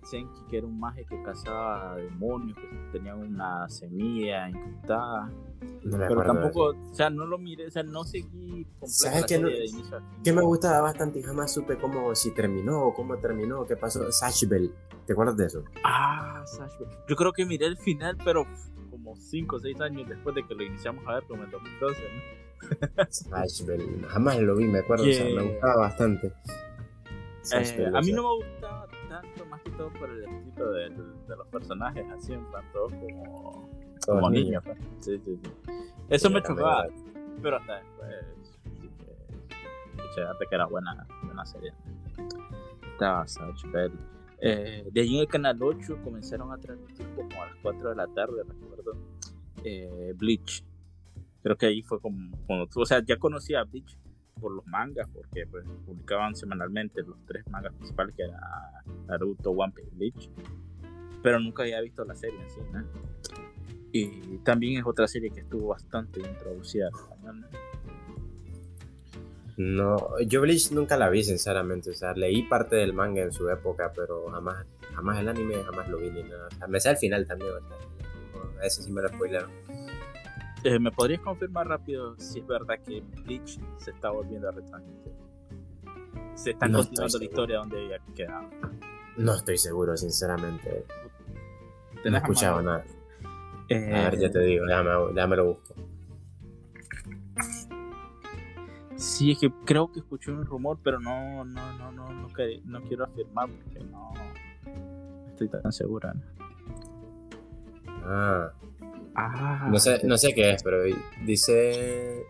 Senki, 0.09 0.41
que 0.49 0.57
era 0.59 0.67
un 0.67 0.79
mago 0.79 0.97
que 1.07 1.21
cazaba 1.23 1.95
demonios, 1.97 2.57
que 2.57 2.67
tenía 2.91 3.15
una 3.15 3.67
semilla 3.69 4.49
incrustada. 4.49 5.29
No 5.83 5.97
Pero 5.97 6.23
tampoco, 6.23 6.73
o 6.91 6.93
sea, 6.93 7.09
no 7.09 7.25
lo 7.25 7.37
miré, 7.37 7.67
o 7.67 7.71
sea, 7.71 7.83
no 7.83 8.03
seguí 8.03 8.65
¿Sabes 8.83 9.25
qué 9.25 9.39
no- 9.39 9.49
que 10.23 10.33
me 10.33 10.41
gustaba 10.41 10.81
bastante 10.81 11.19
y 11.19 11.23
jamás 11.23 11.53
supe 11.53 11.77
cómo, 11.77 12.13
si 12.15 12.31
terminó 12.31 12.83
o 12.87 12.93
cómo 12.93 13.17
terminó, 13.17 13.65
qué 13.65 13.75
pasó. 13.75 14.11
Sashbel, 14.11 14.73
¿te 15.05 15.13
acuerdas 15.13 15.37
de 15.37 15.45
eso? 15.47 15.63
Ah, 15.83 16.43
Sash. 16.45 16.71
Yo 17.07 17.15
creo 17.15 17.33
que 17.33 17.45
miré 17.45 17.65
el 17.65 17.77
final, 17.77 18.17
pero 18.23 18.45
como 18.89 19.15
5 19.15 19.55
o 19.57 19.59
6 19.59 19.79
años 19.81 20.07
después 20.07 20.35
de 20.35 20.45
que 20.45 20.55
lo 20.55 20.63
iniciamos 20.63 21.05
a 21.07 21.15
ver, 21.15 21.23
como 21.23 21.43
en 21.43 21.51
2012. 21.51 22.01
¿no? 22.01 23.05
Sashbel, 23.09 24.05
jamás 24.07 24.39
lo 24.39 24.55
vi, 24.55 24.65
me 24.65 24.79
acuerdo, 24.79 25.03
o 25.03 25.11
sea, 25.13 25.25
me 25.25 25.43
gustaba 25.43 25.75
bastante. 25.77 26.27
Eh, 26.27 26.33
Sashbel, 27.41 27.95
a 27.95 28.01
mí 28.01 28.11
no 28.11 28.23
me 28.23 28.45
gustaba 28.45 28.87
tanto, 29.21 29.45
más 29.45 29.61
que 29.61 29.71
todo 29.71 29.91
por 29.93 30.09
el 30.09 30.23
estilo 30.23 30.71
de, 30.71 30.89
de 30.89 31.35
los 31.35 31.47
personajes, 31.47 32.05
así 32.11 32.33
en 32.33 32.45
plan 32.45 32.63
todos 32.73 32.93
como, 32.93 33.69
como 34.05 34.29
niños. 34.29 34.63
niños. 34.63 34.63
pues. 34.63 34.77
Sí, 34.99 35.19
sí, 35.23 35.39
sí. 35.43 35.51
Eso 36.09 36.27
Sí, 36.27 36.33
me 36.33 36.41
chocaba, 36.41 36.87
pero 37.41 37.57
hasta 37.57 37.75
después, 37.75 38.25
sí 38.81 38.87
que, 40.17 40.45
que 40.49 40.55
era 40.55 40.65
buena, 40.65 41.07
buena 41.23 41.45
serie. 41.45 41.73
Estaba 42.93 43.25
Bell. 43.71 43.91
Eh, 44.39 44.87
de 44.91 45.01
ahí 45.01 45.15
en 45.15 45.21
el 45.21 45.27
canal 45.27 45.57
8 45.61 45.99
comenzaron 46.03 46.51
a 46.51 46.57
transmitir 46.57 47.07
como 47.15 47.41
a 47.41 47.47
las 47.47 47.55
4 47.61 47.89
de 47.89 47.95
la 47.95 48.07
tarde, 48.07 48.43
recuerdo, 48.43 48.97
eh, 49.63 50.13
Bleach. 50.15 50.63
Creo 51.41 51.55
que 51.55 51.67
ahí 51.67 51.81
fue 51.81 51.99
como, 51.99 52.37
cuando 52.45 52.67
o 52.75 52.85
sea, 52.85 53.03
ya 53.03 53.17
conocía 53.17 53.61
a 53.61 53.63
Bleach 53.63 53.97
por 54.37 54.51
los 54.51 54.65
mangas, 54.67 55.09
porque 55.09 55.45
pues, 55.47 55.65
publicaban 55.85 56.35
semanalmente 56.35 57.01
los 57.01 57.17
tres 57.25 57.47
mangas 57.49 57.73
principales 57.73 58.15
que 58.15 58.23
era 58.23 58.39
Naruto, 59.07 59.51
One 59.51 59.73
Piece 59.73 59.91
Bleach. 59.93 60.29
Pero 61.23 61.39
nunca 61.39 61.63
había 61.63 61.81
visto 61.81 62.05
la 62.05 62.15
serie 62.15 62.39
en 62.39 62.49
sí, 62.49 62.59
¿no? 62.71 62.83
Y 63.91 64.37
también 64.39 64.79
es 64.79 64.85
otra 64.85 65.07
serie 65.07 65.31
que 65.31 65.39
estuvo 65.41 65.69
bastante 65.69 66.19
introducida 66.19 66.89
¿no? 67.23 67.47
No, 69.57 70.19
yo 70.19 70.41
Bleach 70.41 70.71
nunca 70.71 70.97
la 70.97 71.09
vi, 71.09 71.23
sinceramente. 71.23 71.89
O 71.89 71.93
sea, 71.95 72.13
leí 72.13 72.43
parte 72.43 72.75
del 72.75 72.93
manga 72.93 73.23
en 73.23 73.31
su 73.31 73.49
época, 73.49 73.91
pero 73.95 74.29
jamás, 74.29 74.67
jamás 74.93 75.19
el 75.19 75.27
anime, 75.27 75.55
jamás 75.63 75.89
lo 75.89 75.97
vi 75.97 76.11
ni 76.11 76.21
nada. 76.23 76.47
O 76.47 76.55
sea, 76.55 76.67
me 76.67 76.79
sé 76.79 76.91
el 76.91 76.97
final 76.97 77.25
también, 77.25 77.51
o 77.51 77.59
sea, 77.59 78.65
ese 78.65 78.83
sí 78.83 78.91
me 78.91 79.01
lo 79.01 79.09
spoileron. 79.09 79.49
Eh, 80.67 80.79
¿Me 80.79 80.91
podrías 80.91 81.21
confirmar 81.21 81.65
rápido 81.65 82.19
si 82.19 82.39
es 82.39 82.45
verdad 82.47 82.75
que 82.85 83.01
Bleach 83.23 83.57
se 83.77 83.91
está 83.91 84.09
volviendo 84.09 84.49
a 84.49 84.51
retransmitir? 84.51 85.13
Se 86.35 86.51
está 86.51 86.67
No 86.67 86.79
continuando 86.79 87.17
la 87.19 87.23
historia 87.23 87.57
donde 87.59 87.85
había 87.85 87.99
quedado. 88.13 88.49
No 89.15 89.33
estoy 89.33 89.57
seguro, 89.57 89.95
sinceramente. 89.95 90.85
No 91.93 91.99
he 91.99 92.03
¿Tenés 92.03 92.15
a 92.21 92.23
escuchado 92.25 92.61
nada. 92.61 92.83
Eh, 93.69 93.95
A 93.95 94.09
ver, 94.09 94.19
ya 94.19 94.29
te 94.29 94.39
digo, 94.41 94.65
déjame, 94.65 95.37
lo 95.37 95.45
busco. 95.45 95.73
Sí, 98.97 99.31
es 99.31 99.39
que 99.39 99.49
creo 99.63 99.89
que 99.89 99.99
escuché 99.99 100.31
un 100.33 100.45
rumor, 100.45 100.79
pero 100.83 100.99
no, 100.99 101.45
no, 101.45 101.77
no, 101.77 101.91
no, 101.93 102.11
no, 102.11 102.27
no 102.65 102.81
quiero 102.83 103.05
afirmar 103.05 103.47
porque 103.49 103.79
no 103.85 104.11
estoy 105.29 105.47
tan 105.47 105.71
segura. 105.71 106.13
¿no? 106.13 106.21
Ah, 108.03 108.51
Ah, 109.17 109.67
no 109.71 109.79
sé, 109.79 109.99
no 110.03 110.17
sé 110.17 110.33
qué 110.33 110.51
es, 110.51 110.63
pero 110.63 110.77
dice. 111.25 112.23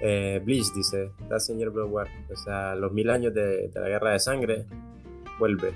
Eh, 0.00 0.40
Bleach 0.44 0.72
dice, 0.74 1.10
la 1.28 1.40
señor 1.40 1.70
Blood 1.70 1.90
War. 1.90 2.06
O 2.32 2.36
sea, 2.36 2.76
los 2.76 2.92
mil 2.92 3.10
años 3.10 3.34
de, 3.34 3.68
de 3.68 3.80
la 3.80 3.88
guerra 3.88 4.12
de 4.12 4.20
sangre 4.20 4.64
vuelve. 5.40 5.74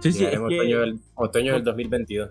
Sí, 0.00 0.12
sí, 0.12 0.24
es 0.24 0.32
que 0.32 0.38
otoño, 0.38 0.80
del, 0.80 1.00
otoño 1.14 1.52
del 1.54 1.64
2022. 1.64 2.30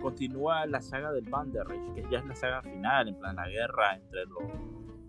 continúa 0.00 0.66
la 0.66 0.80
saga 0.80 1.12
del 1.12 1.24
Rage, 1.26 1.94
que 1.94 2.04
ya 2.10 2.18
es 2.18 2.26
la 2.26 2.34
saga 2.34 2.62
final, 2.62 3.08
en 3.08 3.14
plan 3.14 3.36
la 3.36 3.48
guerra 3.48 3.94
entre 3.94 4.24
los 4.26 4.38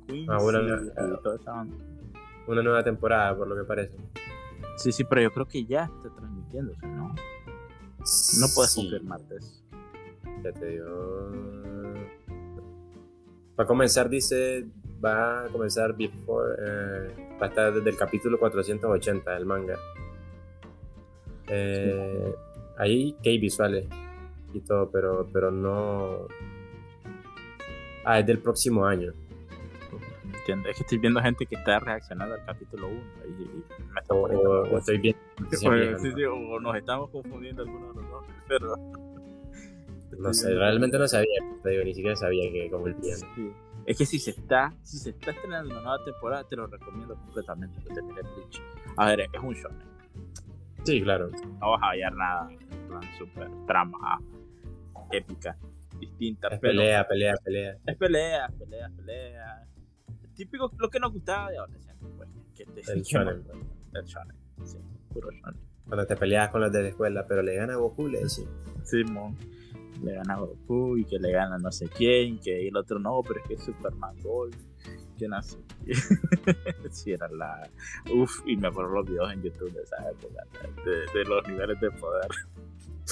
Queens 0.07 0.29
Ah, 0.29 0.37
bueno, 0.39 0.59
y, 0.61 1.23
toda 1.23 1.35
esa 1.37 1.53
onda. 1.53 1.75
Una 2.47 2.61
nueva 2.61 2.83
temporada, 2.83 3.35
por 3.35 3.47
lo 3.47 3.55
que 3.55 3.63
parece. 3.63 3.97
Sí, 4.77 4.91
sí, 4.91 5.03
pero 5.03 5.21
yo 5.21 5.31
creo 5.31 5.47
que 5.47 5.65
ya 5.65 5.85
está 5.85 6.15
transmitiéndose, 6.15 6.85
¿no? 6.85 7.07
No 7.09 8.47
puedes 8.55 8.71
Sí, 8.71 8.81
confirmarte 8.81 9.37
eso. 9.37 9.63
Ya 10.43 10.51
te 10.53 10.65
digo. 10.65 11.31
Va 13.59 13.63
a 13.63 13.67
comenzar, 13.67 14.09
dice. 14.09 14.65
Va 15.03 15.45
a 15.45 15.47
comenzar 15.49 15.95
before. 15.95 16.55
eh, 16.59 17.35
va 17.41 17.45
a 17.47 17.49
estar 17.49 17.73
desde 17.73 17.89
el 17.89 17.97
capítulo 17.97 18.39
480 18.39 19.31
del 19.33 19.45
manga. 19.45 19.75
Eh, 21.47 22.33
Ahí 22.77 23.15
que 23.21 23.29
hay 23.31 23.37
visuales 23.37 23.85
y 24.53 24.59
todo, 24.61 24.89
pero, 24.89 25.27
pero 25.31 25.51
no. 25.51 26.27
Ah, 28.03 28.19
es 28.19 28.25
del 28.25 28.39
próximo 28.39 28.85
año. 28.85 29.13
Entiendo, 30.33 30.69
es 30.69 30.77
que 30.77 30.83
estoy 30.83 30.97
viendo 30.97 31.21
gente 31.21 31.45
que 31.45 31.55
está 31.55 31.79
reaccionando 31.79 32.33
al 32.35 32.43
capítulo 32.45 32.87
1 32.87 32.99
y, 33.27 33.43
y 33.43 33.63
me 33.93 33.99
está 34.01 34.15
O, 34.15 34.21
poniendo 34.21 34.49
o 34.49 34.63
nervioso. 34.63 34.91
estoy 34.91 35.15
sí, 35.99 36.11
sí, 36.15 36.23
o 36.23 36.59
nos 36.59 36.75
estamos 36.75 37.09
confundiendo 37.11 37.61
algunos 37.61 37.95
de 37.95 38.01
los 38.01 38.09
dos, 38.11 38.25
pero... 38.47 38.75
No 40.17 40.33
sé, 40.33 40.53
realmente 40.53 40.97
no 40.97 41.07
sabía. 41.07 41.39
Te 41.63 41.69
digo, 41.69 41.83
ni 41.83 41.93
siquiera 41.93 42.15
sabía 42.15 42.51
que 42.51 42.69
como 42.69 42.87
el 42.87 42.95
piano. 42.95 43.25
Sí. 43.35 43.51
Es 43.85 43.97
que 43.97 44.05
si 44.05 44.19
se 44.19 44.31
está, 44.31 44.73
si 44.83 44.97
se 44.97 45.09
está 45.11 45.31
estrenando 45.31 45.73
una 45.73 45.81
nueva 45.81 46.05
temporada, 46.05 46.47
te 46.47 46.55
lo 46.55 46.67
recomiendo 46.67 47.15
completamente 47.15 47.81
que 47.81 47.93
te 47.93 48.01
Bleach. 48.01 48.61
A 48.97 49.07
ver, 49.07 49.21
es 49.21 49.41
un 49.41 49.53
shonen. 49.53 49.91
Sí, 50.83 51.01
claro. 51.01 51.29
No 51.59 51.71
vas 51.71 51.81
a 51.83 51.89
hallar 51.91 52.13
nada 52.13 52.49
en 52.51 52.87
plan 52.87 53.01
super 53.17 53.49
trama 53.67 54.19
épica, 55.11 55.57
distinta, 55.99 56.47
Es 56.47 56.59
pero 56.59 56.77
pelea, 56.79 57.07
pelea, 57.07 57.35
pelea. 57.43 57.77
es 57.85 57.97
pelea, 57.97 58.47
pelea, 58.57 58.89
pelea. 58.95 59.67
Típico 60.35 60.71
lo 60.77 60.89
que 60.89 60.99
nos 60.99 61.11
gustaba 61.11 61.51
de 61.51 61.57
adolescentes, 61.57 62.07
pues. 62.17 62.29
Que 62.55 62.65
te 62.65 62.91
El 62.91 63.01
shonen. 63.01 63.43
El 63.93 64.05
shonen, 64.05 64.37
sí, 64.63 64.77
puro 65.09 65.29
shonen. 65.31 65.59
Cuando 65.85 66.05
te 66.07 66.15
peleas 66.15 66.49
con 66.49 66.61
los 66.61 66.71
de 66.71 66.83
la 66.83 66.89
escuela, 66.89 67.25
pero 67.27 67.41
le 67.41 67.55
gana 67.55 67.73
a 67.73 67.77
Goku, 67.77 68.07
le 68.07 68.19
decís. 68.19 68.47
Simón 68.83 69.37
le 70.03 70.13
gana 70.15 70.37
Goku 70.37 70.97
y 70.97 71.05
que 71.05 71.19
le 71.19 71.31
gana 71.31 71.57
no 71.57 71.71
sé 71.71 71.87
quién, 71.89 72.39
que 72.39 72.67
el 72.67 72.75
otro 72.75 72.99
no, 72.99 73.21
pero 73.27 73.39
es 73.41 73.47
que 73.47 73.53
es 73.55 73.63
Superman 73.63 74.15
Gold, 74.23 74.55
que 75.17 75.27
nace. 75.27 75.57
sí, 76.91 77.11
era 77.13 77.27
la. 77.29 77.69
Uf, 78.13 78.41
y 78.45 78.57
me 78.57 78.67
acuerdo 78.67 78.91
los 78.93 79.05
videos 79.07 79.31
en 79.33 79.43
YouTube 79.43 79.71
de 79.73 79.81
esa 79.83 79.97
época, 80.09 80.43
de, 80.85 81.19
de 81.19 81.25
los 81.25 81.47
niveles 81.47 81.79
de 81.79 81.91
poder. 81.91 82.27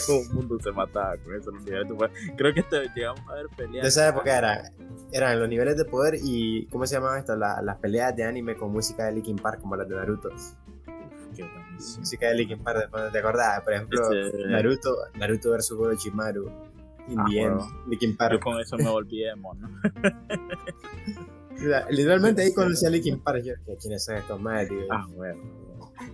Todo 0.07 0.21
el 0.21 0.29
mundo 0.33 0.57
se 0.63 0.71
mataba 0.71 1.17
con 1.17 1.35
eso, 1.35 1.51
los 1.51 1.63
niveles 1.63 1.89
de 1.89 1.95
poder. 1.95 2.11
Creo 2.37 2.53
que 2.53 2.59
hasta 2.61 2.93
llegamos 2.93 3.21
a 3.27 3.33
ver 3.33 3.47
peleas. 3.57 3.83
De 3.83 3.89
esa 3.89 4.07
época 4.09 4.37
era, 4.37 4.71
eran 5.11 5.39
los 5.39 5.49
niveles 5.49 5.75
de 5.77 5.83
poder 5.85 6.15
y, 6.23 6.67
¿cómo 6.67 6.85
se 6.85 6.95
llamaba 6.95 7.17
esto? 7.19 7.35
La- 7.35 7.61
las 7.61 7.77
peleas 7.77 8.15
de 8.15 8.23
anime 8.23 8.55
con 8.55 8.71
música 8.71 9.05
de 9.05 9.13
Linkin 9.13 9.37
Park, 9.37 9.59
como 9.61 9.75
las 9.75 9.89
de 9.89 9.95
Naruto. 9.95 10.29
Música 11.97 12.27
de 12.27 12.35
Linkin 12.35 12.59
Park, 12.59 12.89
te 13.11 13.19
acordás, 13.19 13.61
por 13.61 13.73
ejemplo, 13.73 14.01
Ese- 14.11 14.47
Naruto, 14.47 14.95
Naruto 15.17 15.51
versus 15.51 15.79
Orochimaru, 15.79 16.51
In 17.09 17.19
Ah, 17.19 17.25
the 17.29 17.39
end, 17.41 17.55
bueno. 17.55 17.83
Linkin 17.87 18.11
Yo 18.11 18.17
Park. 18.17 18.41
con 18.43 18.59
eso 18.59 18.77
me 18.77 18.89
volví 18.89 19.23
emo, 19.23 19.53
¿no? 19.55 19.69
Literalmente 21.89 22.41
ahí 22.43 22.53
conocí 22.53 22.85
a 22.85 22.89
Linkin 22.89 23.19
Park. 23.19 23.41
Yo, 23.43 23.53
¿qué- 23.65 23.75
¿quiénes 23.77 24.05
son 24.05 24.15
estos 24.15 24.39
tío? 24.69 24.87
Ah, 24.91 25.05
bueno. 25.15 25.41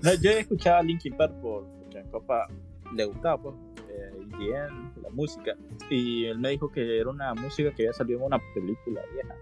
No, 0.02 0.14
yo 0.16 0.32
escuchaba 0.32 0.82
Linkin 0.82 1.16
Park 1.16 1.34
por, 1.42 1.66
porque 1.80 2.00
a 2.00 2.04
mi 2.04 2.10
papá 2.10 2.48
le 2.96 3.06
gustaba, 3.06 3.40
pues, 3.42 3.56
eh, 3.90 4.12
EDM, 4.40 4.94
la 5.04 5.10
música. 5.12 5.56
Y 5.90 6.26
él 6.26 6.40
me 6.40 6.50
dijo 6.50 6.72
que 6.72 7.00
era 7.00 7.10
una 7.10 7.34
música 7.36 7.70
que 7.72 7.84
había 7.84 7.94
salido 7.94 8.20
en 8.20 8.26
una 8.26 8.40
película 8.56 9.02
vieja. 9.14 9.36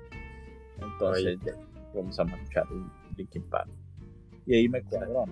Entonces, 0.81 1.25
Oye. 1.25 1.39
ya, 1.45 1.53
comenzamos 1.93 2.33
a 2.33 2.37
escuchar 2.37 2.65
Linkin 3.15 3.43
Park. 3.43 3.69
Y 4.45 4.55
ahí 4.55 4.67
me 4.67 4.81
cuadró. 4.83 5.23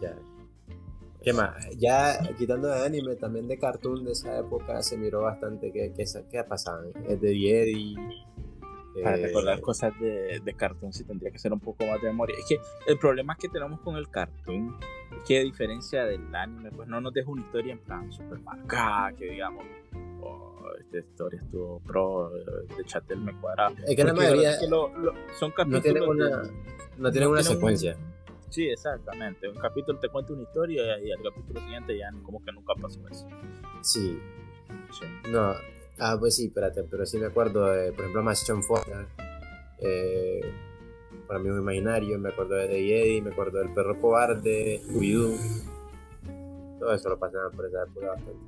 Ya. 0.00 0.16
¿Qué 1.22 1.32
más? 1.32 1.54
Ya 1.76 2.18
quitando 2.38 2.68
de 2.68 2.84
anime, 2.86 3.16
también 3.16 3.48
de 3.48 3.58
cartoon 3.58 4.04
de 4.04 4.12
esa 4.12 4.38
época 4.38 4.82
se 4.82 4.96
miró 4.96 5.22
bastante 5.22 5.72
que, 5.72 5.92
que, 5.92 6.04
que 6.30 6.44
pasaban. 6.44 6.86
Es 7.08 7.20
de 7.20 7.30
Eddie. 7.32 7.96
Para 9.02 9.16
eh, 9.16 9.22
recordar 9.26 9.60
cosas 9.60 9.92
de, 10.00 10.40
de 10.44 10.54
cartoon 10.54 10.92
sí 10.92 11.04
tendría 11.04 11.30
que 11.30 11.38
ser 11.38 11.52
un 11.52 11.60
poco 11.60 11.84
más 11.86 12.00
de 12.02 12.08
memoria. 12.08 12.36
Es 12.38 12.46
que 12.48 12.58
el 12.90 12.98
problema 12.98 13.36
que 13.36 13.48
tenemos 13.48 13.80
con 13.80 13.96
el 13.96 14.08
cartoon 14.08 14.76
es 15.16 15.22
que 15.24 15.38
a 15.38 15.42
diferencia 15.42 16.04
del 16.04 16.34
anime, 16.34 16.70
pues 16.72 16.88
no 16.88 17.00
nos 17.00 17.12
deja 17.12 17.30
una 17.30 17.42
historia 17.42 17.72
en 17.74 17.78
plan 17.80 18.10
super 18.12 18.40
marcada, 18.40 19.12
que 19.12 19.26
digamos, 19.30 19.64
oh, 20.22 20.62
esta 20.80 20.98
historia 20.98 21.40
estuvo 21.40 21.78
pro, 21.80 22.34
eh, 22.36 22.42
de 22.76 22.84
Chatel 22.84 23.18
me 23.20 23.38
cuadraba. 23.40 23.72
Es 23.86 23.94
que 23.94 24.04
la 24.04 24.14
mayoría 24.14 24.52
es 24.52 24.58
que 24.60 24.66
lo- 24.68 24.88
lo- 24.96 25.12
son 25.38 25.50
no 25.50 25.54
capítulos 25.54 25.82
tienen 25.82 26.02
de- 26.02 26.08
una, 26.08 26.28
no 26.38 26.42
tienen 26.42 26.48
una 26.98 27.12
tienen 27.12 27.28
un- 27.38 27.42
secuencia. 27.44 27.96
Sí, 28.50 28.68
exactamente. 28.68 29.48
Un 29.48 29.56
capítulo 29.56 29.98
te 29.98 30.08
cuenta 30.08 30.32
una 30.32 30.42
historia 30.42 30.98
y 31.00 31.10
al 31.12 31.22
capítulo 31.22 31.60
siguiente 31.60 31.96
ya 31.98 32.10
como 32.22 32.42
que 32.44 32.52
nunca 32.52 32.74
pasó 32.80 33.00
eso. 33.08 33.26
Sí, 33.82 34.18
Sí. 34.90 35.04
no. 35.30 35.52
Ah, 36.00 36.16
pues 36.18 36.36
sí, 36.36 36.46
espérate, 36.46 36.84
pero 36.84 37.04
sí 37.04 37.18
me 37.18 37.26
acuerdo 37.26 37.66
de, 37.66 37.90
por 37.92 38.00
ejemplo, 38.02 38.22
más 38.22 38.44
John 38.46 38.62
Foster. 38.62 39.06
Eh, 39.80 40.40
para 41.26 41.40
mí 41.40 41.50
un 41.50 41.58
imaginario, 41.60 42.18
me 42.18 42.30
acuerdo 42.30 42.54
de 42.54 42.66
Eddie, 42.76 43.20
me 43.20 43.30
acuerdo 43.32 43.58
del 43.58 43.72
perro 43.74 44.00
cobarde, 44.00 44.80
Scooby-Doo. 44.84 45.36
Todo 46.78 46.94
eso 46.94 47.08
lo 47.08 47.18
pasaban 47.18 47.50
por 47.52 47.66
esa 47.66 47.82
época 47.82 48.06
bastante. 48.08 48.38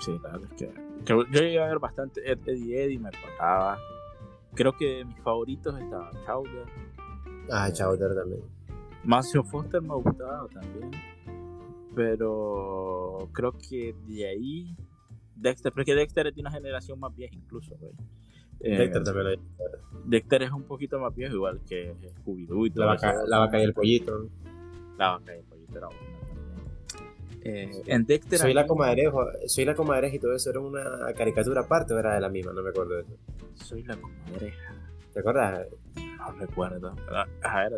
Sí, 0.00 0.18
la 0.22 0.30
verdad 0.32 0.48
es 0.50 0.58
que, 0.58 0.72
que 1.04 1.12
yo 1.12 1.24
llegué 1.40 1.60
a 1.62 1.66
ver 1.66 1.78
bastante 1.78 2.20
Ed, 2.28 2.38
Eddie 2.46 2.84
Eddie, 2.84 2.98
me 2.98 3.10
acordaba. 3.10 3.78
Creo 4.54 4.72
que 4.76 5.04
mis 5.04 5.18
favoritos 5.20 5.78
estaban 5.78 6.10
Chowder. 6.24 6.66
Ah, 7.50 7.70
Chowder 7.70 8.14
también. 8.14 8.42
Mansion 9.04 9.44
Foster 9.44 9.80
me 9.80 9.94
gustaba 9.94 10.48
también. 10.48 10.90
Pero 11.94 13.28
creo 13.32 13.52
que 13.52 13.94
de 14.06 14.26
ahí. 14.26 14.76
Dexter, 15.36 15.72
porque 15.72 15.94
Dexter 15.94 16.28
es 16.28 16.34
de 16.34 16.40
una 16.40 16.50
generación 16.50 16.98
más 16.98 17.14
vieja 17.14 17.34
incluso, 17.34 17.76
güey. 17.76 17.92
Eh, 18.60 18.78
Dexter 18.78 19.02
también 19.02 19.26
lo 19.32 20.00
Dexter 20.04 20.42
es 20.44 20.50
un 20.50 20.62
poquito 20.62 20.98
más 20.98 21.14
viejo, 21.14 21.34
igual 21.34 21.60
que 21.68 21.92
Scooby-Doo 21.92 22.66
y 22.66 22.70
todo 22.70 22.86
La 22.86 22.92
vaca, 22.92 23.14
la 23.26 23.38
vaca 23.40 23.58
y 23.58 23.62
el 23.62 23.74
pollito. 23.74 24.28
La 24.96 25.10
vaca 25.12 25.34
y 25.34 25.38
el 25.38 25.44
pollito 25.44 25.78
era 25.78 25.86
buena 25.88 26.18
también. 26.20 26.54
Eh, 27.42 27.82
en 27.86 28.06
Dexter. 28.06 28.38
Soy 28.38 28.54
la 28.54 28.66
comadrejo, 28.66 29.26
soy 29.46 29.64
la 29.64 29.74
comadreja 29.74 30.16
y 30.16 30.18
todo 30.18 30.34
eso 30.34 30.50
era 30.50 30.60
una 30.60 31.12
caricatura 31.14 31.62
aparte 31.62 31.92
o 31.92 31.98
era 31.98 32.14
de 32.14 32.20
la 32.20 32.28
misma, 32.28 32.52
no 32.52 32.62
me 32.62 32.70
acuerdo 32.70 32.94
de 32.94 33.02
eso. 33.02 33.16
Soy 33.54 33.82
la 33.82 33.96
comadreja. 33.96 34.74
¿Te 35.12 35.20
acuerdas? 35.20 35.66
No 36.26 36.32
recuerdo. 36.38 36.94
A 37.42 37.60
ver, 37.60 37.72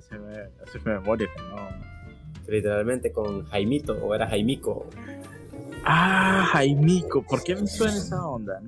memoria 0.85 1.29
que 1.35 1.43
no. 1.43 1.69
Literalmente 2.49 3.13
con 3.13 3.45
Jaimito 3.47 3.95
o 3.95 4.15
era 4.15 4.29
Jaimico. 4.29 4.87
Ah, 5.85 6.47
Jaimico. 6.53 7.23
¿Por 7.23 7.43
qué 7.43 7.57
me 7.57 7.67
suena 7.67 7.97
esa 7.97 8.25
onda? 8.27 8.61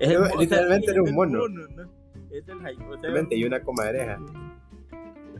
Yo, 0.00 0.24
literalmente 0.38 0.90
era 0.92 1.02
un 1.02 1.14
mono. 1.14 1.48
¿no? 1.48 1.82
Es 2.30 2.46
el 2.48 2.60
Jaimico. 2.60 2.84
sea, 2.84 2.96
Literalmente, 2.96 3.36
y 3.36 3.44
una 3.44 3.60
comadreja. 3.62 4.18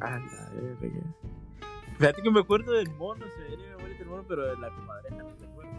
Ah, 0.01 0.19
la 0.19 0.51
verga. 0.81 1.01
Fíjate 1.99 2.23
que 2.23 2.31
me 2.31 2.41
acuerdo 2.41 2.73
del 2.73 2.91
mono, 2.91 3.25
se 3.27 3.43
ve 3.43 3.57
mi 3.57 3.65
memoria 3.69 3.99
del 3.99 4.07
mono, 4.09 4.25
pero 4.29 4.47
de 4.47 4.57
la 4.57 4.71
comadreja 4.71 5.17
no 5.17 5.25
me 5.25 5.47
acuerdo. 5.47 5.73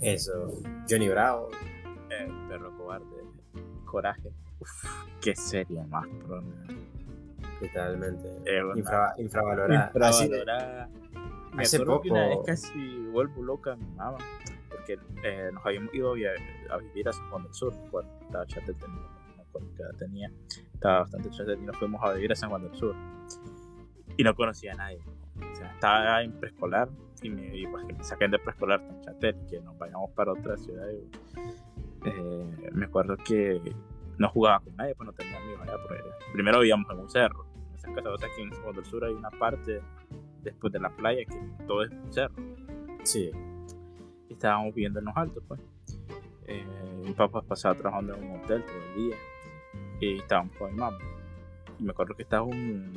Eso. 0.00 0.62
Johnny 0.88 1.08
Bravo. 1.08 1.50
Eh, 2.10 2.28
perro 2.48 2.76
cobarde. 2.78 3.06
Coraje. 3.84 4.32
Uf, 4.60 4.84
qué 5.20 5.34
serie 5.36 5.82
más 5.84 6.06
pro. 6.26 6.40
¿no? 6.40 6.52
Literalmente. 7.60 8.28
Eh, 8.46 8.62
Infra- 8.76 9.14
infravalorada. 9.18 9.90
Así 10.02 10.24
infravalorada. 10.24 10.88
Me 11.52 11.62
hace 11.64 11.78
que 11.78 11.82
una 11.82 12.26
vez 12.28 12.36
poco- 12.36 12.44
casi 12.46 13.06
vuelvo 13.10 13.42
loca 13.42 13.72
a 13.72 13.76
mi 13.76 13.86
mamá 13.96 14.18
porque 14.68 14.98
eh, 15.24 15.50
nos 15.52 15.66
habíamos 15.66 15.92
ido 15.94 16.12
a, 16.12 16.14
vi- 16.14 16.24
a 16.70 16.76
vivir 16.78 17.08
a 17.08 17.12
San 17.12 17.28
Juan 17.30 17.42
del 17.42 17.52
Sur 17.54 17.74
cuando 17.90 18.12
estaba 18.22 18.46
chatel 18.46 18.76
tenía, 18.76 19.02
edad 19.78 19.96
tenía 19.98 20.30
estaba 20.72 21.00
bastante 21.00 21.28
chatel 21.30 21.58
y 21.60 21.66
nos 21.66 21.76
fuimos 21.76 22.00
a 22.04 22.12
vivir 22.12 22.30
a 22.32 22.36
San 22.36 22.50
Juan 22.50 22.62
del 22.62 22.74
Sur 22.76 22.94
y 24.16 24.22
no 24.22 24.34
conocía 24.36 24.72
a 24.74 24.76
nadie 24.76 25.00
o 25.52 25.56
sea, 25.56 25.72
estaba 25.72 26.22
en 26.22 26.32
preescolar 26.38 26.88
y, 27.22 27.30
me, 27.30 27.54
y 27.56 27.66
pues 27.66 27.84
que 27.84 27.92
me 27.94 28.04
saquen 28.04 28.30
de 28.30 28.38
preescolar 28.38 28.86
tan 28.86 29.00
chatel 29.02 29.36
que 29.50 29.60
nos 29.60 29.76
vayamos 29.76 30.10
para 30.12 30.32
otra 30.32 30.56
ciudad 30.56 30.86
y, 30.88 32.08
eh, 32.08 32.70
me 32.72 32.86
acuerdo 32.86 33.16
que 33.16 33.60
no 34.20 34.28
jugaba 34.28 34.60
con 34.60 34.76
nadie, 34.76 34.94
pues 34.94 35.06
no 35.06 35.12
tenía 35.14 35.38
amigos 35.38 35.62
allá. 35.62 35.78
Porque 35.80 36.02
primero 36.34 36.60
vivíamos 36.60 36.90
en 36.90 36.98
un 36.98 37.10
cerro. 37.10 37.46
En 37.70 37.74
esas 37.74 37.94
casas, 37.94 38.12
o 38.12 38.18
sea, 38.18 38.28
aquí 38.28 38.42
en 38.42 38.50
del 38.50 38.84
Sur 38.84 39.04
hay 39.04 39.14
una 39.14 39.30
parte 39.30 39.80
después 40.42 40.72
de 40.72 40.78
la 40.78 40.90
playa 40.90 41.24
que 41.24 41.64
todo 41.66 41.84
es 41.84 41.90
un 41.90 42.12
cerro. 42.12 42.34
Sí. 43.02 43.30
Y 44.28 44.32
estábamos 44.34 44.74
viviendo 44.74 44.98
en 44.98 45.06
los 45.06 45.16
altos, 45.16 45.42
pues. 45.48 45.60
Eh, 46.46 46.66
mi 47.02 47.12
papá 47.12 47.40
pasaba 47.40 47.74
trabajando 47.74 48.14
en 48.14 48.24
un 48.24 48.40
hotel 48.42 48.62
todo 48.66 48.76
el 48.76 48.94
día. 48.94 49.16
Y 50.00 50.18
estábamos 50.18 50.54
con 50.56 50.70
mi 50.70 50.78
mamá. 50.78 50.98
Y 51.78 51.82
me 51.82 51.92
acuerdo 51.92 52.14
que 52.14 52.22
estaba 52.22 52.42
un. 52.42 52.92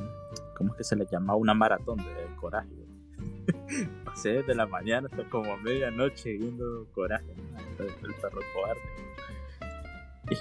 ¿Cómo 0.57 0.71
es 0.71 0.77
que 0.77 0.83
se 0.83 0.97
le 0.97 1.05
llama? 1.09 1.35
Una 1.35 1.53
maratón 1.53 1.99
de 1.99 2.35
coraje. 2.35 2.67
Pasé 4.03 4.33
desde 4.33 4.55
la 4.55 4.67
mañana 4.67 5.07
hasta 5.09 5.23
como 5.29 5.55
medianoche 5.55 6.33
viendo 6.33 6.85
coraje. 6.91 7.33
¿no? 7.33 7.85
El, 7.85 7.91
el 8.09 8.13
perro 8.15 8.41
cobarde. 8.53 9.12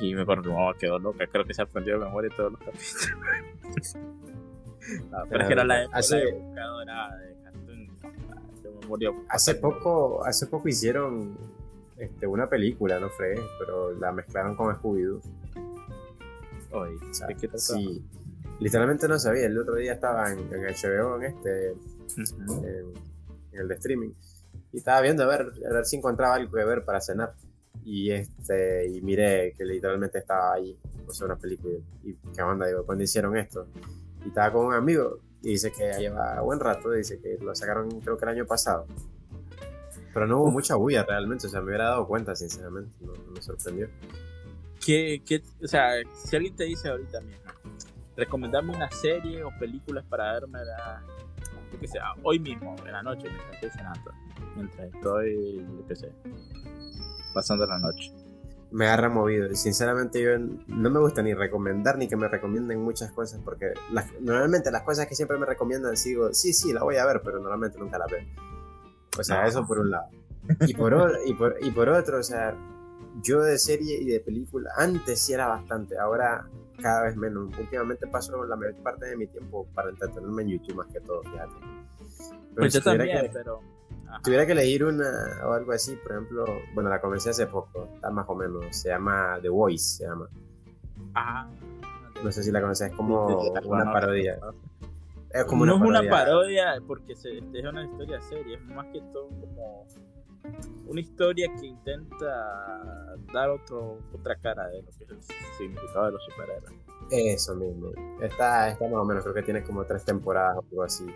Y 0.01 0.15
me 0.15 0.23
acuerdo 0.23 0.53
mamá 0.53 0.75
quedó 0.79 0.99
loca. 0.99 1.27
Creo 1.27 1.45
que 1.45 1.55
se 1.55 1.63
aprendió 1.63 1.99
de 1.99 2.05
memoria 2.07 2.31
todos 2.37 2.53
los 2.53 2.61
capítulos. 2.61 3.97
No, 5.11 5.19
pero 5.29 5.43
es 5.43 5.47
que 5.47 5.53
era 5.53 5.65
la 5.65 5.83
época 5.85 5.99
Hace- 5.99 6.17
de 6.17 6.29
época 6.31 6.65
dorada 6.65 7.17
de 7.19 7.37
Cartoon. 7.45 7.89
De 8.65 8.71
memoria. 8.81 9.11
Hace 9.29 9.55
poco, 9.55 10.25
hace 10.25 10.47
poco 10.49 10.69
hicieron 10.69 11.39
este, 11.97 12.27
una 12.27 12.49
película, 12.49 12.99
no 12.99 13.09
fue, 13.09 13.35
pero 13.61 13.93
la 13.93 14.11
mezclaron 14.11 14.57
con 14.57 14.75
Scooby-Doo. 14.75 15.21
Oye, 16.73 16.97
O 17.09 17.15
sea, 17.15 17.29
¿de 17.29 17.37
qué 17.37 17.49
sí, 17.59 18.03
literalmente 18.59 19.07
no 19.07 19.19
sabía. 19.21 19.47
El 19.47 19.57
otro 19.57 19.77
día 19.77 19.93
estaba 19.93 20.33
en, 20.33 20.39
en 20.53 20.63
HBO, 20.65 21.17
en 21.17 21.23
este, 21.25 21.69
en, 21.69 22.93
en 23.53 23.61
el 23.61 23.69
de 23.69 23.75
streaming, 23.75 24.11
y 24.73 24.79
estaba 24.79 25.01
viendo 25.01 25.23
a 25.23 25.27
ver, 25.27 25.53
a 25.71 25.73
ver 25.75 25.85
si 25.85 25.97
encontraba 25.97 26.35
algo 26.35 26.51
que 26.53 26.65
ver 26.65 26.85
para 26.85 27.01
cenar. 27.01 27.35
Y 27.85 28.11
este, 28.11 28.89
y 28.89 29.01
miré 29.03 29.55
que 29.57 29.65
literalmente 29.65 30.19
estaba 30.19 30.55
ahí, 30.55 30.79
o 31.07 31.13
sea, 31.13 31.27
una 31.27 31.37
película. 31.37 31.75
Y 32.05 32.15
qué 32.35 32.43
onda, 32.43 32.67
digo, 32.67 32.85
¿cuándo 32.85 33.05
hicieron 33.05 33.37
esto? 33.37 33.67
Y 34.25 34.29
estaba 34.29 34.53
con 34.53 34.67
un 34.67 34.75
amigo, 34.75 35.19
y 35.43 35.51
dice 35.51 35.73
que 35.73 35.93
lleva 35.99 36.41
buen 36.41 36.61
rato, 36.61 36.91
dice 36.93 37.21
que 37.21 37.39
lo 37.43 37.55
sacaron 37.55 38.01
creo 38.01 38.17
que 38.17 38.25
el 38.25 38.31
año 38.31 38.47
pasado. 38.47 38.87
Pero 40.15 40.27
no 40.27 40.41
hubo 40.41 40.51
mucha 40.51 40.77
bulla 40.77 41.05
realmente, 41.05 41.47
o 41.47 41.51
sea, 41.51 41.61
me 41.61 41.69
hubiera 41.69 41.87
dado 41.87 42.07
cuenta, 42.07 42.37
sinceramente, 42.37 42.93
no, 43.01 43.13
no 43.13 43.33
me 43.33 43.43
sorprendió. 43.43 43.89
¿Qué, 44.85 45.23
qué, 45.25 45.43
o 45.63 45.67
sea, 45.67 45.95
si 46.25 46.37
alguien 46.37 46.55
te 46.55 46.65
dice 46.65 46.89
ahorita 46.89 47.21
mismo, 47.21 47.43
recomendarme 48.17 48.75
una 48.75 48.91
serie 48.91 49.43
o 49.43 49.51
películas 49.59 50.05
para 50.09 50.33
verme 50.35 50.59
yo 51.73 51.81
que 51.81 51.89
sea, 51.89 52.15
hoy 52.23 52.39
mismo, 52.39 52.77
en 52.85 52.93
la 52.93 53.03
noche, 53.03 53.29
mientras 53.29 53.55
estoy 53.55 53.71
cenando, 53.71 54.13
mientras 54.57 54.95
estoy, 54.95 55.57
yo 55.57 55.87
qué 55.89 55.97
sé, 55.97 56.13
pasando 57.33 57.67
la 57.67 57.79
noche. 57.79 58.13
me 58.75 58.87
ha 58.87 58.97
removido. 58.97 59.51
Y 59.51 59.55
Sinceramente, 59.57 60.23
yo 60.23 60.31
no 60.69 60.89
me 60.89 60.99
gusta 60.99 61.23
ni 61.23 61.35
recomendar 61.35 61.99
ni 61.99 62.09
que 62.09 62.17
me 62.17 62.27
recomienden 62.27 62.81
muchas 62.83 63.13
cosas, 63.13 63.39
porque 63.45 63.75
las- 63.93 64.11
normalmente 64.23 64.71
las 64.71 64.81
cosas 64.83 65.07
que 65.07 65.15
siempre 65.15 65.37
me 65.37 65.45
recomiendan, 65.45 65.95
sigo, 65.95 66.33
sí, 66.33 66.55
sí, 66.55 66.73
la 66.73 66.83
voy 66.83 66.97
a 66.97 67.05
ver, 67.05 67.21
pero 67.23 67.39
normalmente 67.39 67.79
nunca 67.79 67.99
la 67.99 68.07
veo. 68.07 68.25
O 69.19 69.23
sea, 69.23 69.43
No. 69.43 69.49
eso 69.49 69.67
por 69.67 69.79
un 69.79 69.91
lado. 69.91 70.07
Y 70.67 70.73
por, 70.73 70.95
o- 70.95 71.23
y, 71.27 71.35
por, 71.35 71.57
y 71.61 71.71
por 71.71 71.91
otro, 71.91 72.19
o 72.19 72.23
sea, 72.23 72.57
yo 73.23 73.43
de 73.43 73.59
serie 73.59 74.01
y 74.01 74.07
de 74.07 74.21
película, 74.21 74.71
antes 74.79 75.21
sí 75.21 75.35
era 75.35 75.49
bastante, 75.49 75.99
ahora 75.99 76.49
cada 76.81 77.03
vez 77.03 77.15
menos. 77.15 77.51
Últimamente 77.59 78.07
paso 78.07 78.43
la 78.47 78.57
mayor 78.57 78.75
parte 78.83 79.05
de 79.05 79.17
mi 79.19 79.27
tiempo 79.27 79.67
para 79.75 79.91
entretenerme 79.91 80.45
en 80.45 80.49
YouTube 80.49 80.77
más 80.77 80.87
que 80.87 81.01
todo, 81.03 81.23
fíjate. 81.25 81.53
Pero 81.59 82.55
Pues 82.57 82.73
si 82.73 82.79
yo 82.79 82.85
también, 82.85 83.21
que- 83.21 83.31
pero... 83.35 83.61
ajá. 84.13 84.23
tuviera 84.23 84.47
que 84.47 84.53
elegir 84.53 84.85
una 84.85 85.07
o 85.47 85.53
algo 85.53 85.73
así, 85.73 85.97
por 85.97 86.13
ejemplo, 86.13 86.45
bueno, 86.75 86.91
la 86.91 87.01
comencé 87.01 87.31
hace 87.31 87.47
poco, 87.47 87.89
está 87.95 88.11
más 88.11 88.27
o 88.29 88.35
menos, 88.35 88.65
se 88.77 88.89
llama 88.91 89.39
The 89.43 89.49
Voice, 89.49 89.97
se 89.99 90.05
llama. 90.05 90.29
Ah, 91.15 91.49
No 92.23 92.31
sé 92.33 92.43
si 92.43 92.51
la 92.53 92.61
conoces, 92.61 92.91
es 92.91 92.97
como 92.97 93.27
una 93.65 93.93
parodia. 93.93 94.39
no. 94.41 94.55
Es 95.31 95.45
como 95.47 95.65
no 95.65 95.77
una 95.77 95.85
es 95.85 95.91
una 96.03 96.11
parodia. 96.11 96.65
parodia 96.67 96.87
porque 96.87 97.17
se, 97.17 97.39
es 97.39 97.65
una 97.65 97.85
historia 97.85 98.21
seria, 98.21 98.57
es 98.59 98.65
más 98.67 98.87
que 98.93 99.01
todo 99.13 99.29
como 99.29 99.87
una 100.87 101.01
historia 101.01 101.49
que 101.59 101.67
intenta 101.67 103.17
dar 103.33 103.49
otro, 103.51 103.99
otra 104.13 104.37
cara 104.37 104.69
de 104.69 104.83
lo 104.83 104.91
que 104.99 105.05
es 105.05 105.11
el 105.11 105.23
significado 105.57 106.07
de 106.07 106.13
los 106.13 106.25
superhéroes. 106.25 106.73
Eso 107.11 107.55
mismo. 107.55 107.91
Está, 108.21 108.71
está 108.71 108.85
más 108.85 108.95
o 109.01 109.05
menos, 109.05 109.23
creo 109.23 109.35
que 109.35 109.43
tiene 109.43 109.63
como 109.63 109.85
tres 109.85 110.05
temporadas 110.05 110.57
o 110.59 110.61
algo 110.71 110.83
así. 110.83 111.07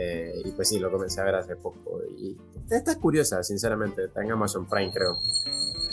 Eh, 0.00 0.42
y 0.44 0.52
pues 0.52 0.68
sí, 0.68 0.78
lo 0.78 0.90
comencé 0.92 1.20
a 1.20 1.24
ver 1.24 1.34
hace 1.34 1.56
poco. 1.56 2.00
Y 2.16 2.36
está 2.70 2.96
curiosa, 3.00 3.42
sinceramente. 3.42 4.04
Está 4.04 4.22
en 4.22 4.30
Amazon 4.30 4.66
Prime, 4.68 4.92
creo. 4.92 5.18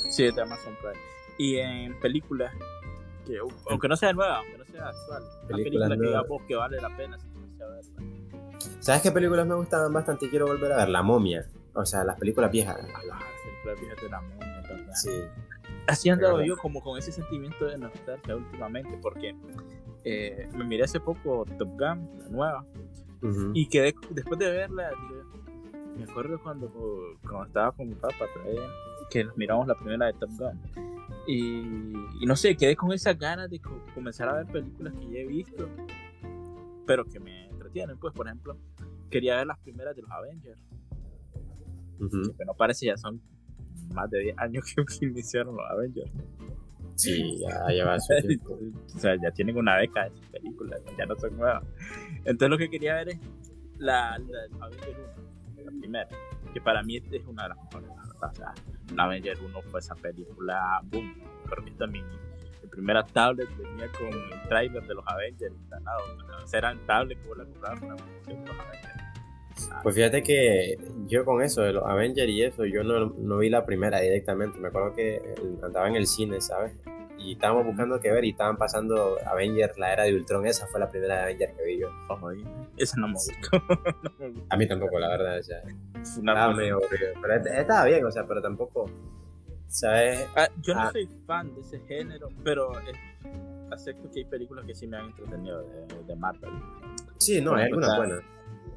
Sí, 0.09 0.25
es 0.25 0.35
de 0.35 0.41
Amazon 0.43 0.75
Prime. 0.79 0.99
Y 1.39 1.55
en 1.57 1.99
películas, 1.99 2.53
que, 3.25 3.39
aunque 3.69 3.87
no 3.87 3.95
sea 3.97 4.13
nueva, 4.13 4.37
aunque 4.39 4.57
no 4.59 4.65
sea 4.65 4.89
actual, 4.89 5.23
Películas 5.47 5.57
película 5.57 5.89
que 5.89 5.95
nuevas. 5.97 6.23
digamos 6.23 6.41
que 6.47 6.55
vale 6.55 6.81
la 6.81 6.95
pena 6.95 7.17
si 7.19 7.27
no 7.27 7.65
a 7.65 7.69
verla. 7.69 8.03
¿Sabes 8.79 9.01
qué 9.01 9.11
películas 9.11 9.47
me 9.47 9.55
gustaban 9.55 9.91
bastante 9.91 10.27
y 10.27 10.29
quiero 10.29 10.45
volver 10.47 10.71
a 10.73 10.77
ver? 10.77 10.89
La 10.89 11.01
momia. 11.01 11.47
O 11.73 11.85
sea, 11.85 12.03
las 12.03 12.17
películas 12.19 12.51
viejas. 12.51 12.77
Ah, 12.79 13.01
las 13.07 13.23
películas 13.43 13.79
viejas 13.81 14.01
de 14.03 14.09
la 14.09 14.21
momia, 14.21 14.61
¿verdad? 14.69 14.93
Sí. 14.93 15.21
Así 15.87 16.09
Pero- 16.11 16.43
yo 16.43 16.57
como 16.57 16.81
con 16.81 16.97
ese 16.97 17.11
sentimiento 17.11 17.65
de 17.65 17.77
nostalgia 17.77 18.35
últimamente, 18.35 18.97
porque 19.01 19.35
eh, 20.03 20.47
me 20.53 20.63
miré 20.63 20.83
hace 20.83 20.99
poco 20.99 21.45
Top 21.57 21.69
Gun, 21.69 21.79
la 22.19 22.29
nueva, 22.29 22.65
Y 23.53 23.67
quedé, 23.67 23.95
después 24.11 24.39
de 24.39 24.51
verla, 24.51 24.89
digo, 25.09 25.23
me 25.97 26.03
acuerdo 26.03 26.39
cuando, 26.41 26.69
cuando 27.21 27.45
estaba 27.45 27.71
con 27.71 27.87
mi 27.89 27.95
papá 27.95 28.25
todavía, 28.33 28.61
que 29.09 29.23
nos 29.23 29.37
miramos 29.37 29.67
la 29.67 29.75
primera 29.75 30.07
de 30.07 30.13
Top 30.13 30.29
Gun. 30.37 30.59
Y, 31.27 31.93
y 32.21 32.25
no 32.25 32.35
sé, 32.35 32.55
quedé 32.55 32.75
con 32.75 32.91
esas 32.91 33.17
ganas 33.17 33.49
de 33.49 33.59
co- 33.59 33.81
comenzar 33.93 34.29
a 34.29 34.33
ver 34.33 34.45
películas 34.47 34.93
que 34.93 35.09
ya 35.09 35.19
he 35.19 35.25
visto, 35.25 35.67
pero 36.85 37.05
que 37.05 37.19
me 37.19 37.47
entretienen. 37.47 37.97
Pues, 37.97 38.13
por 38.13 38.27
ejemplo, 38.27 38.57
quería 39.09 39.37
ver 39.37 39.47
las 39.47 39.57
primeras 39.59 39.95
de 39.95 40.01
los 40.03 40.11
Avengers, 40.11 40.61
Ujú. 41.99 42.33
que 42.37 42.45
no 42.45 42.53
parece 42.53 42.85
ya 42.87 42.97
son 42.97 43.21
más 43.93 44.09
de 44.11 44.19
10 44.19 44.37
años 44.37 44.63
que 44.99 45.05
iniciaron 45.05 45.55
los 45.55 45.65
Avengers. 45.71 46.11
Sí, 46.95 47.39
ya 47.39 47.67
lleva 47.69 47.99
su 47.99 48.13
tiempo. 48.15 48.57
o 48.95 48.99
sea, 48.99 49.15
ya 49.21 49.31
tienen 49.31 49.57
una 49.57 49.77
década 49.77 50.09
de 50.09 50.15
sus 50.15 50.25
películas, 50.27 50.81
ya 50.97 51.05
no 51.05 51.15
son 51.15 51.37
nuevas. 51.37 51.63
Entonces 52.19 52.49
lo 52.49 52.57
que 52.57 52.69
quería 52.69 52.95
ver 52.95 53.09
es 53.09 53.19
la, 53.77 54.17
la 54.17 54.65
Avenger 54.65 54.95
1, 55.57 55.63
la 55.63 55.79
primera, 55.79 56.07
que 56.53 56.61
para 56.61 56.83
mí 56.83 56.97
es 56.97 57.25
una 57.27 57.43
de 57.43 57.49
las 57.49 57.57
mejores. 57.63 57.89
O 57.89 58.33
sea, 58.33 58.53
la 58.95 59.03
Avenger 59.03 59.37
1 59.39 59.61
fue 59.63 59.79
esa 59.79 59.95
película, 59.95 60.81
boom. 60.85 61.13
Creo 61.45 61.63
que 61.63 61.69
esta 61.69 61.85
mi, 61.85 62.01
primera 62.71 63.05
tablet 63.05 63.49
venía 63.57 63.89
con 63.91 64.07
el 64.07 64.47
trailer 64.49 64.85
de 64.85 64.95
los 64.95 65.05
Avengers 65.07 65.53
instalado. 65.53 66.03
O 66.43 66.47
sea, 66.47 66.59
eran 66.59 66.79
tablets 66.85 67.21
que 67.21 67.27
vos 67.27 67.37
la 67.37 67.45
comprabas 67.45 67.81
los 67.81 68.01
Avengers. 68.01 69.04
Pues 69.83 69.95
fíjate 69.95 70.21
que 70.23 70.77
yo 71.07 71.23
con 71.25 71.41
eso, 71.41 71.61
de 71.61 71.73
los 71.73 71.83
Avengers 71.85 72.29
y 72.29 72.43
eso, 72.43 72.65
yo 72.65 72.83
no, 72.83 73.05
no 73.17 73.37
vi 73.37 73.49
la 73.49 73.65
primera 73.65 73.99
directamente. 73.99 74.59
Me 74.59 74.67
acuerdo 74.69 74.93
que 74.93 75.21
andaba 75.63 75.87
en 75.87 75.95
el 75.95 76.07
cine, 76.07 76.41
¿sabes? 76.41 76.73
Y 77.17 77.33
estábamos 77.33 77.65
buscando 77.65 77.99
qué 77.99 78.11
ver 78.11 78.25
y 78.25 78.31
estaban 78.31 78.57
pasando 78.57 79.17
Avengers, 79.25 79.77
la 79.77 79.93
era 79.93 80.03
de 80.03 80.13
Ultron. 80.13 80.45
Esa 80.45 80.67
fue 80.67 80.79
la 80.79 80.89
primera 80.91 81.15
de 81.15 81.21
Avengers 81.23 81.53
que 81.53 81.63
vi 81.63 81.79
yo. 81.79 81.87
Ahí, 82.27 82.43
esa 82.77 82.97
no 82.99 83.07
me 83.07 83.13
gustó. 83.13 83.33
no 84.03 84.11
me 84.19 84.29
gustó. 84.29 84.45
A 84.49 84.57
mí 84.57 84.67
tampoco, 84.67 84.99
la 84.99 85.09
verdad. 85.09 85.39
O 85.39 85.43
sea, 85.43 85.61
estaba 86.01 86.53
medio 86.53 86.75
aburrido. 86.75 87.13
Pero 87.21 87.33
est- 87.35 87.45
estaba 87.47 87.85
bien, 87.85 88.05
o 88.05 88.11
sea, 88.11 88.27
pero 88.27 88.41
tampoco, 88.41 88.89
¿sabes? 89.67 90.27
Ah, 90.35 90.49
yo 90.61 90.73
no 90.75 90.81
Ah. 90.81 90.89
soy 90.91 91.07
fan 91.25 91.55
de 91.55 91.61
ese 91.61 91.79
género, 91.87 92.29
pero 92.43 92.77
eh, 92.81 92.93
acepto 93.71 94.11
que 94.11 94.19
hay 94.19 94.25
películas 94.25 94.65
que 94.65 94.75
sí 94.75 94.85
me 94.87 94.97
han 94.97 95.05
entretenido 95.05 95.63
de, 95.63 96.03
de 96.05 96.15
Marvel. 96.15 96.51
Sí, 97.17 97.39
no, 97.41 97.55
hay 97.55 97.63
algunas 97.65 97.95
buenas. 97.97 98.19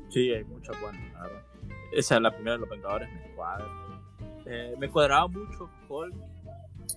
Sí, 0.09 0.33
hay 0.33 0.45
muchas 0.45 0.81
buenas, 0.81 1.13
la 1.13 1.23
verdad. 1.23 1.43
Esa, 1.93 2.21
la 2.21 2.31
primera 2.31 2.53
de 2.53 2.59
los 2.59 2.69
Vengadores, 2.69 3.09
me 3.13 3.35
cuadra. 3.35 3.67
Eh, 4.47 4.75
me 4.79 4.89
cuadraba 4.91 5.29
mucho 5.29 5.69
Hulk, 5.89 6.15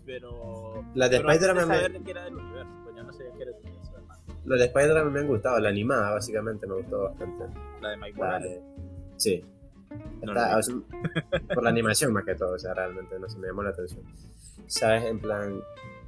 pero. 0.06 0.84
Las 0.96 1.10
de 1.10 1.18
Spider-Man 1.18 2.04
que 2.04 2.12
era 2.12 2.24
del 2.26 2.36
universo, 2.38 2.72
pues 2.84 2.96
yo 2.96 3.04
no 3.04 3.14
sabía 3.14 3.32
que 3.34 3.42
era 3.44 3.52
del 3.52 3.62
universo 3.62 3.92
de 4.58 4.66
Spider-Man 4.66 5.14
me 5.14 5.20
han 5.20 5.28
gustado. 5.28 5.60
La 5.60 5.70
animada, 5.70 6.12
básicamente, 6.12 6.66
me 6.68 6.76
gustó 6.76 7.04
bastante. 7.04 7.46
La 7.82 7.90
de 7.90 7.98
Mike 7.98 8.12
La 8.20 8.26
Morales. 8.26 8.50
de- 8.52 8.64
Sí. 9.18 9.46
No 10.24 10.32
Está- 10.32 10.34
la 10.34 10.56
vi. 10.56 10.60
o 10.60 10.64
sea, 10.64 10.76
por 11.54 11.64
la 11.64 11.70
animación 11.70 12.14
más 12.14 12.24
que 12.24 12.36
todo, 12.36 12.54
o 12.56 12.60
sea, 12.60 12.74
realmente 12.74 13.20
no 13.20 13.28
se 13.30 13.38
me 13.38 13.48
llamó 13.48 13.62
la 13.64 13.72
atención. 13.72 14.02
¿Sabes? 14.68 15.04
En 15.04 15.20
plan, 15.20 15.60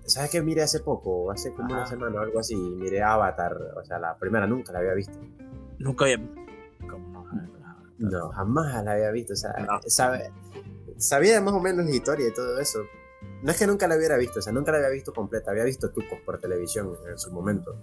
¿sabes 0.05 0.31
qué 0.31 0.41
miré 0.41 0.61
hace 0.63 0.79
poco? 0.79 1.29
Hace 1.31 1.53
como 1.53 1.73
una 1.73 1.85
semana 1.85 2.19
o 2.21 2.23
algo 2.23 2.39
así, 2.39 2.55
miré 2.55 3.01
Avatar, 3.03 3.57
o 3.75 3.83
sea, 3.83 3.99
la 3.99 4.15
primera 4.17 4.47
nunca 4.47 4.71
la 4.71 4.79
había 4.79 4.93
visto. 4.93 5.17
Nunca 5.79 6.05
había 6.05 6.17
visto. 6.17 6.41
No, 7.99 8.29
jamás 8.29 8.83
la 8.83 8.91
había 8.93 9.11
visto, 9.11 9.33
o 9.33 9.35
sea, 9.35 9.53
No. 9.59 9.79
sabe- 9.87 10.31
sabía 10.97 11.39
más 11.41 11.53
o 11.53 11.59
menos 11.59 11.85
la 11.85 11.91
historia 11.91 12.27
y 12.27 12.33
todo 12.33 12.59
eso. 12.59 12.83
No 13.41 13.51
es 13.51 13.57
que 13.57 13.67
nunca 13.67 13.87
la 13.87 13.95
hubiera 13.97 14.17
visto, 14.17 14.39
o 14.39 14.41
sea, 14.41 14.51
nunca 14.53 14.71
la 14.71 14.77
había 14.79 14.89
visto 14.89 15.13
completa, 15.13 15.51
había 15.51 15.63
visto 15.65 15.91
tucos 15.91 16.19
por 16.25 16.39
televisión 16.39 16.95
en 17.09 17.17
su 17.17 17.31
momento. 17.31 17.75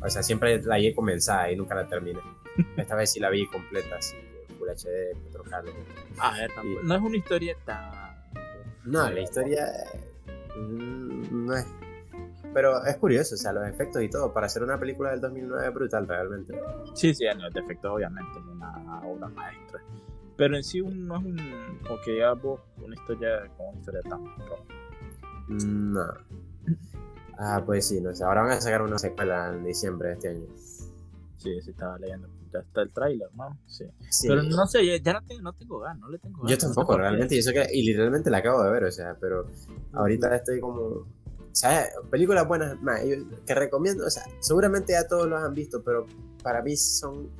O 0.00 0.10
sea, 0.10 0.22
siempre 0.22 0.60
la 0.62 0.78
he 0.78 0.94
comenzada 0.94 1.50
y 1.50 1.56
nunca 1.56 1.74
la 1.74 1.88
terminé. 1.88 2.20
Esta 2.76 2.94
vez 2.94 3.10
sí 3.12 3.20
la 3.20 3.30
vi 3.30 3.46
completa, 3.48 3.96
así, 3.96 4.16
Full 4.58 4.68
HD, 4.68 5.14
4K. 5.32 5.64
A 6.18 6.32
ver, 6.32 6.50
tampoco- 6.54 6.82
no 6.82 6.94
es 6.94 7.00
una 7.02 7.16
historia 7.16 7.56
tan. 7.64 8.16
No, 8.84 9.10
la 9.10 9.20
historia 9.20 9.66
mm, 10.56 11.46
no 11.46 11.56
es, 11.56 11.66
pero 12.56 12.82
es 12.86 12.96
curioso, 12.96 13.34
o 13.34 13.38
sea, 13.38 13.52
los 13.52 13.68
efectos 13.68 14.02
y 14.02 14.08
todo, 14.08 14.32
para 14.32 14.46
hacer 14.46 14.62
una 14.62 14.80
película 14.80 15.10
del 15.10 15.20
2009 15.20 15.66
es 15.68 15.74
brutal 15.74 16.08
realmente. 16.08 16.58
Sí, 16.94 17.12
sí, 17.12 17.24
nivel 17.36 17.52
de 17.52 17.60
efectos, 17.60 17.92
obviamente, 17.94 18.30
es 18.38 18.44
una 18.46 19.02
obra 19.06 19.28
maestra. 19.28 19.78
Pero 20.38 20.56
en 20.56 20.64
sí 20.64 20.80
un- 20.80 21.06
no 21.06 21.18
es 21.18 21.24
un. 21.26 21.36
Como 21.86 22.00
que 22.02 22.16
ya 22.16 22.32
vos, 22.32 22.58
una 22.82 22.94
historia 22.94 23.46
como 23.58 23.68
una 23.72 23.78
historia 23.80 24.00
tan. 24.08 24.24
pro. 24.36 24.56
No. 25.48 26.06
Ah, 27.38 27.62
pues 27.66 27.86
sí, 27.88 28.00
no 28.00 28.14
sé, 28.14 28.24
ahora 28.24 28.40
van 28.42 28.52
a 28.52 28.60
sacar 28.62 28.80
una 28.80 28.98
secuela 28.98 29.52
en 29.52 29.62
diciembre 29.62 30.08
de 30.08 30.14
este 30.14 30.28
año. 30.30 30.46
Sí, 30.56 31.60
sí, 31.60 31.70
estaba 31.72 31.98
leyendo. 31.98 32.26
Ya 32.54 32.60
está 32.60 32.80
el 32.80 32.90
tráiler, 32.90 33.28
¿no? 33.34 33.58
Sí. 33.66 33.84
Sí. 34.08 34.28
Pero 34.28 34.42
no 34.44 34.66
sé, 34.66 34.86
ya, 34.86 34.96
ya 34.96 35.12
no, 35.12 35.26
tengo, 35.26 35.42
no 35.42 35.52
tengo 35.52 35.78
ganas, 35.80 35.98
no 36.00 36.08
le 36.08 36.18
tengo 36.18 36.38
ganas. 36.38 36.50
Yo 36.50 36.56
no 36.56 36.60
sé 36.60 36.66
tampoco, 36.74 36.96
realmente, 36.96 37.34
y 37.34 37.38
eso 37.40 37.52
que, 37.52 37.66
y 37.70 37.82
literalmente 37.86 38.30
la 38.30 38.38
acabo 38.38 38.62
de 38.62 38.70
ver, 38.70 38.84
o 38.84 38.90
sea, 38.90 39.14
pero 39.20 39.46
ahorita 39.92 40.34
estoy 40.36 40.58
como, 40.60 41.06
¿sabes? 41.56 41.88
Películas 42.10 42.46
buenas, 42.46 42.80
más, 42.82 43.00
que 43.46 43.54
recomiendo, 43.54 44.04
o 44.04 44.10
sea, 44.10 44.24
seguramente 44.40 44.92
ya 44.92 45.08
todos 45.08 45.26
los 45.26 45.42
han 45.42 45.54
visto, 45.54 45.82
pero 45.82 46.06
para 46.42 46.60
mí 46.62 46.76
son 46.76 47.30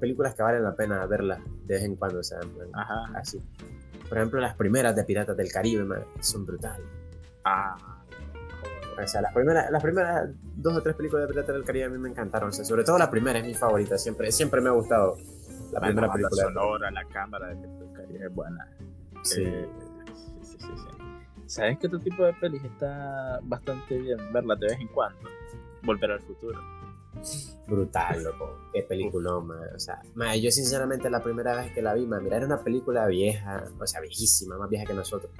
películas 0.00 0.34
que 0.34 0.42
valen 0.42 0.64
la 0.64 0.74
pena 0.74 1.06
verlas 1.06 1.38
de 1.64 1.74
vez 1.74 1.84
en 1.84 1.94
cuando, 1.94 2.18
o 2.18 2.22
sea, 2.24 2.40
Ajá. 2.72 3.12
así. 3.14 3.40
Por 4.08 4.18
ejemplo, 4.18 4.40
las 4.40 4.56
primeras 4.56 4.96
de 4.96 5.04
Piratas 5.04 5.36
del 5.36 5.52
Caribe, 5.52 5.84
man, 5.84 6.02
son 6.20 6.44
brutales. 6.44 6.84
Ah. 7.44 7.76
O 9.00 9.06
sea, 9.06 9.22
las 9.22 9.32
primeras, 9.32 9.70
las 9.70 9.80
primeras 9.82 10.30
dos 10.56 10.76
o 10.76 10.82
tres 10.82 10.96
películas 10.96 11.28
de 11.28 11.34
Piratas 11.34 11.54
del 11.54 11.64
Caribe 11.64 11.84
a 11.84 11.88
mí 11.90 11.98
me 11.98 12.08
encantaron, 12.08 12.48
o 12.48 12.52
sea, 12.52 12.64
sobre 12.64 12.82
todo 12.82 12.98
la 12.98 13.08
primera 13.10 13.38
es 13.38 13.46
mi 13.46 13.54
favorita, 13.54 13.96
siempre, 13.96 14.32
siempre 14.32 14.60
me 14.60 14.70
ha 14.70 14.72
gustado 14.72 15.16
la 15.70 15.78
La 15.78 15.80
primera 15.86 16.08
banda 16.08 16.28
película. 16.28 16.42
sonora, 16.42 16.90
la 16.90 17.04
cámara 17.04 17.46
de 17.46 17.54
Piratas 17.58 17.78
del 17.78 17.92
Caribe 17.92 18.26
es 18.26 18.34
buena. 18.34 18.68
Sí. 19.22 19.42
Eh, 19.44 19.68
sí, 20.42 20.56
sí, 20.58 20.58
sí, 20.58 20.66
sí. 20.66 20.97
¿Sabes 21.48 21.78
qué 21.78 21.86
otro 21.86 21.98
tipo 22.00 22.24
de 22.24 22.32
pelis 22.34 22.62
está 22.64 23.40
bastante 23.42 23.98
bien 23.98 24.18
verlas 24.32 24.60
de 24.60 24.66
vez 24.66 24.80
en 24.80 24.88
cuando? 24.88 25.28
Volver 25.82 26.12
al 26.12 26.20
futuro. 26.20 26.60
brutal, 27.66 28.22
loco. 28.22 28.58
Qué 28.72 28.82
película, 28.82 29.38
man. 29.40 29.58
O 29.74 29.78
sea, 29.78 30.00
man, 30.14 30.38
yo 30.40 30.50
sinceramente 30.50 31.10
la 31.10 31.22
primera 31.22 31.54
vez 31.56 31.72
que 31.72 31.82
la 31.82 31.94
vi, 31.94 32.06
man, 32.06 32.22
mira, 32.22 32.36
era 32.36 32.46
una 32.46 32.62
película 32.62 33.06
vieja, 33.06 33.64
o 33.78 33.86
sea, 33.86 34.00
viejísima, 34.00 34.56
más 34.58 34.68
vieja 34.68 34.84
que 34.84 34.94
nosotros. 34.94 35.32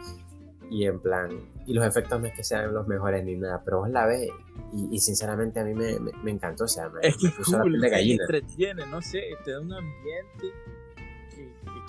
Y 0.71 0.85
en 0.85 1.01
plan, 1.01 1.31
y 1.66 1.73
los 1.73 1.87
efectos 1.87 2.21
no 2.21 2.27
es 2.27 2.35
que 2.35 2.44
sean 2.44 2.75
los 2.75 2.87
mejores 2.87 3.25
ni 3.25 3.37
nada, 3.37 3.62
pero 3.64 3.79
vos 3.81 3.90
la 3.90 4.05
ves 4.05 4.29
y, 4.75 4.88
y 4.94 4.99
sinceramente 5.01 5.61
a 5.61 5.64
mí 5.64 5.73
me, 5.75 5.99
me, 5.99 6.12
me 6.23 6.31
encantó, 6.31 6.64
o 6.64 6.68
sea, 6.68 6.90
me, 6.90 7.01
Es 7.01 7.16
que 7.16 7.29
me 7.29 7.33
puso 7.33 7.57
la 7.57 7.62
cool, 7.62 7.73
piel 7.73 7.81
de 7.81 7.88
te 7.88 7.90
gallina. 7.90 8.25
entretiene, 8.25 8.87
no 8.87 9.01
sé, 9.01 9.23
te 9.44 9.53
da 9.53 9.61
un 9.61 9.73
ambiente 9.73 10.53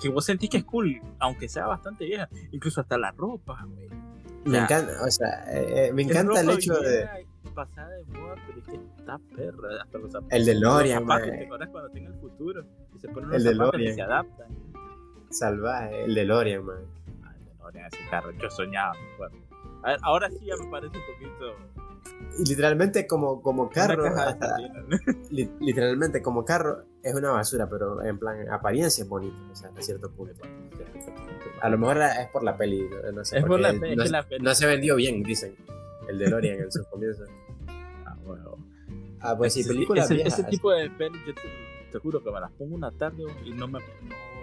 que, 0.00 0.08
vos 0.08 0.24
sentís 0.24 0.50
que 0.50 0.58
es 0.58 0.64
cool, 0.64 1.00
aunque 1.18 1.48
sea 1.48 1.66
bastante 1.66 2.04
vieja. 2.04 2.28
Incluso 2.52 2.80
hasta 2.80 2.96
la 2.98 3.12
ropa, 3.12 3.64
güey. 3.64 3.88
Me 4.44 4.52
Ya. 4.52 4.64
encanta, 4.64 4.92
o 5.06 5.10
sea, 5.10 5.44
eh, 5.52 5.88
eh, 5.88 5.92
me 5.92 6.02
encanta 6.02 6.40
el 6.40 6.50
hecho 6.50 6.74
de... 6.80 7.26
Pasada 7.54 7.88
de 7.88 8.04
moda, 8.04 8.36
pero 8.46 8.58
es 8.60 8.64
que 8.66 8.76
está 8.98 9.18
perra. 9.34 9.82
Hasta 9.82 9.98
los 9.98 10.12
zapatos. 10.12 10.38
El 10.38 10.44
DeLorean, 10.46 11.00
los 11.00 11.08
zapatos, 11.08 11.28
man. 11.28 11.38
¿Te 11.38 11.44
acuerdas 11.44 11.68
cuando 11.70 11.90
tenga 11.90 12.08
el 12.08 12.20
futuro? 12.20 12.64
Y 12.94 12.98
se 13.00 13.08
ponen 13.08 13.34
El 13.34 13.42
zapatos 13.42 13.80
y 13.80 13.92
se 13.92 14.02
adaptan. 14.02 14.46
Salvaje, 15.30 16.04
el 16.04 16.14
DeLorean, 16.14 16.64
man. 16.64 16.76
Ay, 17.24 17.44
DeLorean, 17.44 17.86
ese 17.86 17.98
carro, 18.10 18.30
yo 18.32 18.50
soñaba, 18.50 18.92
me 18.94 19.12
acuerdo. 19.14 19.36
A 19.82 19.90
ver, 19.90 19.98
ahora 20.02 20.28
sí 20.30 20.38
ya 20.44 20.56
me 20.56 20.70
parece 20.70 20.96
un 20.96 21.02
poquito. 21.14 21.54
Y 22.38 22.48
literalmente 22.48 23.06
como, 23.06 23.42
como 23.42 23.68
carro, 23.70 24.04
de 24.04 24.08
hasta- 24.10 24.56
li- 25.30 25.50
literalmente 25.60 26.22
como 26.22 26.44
carro 26.44 26.84
es 27.02 27.14
una 27.14 27.30
basura, 27.30 27.68
pero 27.68 28.02
en 28.02 28.18
plan 28.18 28.48
apariencia 28.50 29.02
es 29.02 29.08
bonito, 29.08 29.36
o 29.50 29.54
sea, 29.54 29.68
hasta 29.68 29.82
cierto 29.82 30.10
punto. 30.10 30.42
A 31.62 31.68
lo 31.68 31.76
mejor 31.78 31.98
es 31.98 32.28
por 32.32 32.42
la 32.42 32.56
peli, 32.56 32.88
no, 32.88 33.12
no 33.12 33.24
sé. 33.24 33.38
Es 33.38 33.44
por 33.44 33.60
la 33.60 33.72
peli, 33.72 33.96
no, 33.96 34.02
es 34.02 34.10
la 34.10 34.22
peli- 34.22 34.44
no 34.44 34.54
se 34.54 34.66
vendió 34.66 34.96
bien, 34.96 35.22
dicen. 35.22 35.54
El 36.08 36.18
DeLorean 36.18 36.60
en 36.60 36.72
sus 36.72 36.86
comienzos. 36.90 37.28
Ah, 38.06 38.16
bueno. 38.24 38.56
Ah, 39.20 39.34
pues 39.36 39.52
sí, 39.52 39.64
películas 39.64 40.06
ese, 40.06 40.14
viejas. 40.14 40.38
ese 40.38 40.48
tipo 40.48 40.70
de 40.72 40.88
pelis, 40.90 41.20
yo 41.26 41.34
te, 41.34 41.42
te 41.92 41.98
juro 41.98 42.22
que 42.24 42.30
me 42.30 42.40
las 42.40 42.50
pongo 42.52 42.74
una 42.74 42.90
tarde 42.92 43.24
y 43.44 43.50
no 43.50 43.68
me, 43.68 43.78
no, 43.80 43.86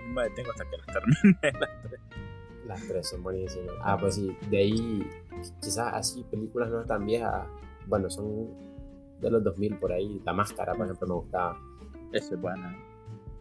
no 0.08 0.14
me 0.14 0.24
detengo 0.24 0.52
hasta 0.52 0.66
que 0.70 0.78
las 0.78 0.86
termine. 0.88 1.40
las 1.60 1.82
tres. 1.82 2.00
Las 2.68 2.86
tres 2.88 3.08
son 3.10 3.24
buenísimas. 3.24 3.76
Ah, 3.82 3.98
pues 4.00 4.16
sí, 4.16 4.36
de 4.50 4.58
ahí, 4.58 5.08
quizás 5.62 5.94
así, 5.94 6.24
películas 6.30 6.70
no 6.70 6.84
tan 6.86 7.06
viejas. 7.06 7.48
Bueno, 7.88 8.10
son 8.10 8.50
de 9.22 9.32
los 9.32 9.44
2000 9.44 9.78
por 9.78 9.92
ahí. 9.94 10.22
La 10.26 10.34
Máscara, 10.34 10.74
por 10.74 10.86
ejemplo, 10.86 11.08
me 11.08 11.14
gustaba. 11.16 11.58
Esa 12.12 12.36
es 12.36 12.42
buena. 12.42 12.78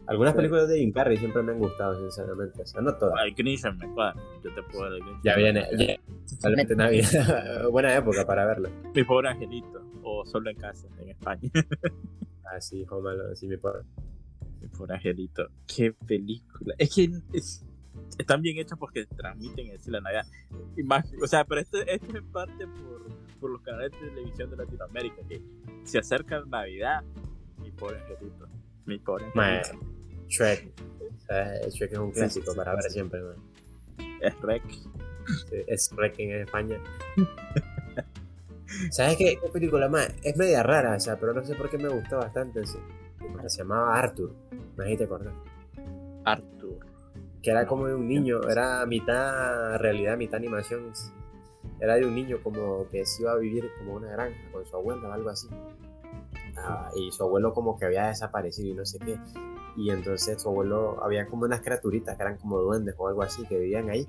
Algunas 0.07 0.33
Sí. 0.35 0.37
películas 0.37 0.69
de 0.69 0.79
Jim 0.79 0.93
Carrey 0.93 1.17
siempre 1.17 1.43
me 1.43 1.51
han 1.53 1.59
gustado, 1.59 1.99
sinceramente. 1.99 2.63
O 2.63 2.67
sea, 2.67 2.81
no 2.81 2.95
todas. 2.97 3.21
El 3.25 3.35
Grinchen 3.35 3.77
me 3.77 3.93
cuadra. 3.93 4.23
Yo 4.45 4.55
te 4.55 4.63
puedo 4.63 4.89
decir. 4.93 5.13
Ya 5.25 5.35
viene, 5.37 5.67
ya, 5.77 5.97
totalmente 6.31 6.77
Navidad. 6.77 7.69
Buena 7.73 7.97
época 7.97 8.25
para 8.25 8.47
verlo. 8.47 8.69
Mi 8.95 9.03
pobre 9.03 9.29
angelito. 9.31 9.83
O 10.05 10.25
solo 10.25 10.51
en 10.51 10.57
casa, 10.57 10.87
en 11.01 11.09
España. 11.11 11.51
Así, 12.57 12.87
Home 12.89 13.11
Alone, 13.11 13.35
sí, 13.35 13.49
mi 13.49 13.57
pobre. 13.57 13.81
Mi 14.61 14.69
pobre 14.69 14.95
angelito. 14.95 15.49
Qué 15.67 15.93
película. 15.93 16.75
Es 16.79 16.95
que 16.95 17.11
es- 17.33 17.66
están 18.19 18.43
bien 18.43 18.59
hechas 18.59 18.79
porque 18.79 19.07
transmiten 19.07 19.75
así 19.75 19.91
la 19.91 20.01
Navidad. 20.01 20.27
Y 20.77 20.83
más- 20.83 21.13
o 21.23 21.27
sea, 21.27 21.45
pero 21.45 21.61
esto, 21.61 21.79
esto 21.83 22.07
es 22.09 22.15
en 22.15 22.33
parte 22.33 22.67
por, 22.67 23.07
por 23.41 23.51
los 23.51 23.63
canales 23.63 23.93
de 23.93 24.09
televisión 24.11 24.51
de 24.51 24.57
Latinoamérica 24.57 25.17
que 25.29 25.43
se 25.85 25.99
acerca 25.99 26.41
Navidad. 26.47 27.03
Mi 27.59 27.71
pobre 27.71 27.99
angelito. 28.01 28.49
Mi 28.85 28.99
pobre 28.99 29.27
angelito. 29.27 29.81
Shrek. 30.29 30.73
Shrek 31.71 31.93
es 31.93 31.99
un 31.99 32.11
clásico 32.13 32.47
sí, 32.47 32.53
sí, 32.53 32.57
para 32.57 32.75
ver 32.75 32.83
sí. 32.85 32.91
siempre, 32.91 33.21
man. 33.23 33.37
Es. 34.21 34.35
Sí, 35.51 35.57
es 35.67 35.91
Shrek 35.93 36.19
en 36.19 36.43
España. 36.43 36.81
¿Sabes 38.91 39.17
qué, 39.17 39.39
qué 39.43 39.49
película 39.51 39.89
más? 39.89 40.13
Es 40.23 40.37
media 40.37 40.63
rara, 40.63 40.97
o 40.97 41.01
sea, 41.01 41.19
pero 41.19 41.33
no 41.33 41.45
sé 41.45 41.55
por 41.55 41.71
qué 41.71 41.79
me 41.79 41.89
gustó 41.89 42.19
bastante. 42.19 42.65
Se 42.67 42.79
llamaba 43.59 43.97
Arthur. 43.99 44.35
Me 44.77 44.97
te 44.97 45.05
acordás. 45.05 45.35
Arthur. 46.25 46.56
Que 47.47 47.53
era 47.53 47.65
como 47.65 47.87
de 47.87 47.95
un 47.95 48.09
niño, 48.09 48.41
era 48.51 48.85
mitad 48.87 49.79
realidad, 49.79 50.17
mitad 50.17 50.35
animación. 50.35 50.91
Era 51.79 51.95
de 51.95 52.05
un 52.05 52.13
niño 52.13 52.39
como 52.43 52.89
que 52.89 53.07
se 53.07 53.23
iba 53.23 53.31
a 53.31 53.37
vivir 53.37 53.71
como 53.79 53.95
una 53.95 54.11
granja 54.11 54.37
con 54.51 54.67
su 54.67 54.75
abuelo 54.75 55.09
o 55.09 55.13
algo 55.13 55.31
así. 55.31 55.47
Ah, 56.57 56.91
y 56.97 57.13
su 57.13 57.23
abuelo 57.23 57.55
como 57.55 57.79
que 57.79 57.85
había 57.85 58.09
desaparecido 58.09 58.71
y 58.71 58.75
no 58.75 58.85
sé 58.85 58.99
qué. 58.99 59.17
Y 59.77 59.91
entonces 59.91 60.43
su 60.43 60.49
abuelo, 60.49 61.01
había 61.05 61.25
como 61.27 61.45
unas 61.45 61.61
criaturitas 61.61 62.17
que 62.17 62.23
eran 62.25 62.37
como 62.37 62.59
duendes 62.59 62.97
o 62.99 63.07
algo 63.07 63.23
así 63.23 63.47
que 63.47 63.57
vivían 63.57 63.91
ahí. 63.91 64.09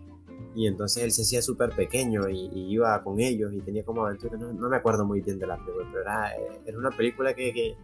Y 0.56 0.66
entonces 0.66 1.04
él 1.04 1.12
se 1.12 1.22
hacía 1.22 1.44
súper 1.44 1.76
pequeño 1.76 2.28
y, 2.30 2.50
iba 2.74 3.04
con 3.04 3.20
ellos 3.20 3.54
y 3.54 3.62
tenía 3.62 3.84
como 3.84 4.04
aventuras. 4.04 4.40
No, 4.40 4.52
no 4.52 4.68
me 4.68 4.78
acuerdo 4.78 5.06
muy 5.06 5.22
bien 5.22 5.38
de 5.38 5.46
la 5.46 5.58
película, 5.58 5.86
pero 5.92 6.02
era, 6.02 6.36
eh, 6.36 6.62
era 6.66 6.76
una 6.80 6.90
película 6.90 7.36
que, 7.36 7.54
que, 7.54 7.78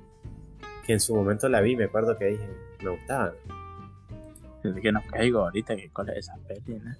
que 0.84 0.94
en 0.94 1.00
su 1.00 1.14
momento 1.14 1.48
la 1.48 1.62
vi. 1.62 1.76
Me 1.76 1.84
acuerdo 1.84 2.18
que 2.18 2.26
dije, 2.26 2.50
me 2.82 2.90
gustaba. 2.90 3.36
Que 4.82 4.92
nos 4.92 5.06
caigo 5.06 5.40
ahorita, 5.42 5.76
que 5.76 5.90
cuál 5.92 6.10
es 6.10 6.18
esa 6.20 6.36
peli, 6.48 6.80
¿no? 6.80 6.92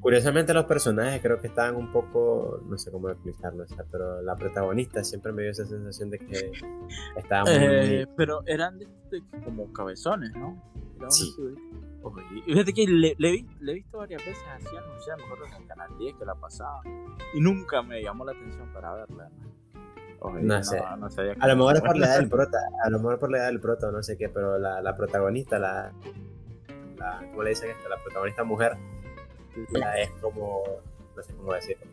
Curiosamente 0.00 0.54
los 0.54 0.66
personajes 0.66 1.20
creo 1.20 1.40
que 1.40 1.48
estaban 1.48 1.74
un 1.74 1.90
poco, 1.90 2.60
no 2.66 2.78
sé 2.78 2.92
cómo 2.92 3.08
explicarlo, 3.10 3.64
o 3.64 3.66
sea, 3.66 3.84
pero 3.90 4.22
la 4.22 4.36
protagonista 4.36 5.02
siempre 5.02 5.32
me 5.32 5.42
dio 5.42 5.50
esa 5.50 5.64
sensación 5.66 6.10
de 6.10 6.18
que 6.18 6.52
estaba 7.16 7.44
muy... 7.44 7.52
Eh, 7.54 8.06
pero 8.16 8.42
eran 8.46 8.78
de, 8.78 8.86
de- 9.10 9.22
como 9.44 9.72
cabezones, 9.72 10.30
¿no? 10.36 10.62
Sí. 11.08 11.34
Oye, 12.02 12.22
fíjate 12.44 12.72
que 12.72 12.86
le, 12.86 13.14
le, 13.18 13.32
vi- 13.32 13.46
le 13.60 13.72
he 13.72 13.74
visto 13.76 13.98
varias 13.98 14.24
veces 14.24 14.42
así 14.54 14.76
anunciada, 14.76 15.16
mejor 15.16 15.38
en 15.48 15.62
el 15.62 15.66
canal 15.68 15.88
10 15.98 16.14
que 16.16 16.24
la 16.24 16.34
pasaba. 16.36 16.80
Y 17.34 17.40
nunca 17.40 17.82
me 17.82 18.00
llamó 18.02 18.24
la 18.24 18.32
atención 18.32 18.68
para 18.72 18.92
verla. 18.94 19.28
¿no? 19.30 19.48
Oye, 20.20 20.42
No 20.42 20.62
sé. 20.62 20.80
no 20.98 21.10
sabía 21.10 21.34
que- 21.34 21.40
A 21.40 21.48
lo 21.48 21.56
mejor 21.56 21.76
es 21.76 21.82
por 21.82 21.96
la 21.96 22.06
edad 22.06 22.18
del 22.20 22.28
prota, 22.28 22.58
a 22.84 22.90
lo 22.90 22.98
mejor 22.98 23.18
por 23.18 23.30
la 23.32 23.38
edad 23.38 23.46
del 23.46 23.60
prota, 23.60 23.90
no 23.90 24.02
sé 24.02 24.16
qué, 24.16 24.28
pero 24.28 24.58
la, 24.58 24.80
la 24.80 24.96
protagonista, 24.96 25.58
la, 25.58 25.92
la, 26.98 27.18
¿cómo 27.30 27.42
le 27.42 27.50
dicen 27.50 27.70
esto? 27.70 27.88
La 27.88 27.96
protagonista 28.02 28.44
mujer, 28.44 28.76
la 29.70 29.98
es 30.00 30.10
como, 30.20 30.62
no 31.16 31.22
sé 31.22 31.34
cómo 31.34 31.52
decirlo, 31.54 31.84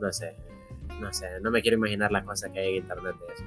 no 0.00 0.12
sé, 0.12 0.36
no 1.00 1.12
sé, 1.12 1.40
no 1.40 1.50
me 1.50 1.62
quiero 1.62 1.76
imaginar 1.78 2.10
las 2.12 2.24
cosas 2.24 2.50
que 2.52 2.60
hay 2.60 2.68
en 2.76 2.82
internet 2.82 3.16
de 3.18 3.34
eso. 3.34 3.44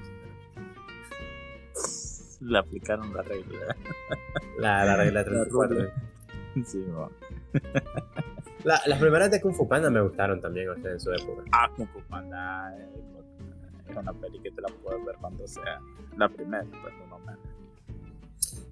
Le 2.42 2.58
aplicaron 2.60 3.14
la 3.14 3.22
regla. 3.24 3.76
La, 4.60 4.86
la 4.86 4.96
regla 4.96 5.20
La 5.22 5.26
34. 5.26 5.76
rubia. 5.76 5.94
sí, 6.66 6.80
bueno. 6.82 7.12
La- 8.64 8.82
las 8.86 9.00
primeras 9.00 9.32
de 9.32 9.42
Kung 9.42 9.54
Fu 9.56 9.68
Panda 9.68 9.90
me 9.90 10.02
gustaron 10.02 10.40
también, 10.42 10.70
o 10.70 10.76
sea, 10.76 10.92
en 10.92 11.00
su 11.00 11.12
época. 11.12 11.44
Ah, 11.52 11.70
Kung 11.76 11.88
Fu 11.90 12.00
Panda 12.04 12.76
eh, 12.78 12.90
es 13.90 13.96
una 13.98 14.14
peli 14.14 14.40
que 14.40 14.52
te 14.52 14.62
la 14.62 14.68
puedes 14.84 15.04
ver 15.06 15.16
cuando 15.20 15.48
sea 15.48 15.80
la 16.18 16.30
primera, 16.30 16.64
pues 16.82 16.94
no 17.10 17.20
menos. 17.20 17.40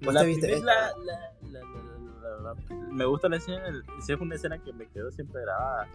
¿Vos 0.02 0.14
La 0.14 0.20
te 0.20 0.26
viste 0.26 0.46
primer- 0.46 0.58
esta? 0.60 0.74
la- 0.74 1.04
la- 1.04 1.32
la- 1.50 2.42
la- 2.42 2.54
me 2.92 3.04
gusta 3.04 3.28
la 3.28 3.36
escena, 3.36 3.68
esa 3.98 4.14
es 4.14 4.20
una 4.20 4.34
escena 4.34 4.58
que 4.62 4.72
me 4.72 4.86
quedó 4.88 5.10
siempre 5.10 5.42
grabada 5.42 5.88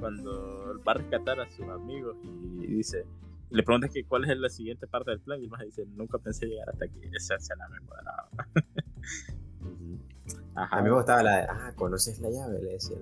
cuando 0.00 0.80
va 0.86 0.92
a 0.92 0.94
rescatar 0.96 1.40
a 1.40 1.50
sus 1.50 1.66
amigos 1.68 2.16
y 2.24 2.66
dice, 2.66 3.04
le 3.50 3.62
pregunta 3.62 3.88
que 3.88 4.04
cuál 4.04 4.28
es 4.30 4.38
la 4.38 4.48
siguiente 4.48 4.86
parte 4.86 5.10
del 5.10 5.20
plan 5.20 5.42
y 5.42 5.48
más 5.48 5.60
dice, 5.62 5.84
nunca 5.96 6.18
pensé 6.18 6.46
llegar 6.46 6.68
hasta 6.70 6.84
aquí, 6.84 7.00
esa 7.12 7.34
escena 7.36 7.66
me 7.68 7.80
cuadraba. 7.86 8.28
Ajá. 10.54 10.78
A 10.78 10.82
mí 10.82 10.88
me 10.88 10.94
gustaba 10.96 11.22
la 11.22 11.36
de, 11.36 11.42
ah, 11.48 11.72
¿conoces 11.76 12.18
la 12.20 12.30
llave? 12.30 12.60
Le 12.62 12.72
decían. 12.72 13.00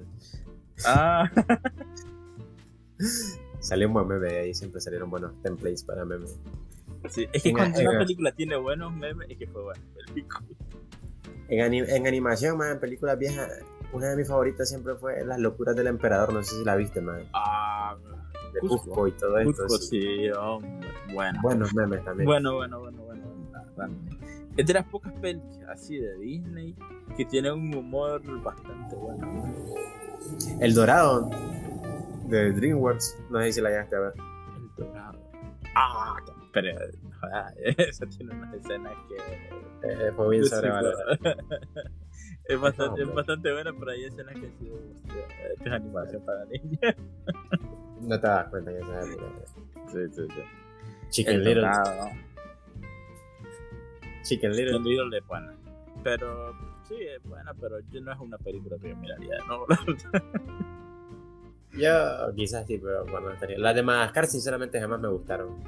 Ah, 0.86 1.30
Salió 3.61 3.89
un 3.89 3.95
buen 3.95 4.07
meme 4.07 4.28
de 4.28 4.39
ahí, 4.39 4.55
siempre 4.55 4.80
salieron 4.80 5.11
buenos 5.11 5.32
templates 5.43 5.82
para 5.82 6.05
memes. 6.05 6.39
Sí, 7.09 7.26
es 7.32 7.43
que 7.43 7.53
cuando 7.53 7.80
una 7.80 7.99
película 7.99 8.32
tiene 8.32 8.57
buenos 8.57 8.95
memes, 8.95 9.28
es 9.30 9.39
que 9.39 9.47
fue 9.49 9.62
buena 9.62 9.80
película. 10.07 10.41
En, 11.49 11.61
ani- 11.61 11.81
en 11.89 12.07
animación, 12.07 12.59
man, 12.59 12.72
en 12.72 12.81
películas 12.81 13.18
viejas, 13.18 13.51
una 13.93 14.09
de 14.11 14.16
mis 14.16 14.29
favoritas 14.29 14.68
siempre 14.68 14.95
fue 14.97 15.24
Las 15.24 15.39
locuras 15.39 15.74
del 15.76 15.87
emperador, 15.87 16.33
no 16.33 16.43
sé 16.43 16.57
si 16.57 16.64
la 16.64 16.76
viste, 16.76 17.01
man. 17.01 17.22
Ah, 17.33 17.97
De 18.55 18.61
Cusco. 18.61 18.79
Cusco 18.85 19.09
y 19.09 19.12
todo 19.12 19.39
esto. 19.39 19.62
Cusco, 19.64 19.79
sí. 19.79 20.01
sí, 20.01 20.31
hombre. 20.31 20.89
Bueno. 21.12 21.39
Buenos 21.43 21.74
memes 21.74 22.05
también. 22.05 22.26
Bueno, 22.26 22.55
bueno, 22.57 22.81
bueno, 22.81 23.03
bueno. 23.03 23.22
Es 24.57 24.66
de 24.66 24.72
las 24.74 24.85
pocas 24.87 25.12
pelis 25.20 25.43
así 25.68 25.99
de 25.99 26.16
Disney 26.18 26.74
que 27.16 27.24
tienen 27.24 27.53
un 27.53 27.74
humor 27.74 28.20
bastante 28.43 28.97
bueno. 28.97 29.55
El 30.61 30.74
Dorado 30.74 31.31
de 32.26 32.53
DreamWorks, 32.53 33.18
no 33.31 33.39
sé 33.41 33.53
si 33.53 33.61
la 33.61 33.70
llegaste 33.70 33.97
a 33.97 34.01
ver. 34.01 34.12
El 34.57 34.85
dorado. 34.87 35.18
Ah, 35.76 36.16
pero 36.53 36.70
esa 37.79 38.07
tiene 38.07 38.35
unas 38.35 38.55
escenas 38.55 38.93
que. 39.09 39.16
Eh, 39.89 40.12
fue 40.16 40.31
bien 40.31 40.45
Sí, 40.45 40.51
sobrevalorado. 40.51 41.12
es, 42.45 42.61
bastante, 42.61 43.03
es 43.03 43.14
bastante 43.14 43.53
buena, 43.53 43.73
pero 43.79 43.91
hay 43.91 44.05
escenas 44.05 44.35
que 44.35 44.51
sí, 44.59 44.71
hostia, 44.71 45.27
esto 45.53 45.64
es 45.64 45.73
animación 45.73 46.25
para 46.25 46.45
niños. 46.47 46.81
No 48.01 48.21
te 48.21 48.27
das 48.27 48.49
cuenta 48.49 48.71
que 48.73 48.79
esa 48.79 49.01
época. 49.03 49.25
Sí, 49.89 49.99
sí, 50.12 50.27
sí. 50.29 50.43
Chicken 51.11 51.35
El 51.35 51.45
Little. 51.45 51.62
dorado. 51.62 52.11
Chicken 54.23 54.51
Little. 54.53 54.79
Chicken 54.79 54.85
Little 54.85 55.19
es 55.19 55.27
buena. 55.27 55.55
Pero 56.05 56.53
sí, 56.89 56.97
es 57.01 57.23
buena, 57.25 57.55
pero 57.55 57.81
yo 57.91 58.01
no 58.01 58.12
es 58.12 58.19
una 58.19 58.39
película 58.39 58.77
que 58.81 58.91
yo 58.91 58.97
miraría, 58.97 59.39
¿no? 59.47 59.66
Yo 61.73 62.35
quizás 62.35 62.66
sí, 62.66 62.79
pero 62.79 63.05
bueno, 63.07 63.31
estaría. 63.31 63.57
Las 63.59 63.75
de 63.75 63.83
Madagascar, 63.83 64.27
sinceramente, 64.27 64.81
jamás 64.81 65.01
me 65.01 65.09
gustaron. 65.09 65.62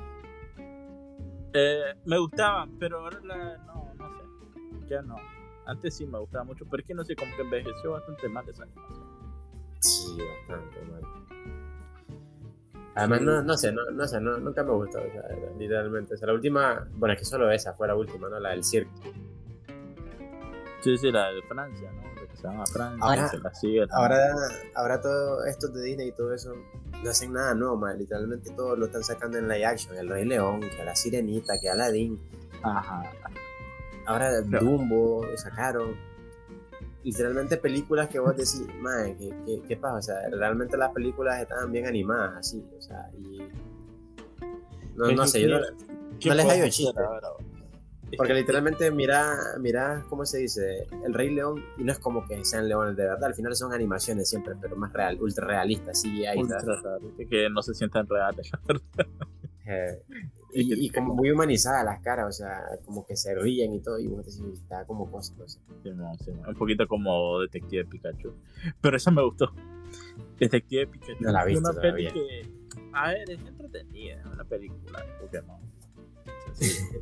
Eh, 1.52 1.94
me 2.04 2.18
gustaban, 2.18 2.76
pero 2.78 3.00
ahora 3.00 3.18
la, 3.24 3.56
no, 3.66 3.92
no 3.94 4.08
sé. 4.16 4.88
Ya 4.88 5.02
no. 5.02 5.16
Antes 5.66 5.96
sí 5.96 6.06
me 6.06 6.18
gustaba 6.18 6.44
mucho, 6.44 6.64
pero 6.70 6.80
es 6.80 6.86
que 6.86 6.94
no 6.94 7.04
sé, 7.04 7.14
como 7.16 7.34
que 7.36 7.42
envejeció 7.42 7.92
bastante 7.92 8.28
mal 8.28 8.48
esa 8.48 8.62
animación. 8.64 9.06
Sí, 9.80 10.18
bastante 10.48 10.80
mal. 10.90 11.02
Además, 12.96 13.20
no, 13.22 13.42
no 13.42 13.56
sé, 13.56 13.72
no, 13.72 13.84
no 13.92 14.06
sé, 14.06 14.20
no, 14.20 14.36
nunca 14.38 14.62
me 14.64 14.72
gustó, 14.72 14.98
o 14.98 15.10
sea, 15.12 15.22
literalmente. 15.58 16.14
O 16.14 16.16
sea, 16.16 16.26
la 16.26 16.34
última, 16.34 16.86
bueno, 16.94 17.12
es 17.14 17.20
que 17.20 17.24
solo 17.24 17.50
esa 17.50 17.72
fue 17.74 17.86
la 17.86 17.94
última, 17.94 18.28
¿no? 18.28 18.38
La 18.40 18.50
del 18.50 18.64
circo. 18.64 18.92
Sí, 20.80 20.96
sí, 20.98 21.10
la 21.12 21.30
de 21.30 21.42
Francia, 21.42 21.90
¿no? 21.92 22.02
Que 22.28 22.36
se 22.36 22.42
llama 22.42 22.64
Francia, 22.66 22.98
Ahora- 23.06 23.28
que 23.30 23.38
la 23.38 23.54
sigue. 23.54 23.86
la- 23.86 23.94
Ahora, 23.96 24.34
ahora 24.74 25.00
todo 25.00 25.44
esto 25.44 25.68
de 25.68 25.82
Disney 25.82 26.08
y 26.08 26.12
todo 26.12 26.34
eso, 26.34 26.52
no 27.02 27.10
hacen 27.10 27.32
nada 27.32 27.54
nuevo, 27.54 27.76
man. 27.76 27.98
Literalmente 27.98 28.50
todo 28.50 28.76
lo 28.76 28.86
están 28.86 29.02
sacando 29.02 29.38
en 29.38 29.48
live 29.48 29.64
action. 29.64 29.96
El 29.96 30.08
Rey 30.08 30.24
León, 30.24 30.60
que 30.60 30.84
la 30.84 30.94
Sirenita, 30.94 31.58
que 31.60 31.68
Aladdin. 31.68 32.18
Ajá. 32.62 33.02
Ahora 34.06 34.40
No. 34.42 34.58
Dumbo 34.60 35.24
sacaron. 35.36 35.94
Literalmente 37.02 37.56
películas 37.56 38.08
que 38.08 38.18
vos 38.18 38.36
decís, 38.36 38.66
man, 38.80 39.16
¿qué, 39.16 39.34
qué, 39.46 39.62
qué 39.66 39.76
pasa? 39.76 39.96
O 39.96 40.02
sea, 40.02 40.28
realmente 40.30 40.76
las 40.76 40.92
películas 40.92 41.40
estaban 41.40 41.72
bien 41.72 41.86
animadas, 41.86 42.36
así, 42.36 42.62
o 42.76 42.82
sea, 42.82 43.10
y... 43.18 43.38
No, 44.96 45.10
no 45.10 45.26
sé, 45.26 45.40
yo 45.40 45.48
no, 45.48 45.66
¿Qué 46.20 46.28
no 46.28 46.34
les 46.34 46.44
hacer 46.44 46.70
chiste. 46.70 47.00
Porque 48.16 48.32
que- 48.32 48.38
literalmente 48.40 48.90
mira, 48.90 49.36
mira, 49.60 50.04
¿cómo 50.08 50.24
se 50.26 50.38
dice? 50.38 50.86
El 51.04 51.14
Rey 51.14 51.34
León, 51.34 51.64
y 51.78 51.84
no 51.84 51.92
es 51.92 51.98
como 51.98 52.26
que 52.26 52.44
sean 52.44 52.68
leones 52.68 52.96
de 52.96 53.04
verdad, 53.04 53.24
al 53.24 53.34
final 53.34 53.54
son 53.54 53.72
animaciones 53.72 54.28
siempre, 54.28 54.54
pero 54.60 54.76
más 54.76 54.92
real, 54.92 55.18
ultra 55.20 55.46
realistas, 55.46 56.00
sí, 56.00 56.24
ahí 56.26 56.38
Ultra 56.38 56.58
que 57.28 57.48
no 57.50 57.62
se 57.62 57.74
sientan 57.74 58.06
reales. 58.06 58.50
y, 60.52 60.86
y 60.86 60.90
como 60.90 61.14
muy 61.14 61.30
humanizadas 61.30 61.84
las 61.84 62.00
caras, 62.00 62.26
o 62.28 62.32
sea, 62.32 62.62
como 62.84 63.06
que 63.06 63.16
se 63.16 63.34
ríen 63.36 63.72
y 63.72 63.80
todo, 63.80 63.98
y 63.98 64.08
vos 64.08 64.24
decís, 64.26 64.42
está 64.60 64.84
como 64.84 65.10
cosas, 65.10 65.36
no 65.38 65.48
sé. 65.48 65.60
Simón, 65.82 66.18
Simón. 66.18 66.48
Un 66.48 66.54
poquito 66.56 66.86
como 66.88 67.38
Detective 67.40 67.84
Pikachu. 67.84 68.32
Pero 68.80 68.96
esa 68.96 69.10
me 69.12 69.22
gustó. 69.22 69.52
Detective 70.38 70.86
Pikachu. 70.88 71.16
No 71.22 71.30
la 71.32 71.44
visto 71.44 71.70
una 71.70 71.80
peli 71.80 72.08
que, 72.12 72.42
a 72.92 73.10
ver, 73.10 73.30
es 73.30 73.38
entretenida, 73.46 74.22
una 74.32 74.44
película, 74.44 75.04
porque 75.20 75.40
no. 75.42 75.60
Sencilla. 76.54 76.98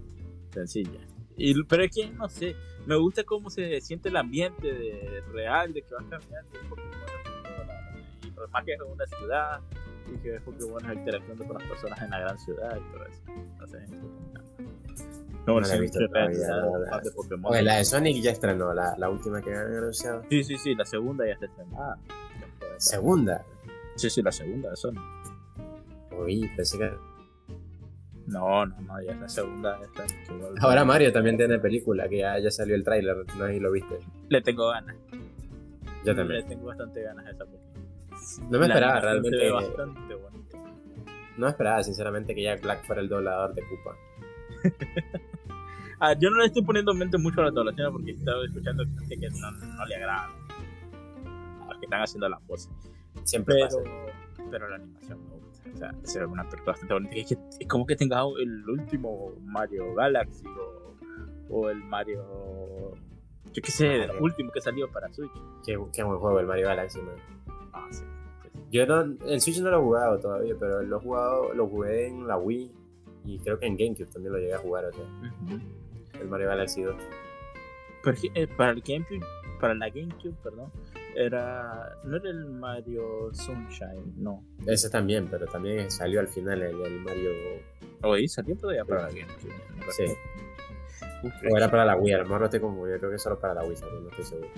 Sencilla. 0.59 1.01
Y, 1.37 1.63
pero 1.65 1.85
es 1.85 1.95
que, 1.95 2.11
no 2.11 2.29
sé, 2.29 2.57
me 2.87 2.97
gusta 2.97 3.23
cómo 3.25 3.49
se 3.51 3.81
siente 3.81 4.09
el 4.09 4.17
ambiente 4.17 4.73
de, 4.73 5.23
real, 5.33 5.73
de 5.73 5.83
que 5.83 5.95
vas 5.95 6.05
caminando 6.11 6.51
y 8.23 8.31
por 8.31 8.51
más 8.51 8.65
que 8.65 8.73
es 8.73 8.81
una 8.81 9.07
ciudad 9.07 9.61
y 10.13 10.17
que 10.19 10.31
ves 10.33 10.43
Pokémon 10.43 10.93
interactuando 10.93 11.45
con 11.47 11.59
las 11.59 11.69
personas 11.69 12.01
en 12.03 12.11
la 12.11 12.19
gran 12.21 12.39
ciudad 12.39 12.77
y 12.77 12.93
todo 12.93 13.05
eso. 13.05 13.21
No 13.59 13.67
sé, 13.67 13.87
No 15.47 15.61
no, 15.61 15.61
la 15.61 15.75
he 15.75 15.81
visto 15.81 15.99
todavía, 16.09 16.49
la 16.49 16.79
verdad. 16.79 17.03
de 17.03 17.11
Pokémon. 17.13 17.53
Oye, 17.53 17.63
la 17.63 17.77
de 17.77 17.85
Sonic 17.85 18.23
ya 18.23 18.31
estrenó, 18.33 18.73
la, 18.75 18.97
la 18.99 19.11
última 19.11 19.41
que 19.43 19.55
han 19.55 19.77
anunciado. 19.77 20.25
Sí, 20.31 20.43
sí, 20.45 20.57
sí, 20.59 20.75
la 20.75 20.85
segunda 20.85 21.27
ya 21.27 21.35
está 21.35 21.47
estrenada. 21.47 21.99
Segunda. 22.79 23.45
Sí, 23.97 24.09
sí, 24.11 24.23
la 24.23 24.33
segunda 24.33 24.71
de 24.71 24.77
Sony. 24.77 24.95
Uy, 26.19 26.49
pensé 26.57 26.79
que... 26.79 26.93
No, 28.29 28.67
no, 28.67 28.81
no, 28.83 29.03
ya 29.03 29.13
es 29.13 29.21
la 29.21 29.29
segunda. 29.29 29.79
Esta, 29.83 30.07
que 30.07 30.61
Ahora 30.61 30.85
Mario 30.85 31.13
también 31.13 31.37
tiene 31.37 31.59
película, 31.59 32.09
que 32.09 32.19
ya, 32.19 32.39
ya 32.39 32.51
salió 32.51 32.75
el 32.75 32.85
tráiler, 32.85 33.17
no 33.37 33.47
sé 33.47 33.55
si 33.55 33.61
lo 33.61 33.73
viste. 33.73 33.99
Le 34.29 34.41
tengo 34.43 34.69
ganas. 34.69 34.97
Yo 36.05 36.13
Le 36.13 36.15
también. 36.15 36.47
tengo 36.49 36.67
bastante 36.67 37.03
ganas 37.03 37.27
a 37.27 37.31
esa 37.31 37.45
película. 37.45 37.69
No 38.51 38.59
me 38.59 38.69
La 38.69 38.75
esperaba 38.75 38.99
animación 38.99 39.25
se 39.25 39.31
realmente, 39.39 39.51
bastante 39.77 40.15
no 41.39 41.47
esperaba 41.49 41.83
sinceramente 41.85 42.35
que 42.35 42.43
Jack 42.43 42.63
Black 42.63 42.85
fuera 42.85 43.01
el 43.01 43.09
doblador 43.09 43.55
de 43.55 43.63
Koopa. 43.63 43.97
Ah, 46.01 46.13
yo 46.17 46.31
no 46.31 46.37
le 46.39 46.47
estoy 46.47 46.63
poniendo 46.63 46.93
en 46.93 46.99
mente 46.99 47.19
mucho 47.19 47.41
a 47.41 47.47
la 47.47 47.51
doblación 47.51 47.93
porque 47.93 48.13
he 48.13 48.15
estado 48.15 48.45
escuchando 48.45 48.85
gente 48.85 49.19
que 49.19 49.29
no, 49.31 49.51
no 49.51 49.85
le 49.87 49.97
agrada. 49.97 50.31
A 51.63 51.67
los 51.71 51.79
que 51.79 51.87
están 51.87 52.03
haciendo 52.03 52.29
las 52.29 52.47
voces. 52.47 52.71
Siempre 53.25 53.57
Pero, 53.57 53.83
pasa. 53.83 54.49
pero 54.49 54.69
la 54.69 54.77
animación 54.77 55.19
me 55.25 55.31
gusta. 55.35 55.48
O 55.75 55.77
sea, 55.77 55.95
se 56.03 56.21
ve 56.21 56.27
una 56.27 56.45
película 56.45 56.73
bastante 56.73 56.95
bonita. 56.95 57.15
Es, 57.15 57.27
que, 57.29 57.39
es 57.61 57.69
como 57.69 57.87
que 57.87 57.97
tenga 57.97 58.23
el 58.41 58.69
último 58.69 59.33
Mario 59.43 59.95
Galaxy 59.95 60.45
o, 60.47 60.95
o 61.51 61.71
el 61.71 61.83
Mario. 61.85 62.95
Yo 63.53 63.63
qué 63.63 63.71
sé, 63.71 64.05
el 64.05 64.11
último 64.21 64.51
que 64.53 64.61
salió 64.61 64.91
para 64.91 65.13
Switch. 65.13 65.31
Qué, 65.65 65.79
qué 65.93 66.03
buen 66.03 66.19
juego 66.19 66.41
el 66.41 66.47
Mario 66.47 66.67
Galaxy, 66.67 67.01
man. 67.01 67.17
Ah, 67.73 67.87
sí. 67.91 68.05
sí, 68.43 68.49
sí. 68.53 68.61
Yo 68.71 68.87
no, 68.87 69.17
el 69.27 69.41
Switch 69.41 69.61
no 69.61 69.71
lo 69.71 69.79
he 69.79 69.83
jugado 69.83 70.19
todavía, 70.19 70.55
pero 70.59 70.83
lo 70.83 70.99
he 70.99 71.01
jugado, 71.01 71.55
lo 71.55 71.67
jugué 71.69 72.09
en 72.09 72.27
la 72.27 72.37
Wii 72.37 72.73
y 73.25 73.39
creo 73.41 73.59
que 73.59 73.67
en 73.67 73.77
GameCube 73.77 74.11
también 74.11 74.33
lo 74.33 74.39
llegué 74.39 74.55
a 74.55 74.59
jugar, 74.59 74.85
o 74.87 74.93
sea, 74.93 75.05
el 76.21 76.29
Mario 76.29 76.49
Galaxy 76.49 76.83
2. 76.83 76.95
Pero 78.03 78.15
es 78.15 78.23
que, 78.23 78.31
eh, 78.35 78.47
para 78.47 78.73
el 78.73 78.81
GameCube, 78.81 79.25
para 79.61 79.75
la 79.75 79.89
GameCube, 79.89 80.35
perdón, 80.43 80.71
era 81.19 81.97
no 82.05 82.17
era 82.17 82.31
el 82.31 82.47
Mario 82.47 83.31
Sunshine, 83.33 84.15
no. 84.17 84.45
Ese 84.67 84.89
también, 84.89 85.29
pero 85.29 85.47
también 85.47 85.91
salió 85.91 86.21
al 86.21 86.29
final 86.29 86.63
el, 86.63 86.81
el 86.81 87.01
Mario. 87.01 87.31
Oye, 88.03 88.29
salió 88.29 88.57
todavía 88.57 88.85
para 88.85 89.03
la 89.03 89.09
GameCube. 89.09 89.53
Sí. 89.91 90.05
Uf, 91.25 91.33
O 91.53 91.57
era 91.57 91.69
para 91.71 91.85
la 91.85 91.97
Wii, 91.97 92.13
a 92.15 92.19
lo 92.19 92.25
mejor 92.25 92.41
no 92.41 92.45
estoy 92.47 92.61
confundido, 92.61 92.99
creo 92.99 93.11
que 93.11 93.19
solo 93.19 93.41
para 93.41 93.55
la 93.55 93.65
Wii 93.65 93.77
salió, 93.77 94.01
no 94.01 94.09
estoy 94.11 94.25
seguro. 94.25 94.49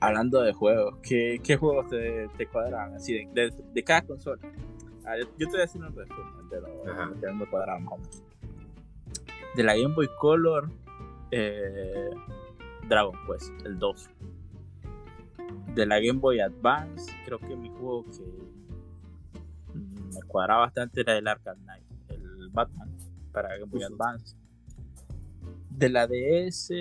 Hablando 0.00 0.42
de 0.42 0.52
juegos, 0.52 0.96
¿qué, 1.02 1.40
qué 1.42 1.56
juegos 1.56 1.88
te, 1.88 2.28
te 2.36 2.46
cuadran 2.46 2.94
así 2.94 3.26
de, 3.26 3.50
de, 3.50 3.54
de 3.72 3.84
cada 3.84 4.02
consola? 4.02 4.40
Ah, 5.04 5.16
yo, 5.18 5.24
yo 5.38 5.46
te 5.46 5.52
voy 5.52 5.58
a 5.58 5.60
decir 5.62 5.82
un 5.82 5.94
resumen 5.94 6.48
de 6.50 6.60
lo 6.60 6.90
Ajá. 6.90 7.10
que 7.20 7.32
me 7.32 7.46
cuadran 7.46 7.84
más. 7.84 8.22
De 9.54 9.62
la 9.62 9.74
Game 9.76 9.94
Boy 9.94 10.08
Color, 10.18 10.70
eh, 11.30 12.10
Dragon 12.88 13.14
Quest, 13.26 13.52
el 13.64 13.78
2. 13.78 14.10
De 15.74 15.84
la 15.86 16.00
Game 16.00 16.20
Boy 16.20 16.40
Advance, 16.40 17.12
creo 17.24 17.38
que 17.38 17.54
mi 17.54 17.68
juego 17.68 18.04
que 18.06 18.24
me 19.74 20.22
cuadraba 20.26 20.62
bastante 20.62 21.00
era 21.00 21.18
el 21.18 21.28
Arkham 21.28 21.58
Knight, 21.64 21.84
el 22.08 22.48
Batman, 22.50 22.96
para 23.32 23.56
Game 23.58 23.70
Boy. 23.70 23.82
Advance. 23.82 24.36
De 25.70 25.90
la 25.90 26.06
DS, 26.06 26.72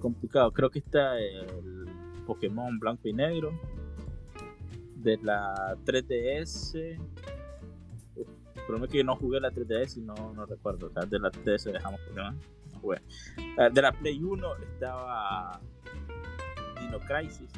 complicado, 0.00 0.52
creo 0.52 0.70
que 0.70 0.78
está 0.78 1.18
el 1.18 1.88
Pokémon 2.26 2.78
blanco 2.78 3.08
y 3.08 3.12
negro. 3.12 3.58
De 4.96 5.16
la 5.18 5.76
3DS, 5.84 6.96
uf, 8.14 8.28
problema 8.66 8.86
es 8.86 8.92
que 8.92 9.02
no 9.02 9.16
jugué 9.16 9.40
la 9.40 9.50
3DS 9.50 9.96
y 9.96 10.00
no, 10.02 10.32
no 10.32 10.46
recuerdo. 10.46 10.86
O 10.86 10.90
sea, 10.90 11.04
de 11.04 11.18
la 11.18 11.30
3DS 11.30 11.72
dejamos 11.72 12.00
Pokémon, 12.02 12.36
no 12.72 12.80
jugué. 12.80 13.02
Ah, 13.58 13.68
De 13.68 13.82
la 13.82 13.90
Play 13.90 14.22
1 14.22 14.56
estaba 14.58 15.60
Dino 16.92 17.06
Crisis. 17.06 17.50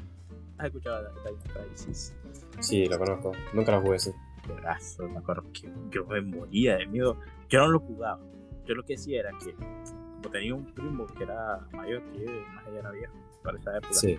¿Has 0.59 0.67
escuchado 0.67 1.03
de 1.03 1.11
Dino 1.11 1.69
Crisis? 1.69 2.15
Sí, 2.61 2.87
lo 2.87 2.99
conozco, 2.99 3.33
nunca 3.53 3.73
lo 3.73 3.81
jugué, 3.81 3.99
sí. 3.99 4.13
Pedazo, 4.47 5.09
me 5.09 5.19
acuerdo 5.19 5.45
que 5.53 5.73
yo 5.91 6.07
me 6.07 6.21
moría 6.21 6.77
de 6.77 6.87
miedo. 6.87 7.19
Yo 7.49 7.61
no 7.61 7.69
lo 7.69 7.81
jugaba. 7.81 8.21
Yo 8.67 8.75
lo 8.75 8.85
que 8.85 8.95
hacía 8.95 9.21
era 9.21 9.31
que, 9.39 9.55
como 9.55 10.31
tenía 10.31 10.55
un 10.55 10.73
primo 10.75 11.07
que 11.07 11.25
era 11.25 11.67
mayor 11.73 12.03
que 12.13 12.25
yo, 12.25 12.33
más 12.55 12.67
allá 12.67 12.79
era 12.79 12.91
viejo 12.93 13.15
para 13.43 13.59
esa 13.59 13.77
época, 13.77 13.93
Sí, 13.95 14.19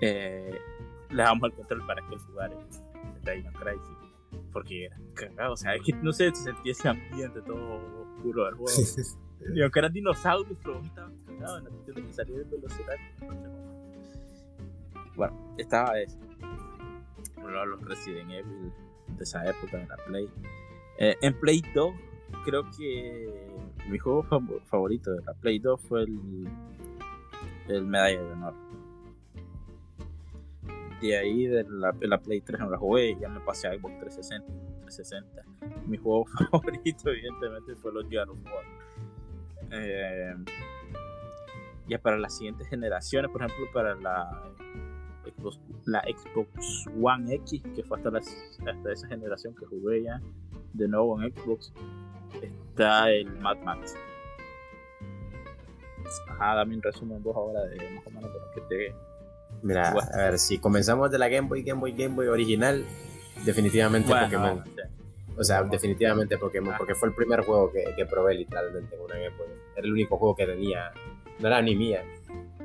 eh, 0.00 0.58
le 1.10 1.22
damos 1.22 1.50
el 1.50 1.56
control 1.56 1.86
para 1.86 2.06
que 2.06 2.14
él 2.14 2.20
jugara 2.20 2.54
el 2.54 3.42
Dino 3.42 3.52
Crisis. 3.52 3.96
porque 4.52 4.86
era 4.86 4.96
cagado, 5.14 5.54
o 5.54 5.56
sea, 5.56 5.74
es 5.74 5.82
que 5.82 5.92
no 5.94 6.12
sé, 6.12 6.30
se 6.34 6.44
sentía 6.44 6.72
ese 6.72 6.88
ambiente 6.88 7.40
todo 7.42 7.80
oscuro 8.16 8.44
del 8.44 8.54
juego. 8.54 8.70
y 9.54 9.62
aunque 9.62 9.78
eran 9.78 9.92
dinosaurios, 9.92 10.58
pero 10.62 10.80
estaba 10.80 11.10
cagado 11.26 11.58
en 11.58 11.64
la 11.64 11.70
cuestión 11.70 11.96
de 11.96 12.02
que 12.06 12.12
salía 12.12 12.38
de 12.38 12.44
velocidad. 12.44 12.94
Bueno, 15.16 15.54
estaba 15.58 15.94
de 15.94 16.06
los 17.66 17.80
Resident 17.82 18.30
Evil 18.30 18.72
de 19.16 19.22
esa 19.22 19.44
época 19.48 19.76
de 19.78 19.86
la 19.86 19.96
Play. 20.06 20.28
Eh, 20.98 21.16
en 21.22 21.38
Play 21.38 21.62
2, 21.74 21.94
creo 22.44 22.64
que 22.76 23.46
mi 23.88 23.98
juego 23.98 24.24
fav- 24.24 24.60
favorito 24.64 25.12
de 25.12 25.22
la 25.24 25.34
Play 25.34 25.58
2 25.58 25.80
fue 25.80 26.02
el, 26.02 26.48
el 27.68 27.86
Medalla 27.86 28.22
de 28.22 28.32
Honor. 28.32 28.54
De 31.00 31.18
ahí 31.18 31.46
de 31.46 31.64
la, 31.68 32.18
Play 32.18 32.40
3 32.40 32.60
no 32.60 32.70
la 32.70 32.78
jugué 32.78 33.16
ya 33.20 33.28
me 33.28 33.40
pasé 33.40 33.68
a 33.68 33.72
Xbox 33.78 33.98
360. 34.00 34.46
360. 34.84 35.44
Mi 35.86 35.96
juego 35.98 36.24
favorito, 36.50 37.10
evidentemente, 37.10 37.74
fue 37.76 37.92
los 37.92 38.04
God 38.04 38.30
of 38.30 38.38
War. 38.46 38.64
Eh, 39.70 40.34
ya 41.88 41.98
para 41.98 42.16
las 42.18 42.36
siguientes 42.36 42.66
generaciones, 42.68 43.30
por 43.30 43.42
ejemplo, 43.42 43.66
para 43.72 43.94
la 43.96 44.42
Xbox, 45.24 45.58
la 45.86 46.02
Xbox 46.02 46.86
One 47.02 47.34
X, 47.36 47.62
que 47.74 47.82
fue 47.84 47.96
hasta, 47.98 48.10
las- 48.10 48.36
hasta 48.66 48.92
esa 48.92 49.08
generación 49.08 49.54
que 49.54 49.66
jugué 49.66 50.02
ya 50.04 50.20
de 50.72 50.88
nuevo 50.88 51.20
en 51.22 51.32
Xbox, 51.34 51.72
está 52.42 53.10
el 53.10 53.30
Mad 53.40 53.58
Max. 53.64 53.94
Ajá, 56.28 56.54
dame 56.56 56.74
un 56.76 56.82
resumen 56.82 57.22
vos 57.22 57.34
ahora 57.36 57.62
de 57.64 57.76
más 57.90 58.06
o 58.06 58.10
menos 58.10 58.32
de 58.32 58.38
lo 58.38 58.50
que 58.54 58.60
te. 58.62 58.94
Mira, 59.62 59.92
Bueno. 59.92 60.08
a 60.12 60.16
ver, 60.18 60.38
si 60.38 60.58
comenzamos 60.58 61.10
de 61.10 61.18
la 61.18 61.28
Game 61.28 61.48
Boy, 61.48 61.62
Game 61.62 61.80
Boy, 61.80 61.92
Game 61.92 62.14
Boy 62.14 62.26
original, 62.26 62.84
definitivamente 63.44 64.08
Bueno, 64.08 64.24
Pokémon. 64.26 64.64
sí. 64.64 64.70
O 65.36 65.42
sea, 65.42 65.62
definitivamente 65.64 66.38
Pokémon, 66.38 66.74
Ah. 66.74 66.78
porque 66.78 66.94
fue 66.94 67.08
el 67.08 67.14
primer 67.14 67.40
juego 67.40 67.72
que, 67.72 67.84
que 67.96 68.06
probé 68.06 68.34
literalmente 68.34 68.94
en 68.94 69.02
una 69.02 69.14
Game 69.14 69.36
Boy. 69.36 69.46
Era 69.76 69.86
el 69.86 69.92
único 69.92 70.16
juego 70.18 70.36
que 70.36 70.46
tenía. 70.46 70.92
No 71.40 71.48
era 71.48 71.60
ni 71.62 71.74
mía. 71.74 72.04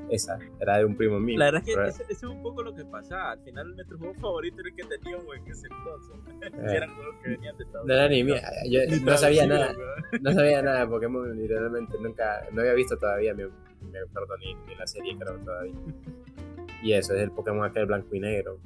Esa, 0.10 0.40
era 0.60 0.78
de 0.80 0.86
un 0.86 0.96
primo 0.96 1.20
mío. 1.20 1.38
La 1.38 1.46
verdad 1.46 1.64
es 1.66 1.98
que 1.98 2.04
ese 2.04 2.14
es 2.14 2.24
un 2.24 2.42
poco 2.42 2.64
lo 2.64 2.74
que 2.74 2.84
pasa. 2.86 3.32
Al 3.32 3.40
final, 3.44 3.76
nuestro 3.76 3.98
juego 3.98 4.14
favorito 4.16 4.58
era 4.60 4.70
el 4.70 4.76
que 4.76 4.98
teníamos 4.98 5.36
en 5.36 5.48
ese 5.48 5.68
entonces. 5.68 6.16
Eh. 6.42 6.76
Eran 6.78 6.96
juegos 6.96 7.16
que 7.24 7.30
venían 7.30 7.58
de 7.58 7.64
Estados 7.64 7.88
no 7.88 7.94
era 7.94 8.08
ni 8.10 8.24
mía. 8.24 8.42
Yo 8.70 8.80
no 9.04 9.18
sabía 9.18 9.46
nada. 9.46 9.76
No 10.22 10.34
sabía 10.34 10.62
nada 10.62 10.80
de 10.82 10.88
Pokémon, 10.88 11.38
literalmente. 11.38 11.96
Nunca, 12.02 12.48
no 12.52 12.62
había 12.62 12.74
visto 12.74 12.98
todavía, 12.98 13.34
me, 13.36 13.46
me 13.46 14.00
acuerdo 14.00 14.36
ni, 14.38 14.56
ni 14.66 14.76
la 14.76 14.88
serie, 14.88 15.16
creo, 15.18 15.38
todavía. 15.38 15.76
Y 16.82 16.94
eso, 16.94 17.14
es 17.14 17.22
el 17.22 17.32
Pokémon 17.32 17.66
aquel 17.66 17.86
blanco 17.86 18.16
y 18.16 18.22
negro. 18.22 18.58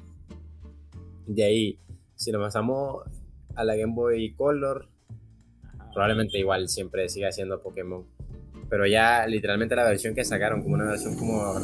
De 1.26 1.42
ahí, 1.42 1.78
si 2.14 2.30
nos 2.30 2.40
pasamos 2.40 3.02
a 3.56 3.64
la 3.64 3.74
Game 3.74 3.92
Boy 3.92 4.32
Color, 4.34 4.88
Ajá. 5.64 5.90
probablemente 5.92 6.38
igual 6.38 6.68
siempre 6.68 7.08
siga 7.08 7.32
siendo 7.32 7.60
Pokémon. 7.60 8.06
Pero 8.68 8.86
ya 8.86 9.26
literalmente 9.26 9.76
la 9.76 9.84
versión 9.84 10.14
que 10.14 10.24
sacaron, 10.24 10.62
como 10.62 10.74
una 10.74 10.86
versión 10.86 11.16
como 11.16 11.54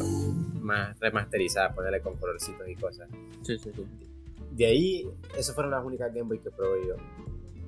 más 0.61 0.99
remasterizada, 0.99 1.73
ponerle 1.73 2.01
con 2.01 2.15
colorcitos 2.17 2.67
y 2.67 2.75
cosas. 2.75 3.09
Sí, 3.43 3.57
sí, 3.57 3.71
sí. 3.75 3.85
De 4.51 4.65
ahí, 4.65 5.09
esas 5.37 5.55
fueron 5.55 5.71
las 5.71 5.83
únicas 5.83 6.13
Game 6.13 6.27
Boy 6.27 6.39
que 6.39 6.51
probé 6.51 6.87
yo. 6.87 6.95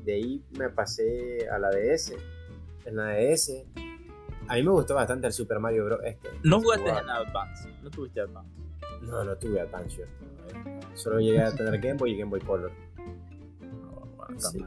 De 0.03 0.13
ahí 0.13 0.43
me 0.57 0.69
pasé 0.69 1.47
a 1.49 1.57
la 1.57 1.69
DS. 1.69 2.13
En 2.85 2.97
la 2.97 3.13
DS, 3.13 3.65
a 4.47 4.55
mí 4.55 4.63
me 4.63 4.71
gustó 4.71 4.93
bastante 4.95 5.27
el 5.27 5.33
Super 5.33 5.59
Mario 5.59 5.85
Bros. 5.85 5.99
Este. 6.03 6.29
No 6.43 6.59
jugaste 6.59 6.89
en 6.89 7.09
Advance. 7.09 7.69
No 7.81 7.89
tuviste 7.89 8.19
Advance. 8.19 8.51
No, 9.01 9.23
no 9.23 9.35
tuve 9.37 9.61
Advance. 9.61 9.97
yo. 9.97 10.05
Solo 10.93 11.19
llegué 11.19 11.41
a 11.41 11.55
tener 11.55 11.79
Game 11.79 11.95
Boy 11.95 12.11
y 12.11 12.17
Game 12.17 12.29
Boy 12.29 12.41
Color. 12.41 12.71
No, 13.61 13.91
bueno, 14.17 14.35
está 14.35 14.49
Sí. 14.49 14.65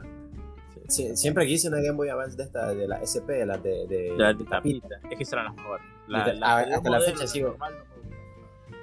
Sí, 0.87 1.15
siempre 1.17 1.45
quise 1.45 1.67
una 1.67 1.77
Game 1.81 1.97
Boy 1.97 2.09
Advance 2.09 2.37
de 2.37 2.43
esta, 2.43 2.73
de 2.73 2.87
la 2.87 2.97
SP, 3.03 3.33
de 3.33 3.45
las 3.45 3.61
de, 3.61 3.87
de, 3.87 4.13
La 4.17 4.33
de 4.33 4.43
tapita. 4.45 4.87
tapita. 4.87 5.09
Es 5.11 5.17
que 5.17 5.25
serán 5.25 5.45
las 5.45 5.55
mejores. 5.55 5.85
Y 6.07 6.11
te- 6.13 6.17
a- 6.43 6.63
que 6.63 6.69
yo 6.69 6.75
hasta 6.77 6.89
la 6.89 7.01
fecha 7.01 7.27
sigo- 7.27 7.49
normal, 7.49 7.73
no. 7.77 7.97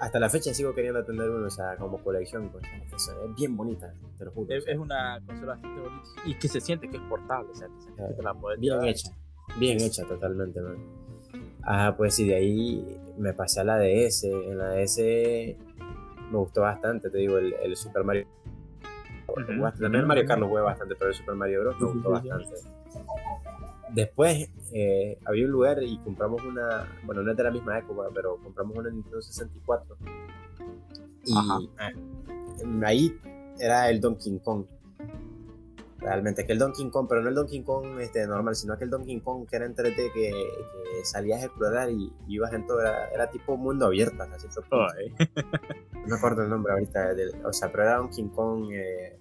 Hasta 0.00 0.18
la 0.18 0.28
fecha 0.28 0.52
sigo 0.52 0.74
queriendo 0.74 1.02
tener 1.04 1.30
uno, 1.30 1.46
o 1.46 1.50
sea, 1.50 1.76
como 1.76 2.02
colección. 2.02 2.50
Pues, 2.50 2.64
es 2.92 3.34
bien 3.36 3.56
bonita, 3.56 3.94
te 4.18 4.24
lo 4.26 4.32
juro. 4.32 4.48
o 4.52 4.56
Es, 4.56 4.64
sea, 4.64 4.74
es 4.74 4.78
una 4.78 5.20
consola 5.24 5.52
bastante 5.52 5.80
bonita 5.80 6.08
y 6.26 6.34
que 6.34 6.48
se 6.48 6.60
siente 6.60 6.88
que 6.90 6.96
es 6.96 7.02
portable. 7.04 7.50
O 7.52 7.54
sea, 7.54 7.68
que 7.68 7.74
se 7.78 7.82
siente 7.84 8.02
Eh, 8.02 8.14
que 8.16 8.22
la 8.22 8.34
puedes 8.34 8.60
bien 8.60 8.74
llevar. 8.74 8.88
hecha, 8.88 9.08
bien 9.58 9.80
hecha 9.80 10.04
totalmente, 10.04 10.60
man. 10.60 10.76
Ah, 11.62 11.94
pues 11.96 12.14
sí, 12.16 12.26
de 12.28 12.34
ahí 12.34 12.98
me 13.16 13.32
pasé 13.32 13.60
a 13.60 13.64
la 13.64 13.78
DS. 13.78 14.24
En 14.30 14.58
la 14.58 14.70
DS 14.72 15.56
me 16.30 16.38
gustó 16.38 16.62
bastante, 16.62 17.08
te 17.08 17.18
digo, 17.18 17.38
el, 17.38 17.54
el 17.62 17.74
Super 17.76 18.04
Mario. 18.04 18.26
También 19.26 19.94
el 19.94 20.06
Mario 20.06 20.26
Kart 20.26 20.40
lo 20.40 20.48
jugué 20.48 20.62
bastante, 20.62 20.94
pero 20.96 21.10
el 21.10 21.16
Super 21.16 21.34
Mario 21.34 21.60
Bros. 21.62 21.80
me 21.80 21.86
gustó 21.86 22.10
bastante. 22.10 22.54
Después 23.90 24.50
eh, 24.72 25.18
había 25.24 25.44
un 25.46 25.52
lugar 25.52 25.82
y 25.82 25.98
compramos 25.98 26.42
una, 26.44 26.88
bueno, 27.04 27.22
no 27.22 27.30
es 27.30 27.36
de 27.36 27.44
la 27.44 27.50
misma 27.50 27.78
época, 27.78 28.08
pero 28.12 28.36
compramos 28.42 28.76
una 28.76 28.90
Nintendo 28.90 29.22
64. 29.22 29.96
Y 31.26 31.32
Ajá. 31.36 31.58
ah, 31.78 31.90
ahí 32.84 33.16
era 33.58 33.88
el 33.90 34.00
Donkey 34.00 34.38
Kong. 34.40 34.64
Realmente, 36.04 36.44
que 36.44 36.52
el 36.52 36.58
Donkey 36.58 36.90
Kong, 36.90 37.06
pero 37.08 37.22
no 37.22 37.30
el 37.30 37.34
Donkey 37.34 37.62
Kong 37.62 37.98
este, 37.98 38.26
normal, 38.26 38.54
sino 38.54 38.76
que 38.76 38.84
el 38.84 38.90
Donkey 38.90 39.20
Kong 39.20 39.46
que 39.48 39.56
era 39.56 39.64
en 39.64 39.74
3D, 39.74 40.12
que, 40.12 40.30
que 40.30 41.04
salías 41.04 41.42
a 41.42 41.46
explorar 41.46 41.90
y, 41.90 42.12
y 42.28 42.34
ibas 42.34 42.52
en 42.52 42.66
todo, 42.66 42.80
era, 42.80 43.08
era 43.08 43.30
tipo 43.30 43.56
mundo 43.56 43.86
abierto, 43.86 44.22
hasta 44.22 44.38
cierto 44.38 44.60
punto. 44.60 44.86
No 45.94 46.06
me 46.06 46.16
acuerdo 46.16 46.42
el 46.42 46.50
nombre 46.50 46.74
ahorita, 46.74 47.08
o 47.46 47.52
sea, 47.54 47.70
pero 47.72 47.84
era 47.84 47.96
Donkey 47.96 48.28
Kong, 48.28 48.70
eh, 48.70 49.18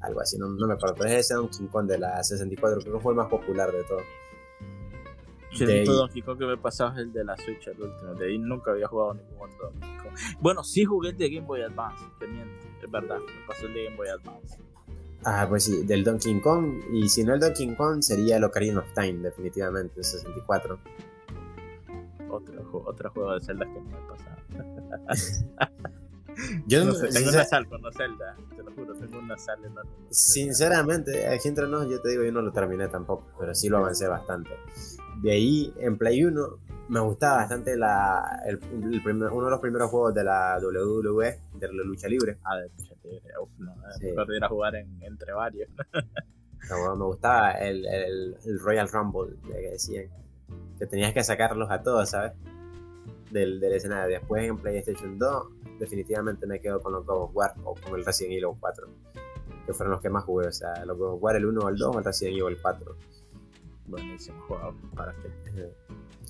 algo 0.00 0.20
así, 0.20 0.36
no, 0.36 0.48
no 0.48 0.66
me 0.66 0.74
acuerdo, 0.74 0.96
pero 0.98 1.10
es 1.10 1.26
ese 1.26 1.34
Donkey 1.34 1.68
Kong 1.68 1.86
de 1.86 1.98
la 1.98 2.20
64, 2.24 2.80
creo 2.80 2.94
que 2.94 3.00
fue 3.00 3.12
el 3.12 3.18
más 3.18 3.28
popular 3.28 3.70
de 3.70 3.84
todos. 3.84 4.02
Sí, 5.52 5.62
el 5.62 5.70
único 5.70 5.92
Donkey 5.92 6.22
Kong 6.22 6.38
que 6.38 6.46
me 6.46 6.56
pasaba 6.56 6.90
es 6.94 6.98
el 6.98 7.12
de 7.12 7.24
la 7.24 7.36
Switch, 7.36 7.68
el 7.68 7.80
último. 7.80 8.14
De 8.14 8.26
ahí 8.26 8.36
nunca 8.36 8.72
había 8.72 8.88
jugado 8.88 9.14
ningún 9.14 9.48
otro 9.48 9.70
Donkey 9.70 9.96
Kong. 9.98 10.12
Bueno, 10.40 10.64
sí 10.64 10.84
jugué 10.84 11.10
el 11.10 11.16
de 11.16 11.30
Game 11.30 11.46
Boy 11.46 11.62
Advance, 11.62 12.04
te 12.18 12.26
miento, 12.26 12.66
es 12.82 12.90
verdad, 12.90 13.18
me 13.20 13.46
pasó 13.46 13.66
el 13.66 13.74
de 13.74 13.84
Game 13.84 13.96
Boy 13.96 14.08
Advance. 14.08 14.58
Ah, 15.28 15.44
pues 15.48 15.64
sí, 15.64 15.82
del 15.84 16.04
Donkey 16.04 16.40
Kong, 16.40 16.80
y 16.92 17.08
si 17.08 17.24
no 17.24 17.34
el 17.34 17.40
Donkey 17.40 17.74
Kong 17.74 18.00
sería 18.00 18.36
el 18.36 18.44
Ocarina 18.44 18.78
of 18.78 18.92
Time, 18.94 19.14
definitivamente, 19.24 19.94
el 19.98 20.04
64. 20.04 20.78
Otro, 22.30 22.82
otro 22.86 23.10
juego 23.10 23.34
de 23.34 23.40
Zelda 23.44 23.66
que 23.66 23.80
me 23.80 23.96
pasaba. 24.08 24.36
Yo 26.66 26.80
No 26.84 26.92
no- 26.92 26.94
sé, 26.94 27.08
tengo 27.08 27.30
una 27.30 27.44
sal 27.44 27.66
con 27.66 27.80
los 27.82 27.94
Zelda, 27.96 28.36
te 28.54 28.62
lo 28.62 28.70
juro, 28.72 28.94
tengo 28.94 29.18
una 29.18 29.38
sal 29.38 29.64
enorme. 29.64 29.90
Sinceramente, 30.10 31.26
aquí 31.26 31.48
entre 31.48 31.66
nos, 31.66 31.88
yo 31.88 32.00
te 32.02 32.10
digo, 32.10 32.22
yo 32.24 32.30
no 32.30 32.42
lo 32.42 32.52
terminé 32.52 32.88
tampoco, 32.88 33.26
pero 33.40 33.54
sí 33.54 33.68
lo 33.70 33.78
avancé 33.78 34.06
bastante. 34.06 34.50
De 35.22 35.32
ahí, 35.32 35.72
en 35.78 35.96
Play 35.96 36.22
1, 36.24 36.58
me 36.88 37.00
gustaba 37.00 37.36
bastante 37.38 37.76
la, 37.76 38.42
el, 38.46 38.60
el 38.92 39.02
primer- 39.02 39.30
uno 39.32 39.46
de 39.46 39.50
los 39.50 39.60
primeros 39.60 39.90
juegos 39.90 40.14
de 40.14 40.24
la 40.24 40.58
WWE, 40.60 41.40
de 41.54 41.72
la 41.72 41.82
lucha 41.84 42.08
libre. 42.08 42.38
Ah, 42.44 42.56
de 42.56 42.68
lucha 42.76 42.94
libre, 43.04 43.32
uf, 43.42 43.48
no, 43.58 43.74
Sí. 43.98 44.08
a 44.42 44.48
jugar 44.48 44.76
en, 44.76 45.02
entre 45.02 45.32
varios. 45.32 45.68
No, 46.70 46.96
me 46.96 47.04
gustaba 47.04 47.52
el, 47.52 47.86
el- 47.86 48.36
el 48.44 48.60
Royal 48.60 48.88
Rumble, 48.88 49.36
de 49.48 49.60
que 49.60 49.70
decían, 49.70 50.06
que 50.78 50.86
tenías 50.86 51.12
que 51.12 51.22
sacarlos 51.24 51.70
a 51.70 51.82
todos, 51.82 52.10
¿sabes? 52.10 52.32
Del, 53.30 53.58
del 53.60 53.72
escenario. 53.74 54.18
Después 54.18 54.44
en 54.48 54.58
PlayStation 54.58 55.18
2, 55.18 55.48
definitivamente 55.78 56.46
me 56.46 56.60
quedo 56.60 56.80
con 56.80 56.92
los 56.92 57.04
God 57.06 57.22
of 57.24 57.30
War 57.34 57.54
o 57.64 57.74
con 57.74 57.98
el 57.98 58.04
Resident 58.04 58.32
Evil 58.34 58.56
4, 58.60 58.88
que 59.66 59.72
fueron 59.74 59.92
los 59.92 60.00
que 60.02 60.10
más 60.10 60.24
jugué. 60.24 60.48
O 60.48 60.52
sea, 60.52 60.84
los 60.84 60.96
God 60.96 61.14
of 61.14 61.22
War, 61.22 61.36
el 61.36 61.46
1 61.46 61.60
o 61.60 61.68
el 61.68 61.76
2 61.76 61.96
o 61.96 61.98
el 61.98 62.04
Resident 62.04 62.38
Evil 62.40 62.58
4. 62.60 62.96
Buenísimo 63.86 64.40
juego, 64.48 64.74
¿para 64.96 65.12
qué? 65.14 65.72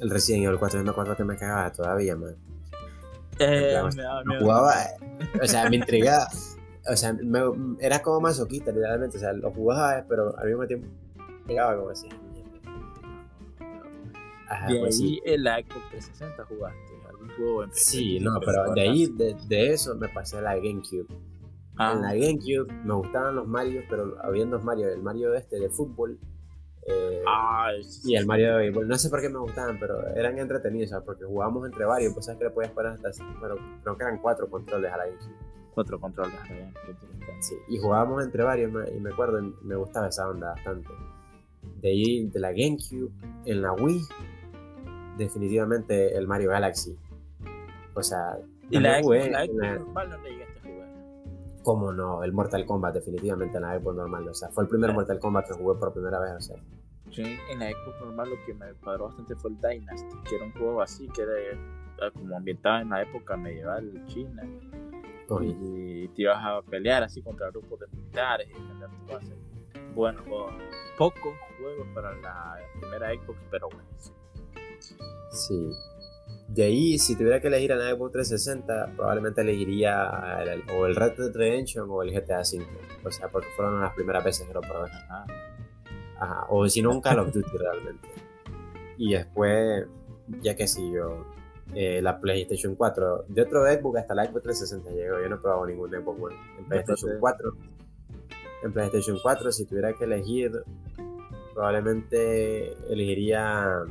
El 0.01 0.11
Resident 0.11 0.45
Evil 0.45 0.59
4, 0.59 0.79
yo 0.81 0.85
me 0.85 0.91
acuerdo 0.91 1.17
que 1.17 1.25
me 1.25 1.37
cagaba 1.37 1.73
todavía, 1.73 2.17
man. 2.17 2.37
Eh, 3.39 3.69
Claro, 3.73 3.89
me 3.97 4.03
da 4.03 4.19
Lo 4.21 4.25
miedo. 4.27 4.41
jugaba, 4.43 4.75
o 5.43 5.47
sea, 5.47 5.69
me 5.71 5.77
intrigaba. 5.77 6.27
O 6.89 6.97
sea, 6.97 7.13
me- 7.15 7.77
era 7.81 8.01
como 8.03 8.21
masoquista, 8.21 8.71
literalmente. 8.73 9.17
O 9.17 9.21
sea, 9.21 9.33
lo 9.33 9.51
jugaba, 9.51 10.05
pero 10.09 10.37
al 10.39 10.49
mismo 10.49 10.67
tiempo 10.67 10.87
llegaba 11.49 11.77
como 11.77 11.91
así. 11.91 12.09
Ajá, 14.49 14.67
De 14.69 14.79
pues 14.79 14.97
sí. 14.97 15.21
ahí 15.27 15.35
en 15.35 15.43
la 15.45 15.57
Xbox 15.59 15.91
360 15.91 16.45
jugaste 16.45 16.79
algún 17.09 17.29
juego 17.37 17.65
en 17.65 17.71
Sí, 17.73 18.21
no, 18.21 18.39
pero 18.41 18.73
de 18.75 18.81
ahí, 18.81 19.07
de, 19.07 19.37
de 19.49 19.73
eso 19.73 19.95
me 19.97 20.09
pasé 20.09 20.39
a 20.39 20.41
la 20.43 20.55
GameCube. 20.57 21.07
Ah, 21.79 21.93
En 21.95 22.03
la 22.03 22.15
GameCube 22.15 22.73
me 22.85 22.95
gustaban 22.95 23.35
los 23.37 23.47
Mario, 23.49 23.83
pero 23.91 24.17
habían 24.23 24.51
dos 24.51 24.63
Mario. 24.63 24.89
El 24.89 25.03
Mario 25.03 25.35
este 25.35 25.59
de 25.59 25.69
fútbol 25.69 26.19
eh, 26.89 27.23
sí, 27.83 28.13
y 28.13 28.17
el. 28.17 28.27
Mario 28.27 28.53
de 28.53 28.57
béisbol. 28.59 28.87
No 28.89 28.97
sé 28.97 29.11
por 29.11 29.21
qué 29.21 29.29
me 29.29 29.39
gustaban, 29.39 29.79
pero 29.81 30.07
eran 30.15 30.39
entretenidos, 30.39 30.91
¿sabes? 30.91 31.05
porque 31.05 31.25
jugábamos 31.25 31.67
entre 31.67 31.85
varios. 31.85 32.13
Pues 32.15 32.27
sabes 32.27 32.39
que 32.39 32.45
le 32.45 32.51
podías 32.51 32.73
poner 32.73 32.93
hasta, 32.93 33.11
bueno, 33.41 33.57
creo 33.83 33.97
que 33.97 34.03
eran 34.05 34.19
cuatro 34.19 34.49
controles 34.49 34.93
a 34.93 34.97
la 34.97 35.07
GameCube. 35.07 35.35
Cuatro 35.75 36.01
controles. 36.01 36.33
Sí, 37.41 37.55
y 37.69 37.79
jugábamos 37.79 38.25
entre 38.25 38.43
varios 38.45 38.73
me- 38.73 38.89
y 38.91 39.01
me 39.01 39.11
acuerdo, 39.11 39.43
me 39.63 39.77
gustaba 39.77 40.09
esa 40.09 40.29
onda 40.29 40.53
bastante. 40.53 40.89
De 41.83 41.89
ahí, 41.91 42.27
de 42.29 42.41
la 42.41 42.51
GameCube, 42.53 43.11
en 43.45 43.61
la 43.63 43.73
Wii, 43.73 44.01
definitivamente 45.19 46.17
el 46.17 46.27
Mario 46.27 46.51
Galaxy. 46.51 46.97
O 47.95 48.03
sea, 48.03 48.39
Y 48.71 48.79
la 48.79 49.01
jugué 49.03 49.23
Xbox, 49.25 49.33
la 49.33 49.45
Xbox 49.47 49.57
la- 49.63 49.75
normal 49.79 50.11
no 50.11 50.19
le. 50.23 50.46
Cómo 51.67 51.93
no, 51.93 52.23
el 52.23 52.33
Mortal 52.33 52.65
Kombat 52.65 52.95
definitivamente 52.95 53.57
en 53.57 53.65
la 53.65 53.77
Xbox 53.77 53.97
normal, 53.97 54.29
o 54.29 54.35
sea, 54.35 54.49
fue 54.51 54.63
el 54.63 54.69
primer 54.71 54.93
Mortal 54.93 55.19
Kombat 55.19 55.49
que 55.49 55.55
jugué 55.55 55.77
por 55.77 55.93
primera 55.93 56.21
vez, 56.21 56.35
o 56.37 56.41
sea. 56.41 56.57
Yo 57.11 57.25
en 57.25 57.59
la 57.59 57.71
Xbox 57.73 58.01
normal 58.03 58.31
lo 58.31 58.37
que 58.47 58.55
me 58.55 58.73
cuadró 58.75 59.07
bastante 59.07 59.35
fue 59.35 59.51
el 59.51 59.57
Dynasty, 59.61 60.17
que 60.29 60.37
era 60.37 60.45
un 60.45 60.53
juego 60.53 60.81
así, 60.81 61.09
que 61.09 61.23
era 61.23 62.13
como 62.13 62.37
ambientado 62.37 62.83
en 62.83 62.91
la 62.91 63.03
época 63.03 63.37
medieval 63.37 64.05
china. 64.07 64.45
Uy, 65.29 65.57
Y 65.61 66.09
te 66.15 66.23
ibas 66.23 66.39
a 66.41 66.63
pelear 66.63 67.03
así 67.03 67.21
contra 67.21 67.51
grupos 67.51 67.81
de 67.81 67.87
militares 67.97 68.47
y 68.49 68.53
defender 68.53 68.89
tu 68.89 69.13
base. 69.13 69.37
Bueno, 69.93 70.23
pocos 70.97 71.35
juegos 71.59 71.89
para 71.97 72.15
la 72.15 72.59
primera 72.79 73.09
Xbox, 73.11 73.41
pero 73.51 73.69
bueno. 73.71 73.89
Sí. 75.33 75.73
De 76.49 76.63
ahí, 76.65 76.99
si 76.99 77.17
tuviera 77.17 77.41
que 77.41 77.49
elegir 77.49 77.73
en 77.73 77.79
la 77.81 77.91
Xbox 77.91 78.13
360, 78.13 78.93
probablemente 78.97 79.41
elegiría 79.41 80.39
el- 80.43 80.63
o 80.77 80.87
el 80.87 80.95
Red 80.95 81.13
Dead 81.19 81.35
Redemption 81.35 81.89
o 81.91 82.03
el 82.03 82.13
GTA 82.13 82.41
V. 82.41 82.65
O 83.05 83.11
sea, 83.11 83.29
porque 83.29 83.49
fueron 83.57 83.81
las 83.81 83.93
primeras 83.95 84.25
veces 84.25 84.47
que 84.47 84.55
lo 84.55 84.61
probé. 84.61 84.89
Ajá. 84.91 85.27
Ajá, 86.19 86.47
O 86.49 86.67
si 86.69 86.81
no, 86.83 86.91
un 86.93 87.01
Call 87.01 87.19
of 87.19 87.33
Duty 87.33 87.59
realmente. 87.59 88.09
Y 88.97 89.13
después, 89.13 89.87
ya 90.41 90.55
que 90.57 90.67
siguió 90.67 91.27
eh, 91.75 92.01
la 92.01 92.21
PlayStation 92.21 92.77
4. 92.77 93.25
De 93.29 93.43
otro 93.43 93.67
Xbox 93.67 93.99
hasta 93.99 94.15
la 94.15 94.25
Xbox 94.27 94.45
360 94.45 94.91
llegó. 94.93 95.21
Yo 95.21 95.29
no 95.29 95.35
he 95.35 95.39
probado 95.39 95.67
ningún 95.67 95.91
Xbox 95.91 96.19
bueno. 96.21 96.39
En 96.59 96.65
PlayStation 96.67 97.11
Entonces- 97.11 97.19
4. 97.21 97.53
En 98.63 98.73
PlayStation 98.73 99.19
4, 99.21 99.51
si 99.53 99.67
tuviera 99.67 99.93
que 99.93 100.05
elegir, 100.05 100.63
probablemente 101.55 102.73
elegiría 102.93 103.83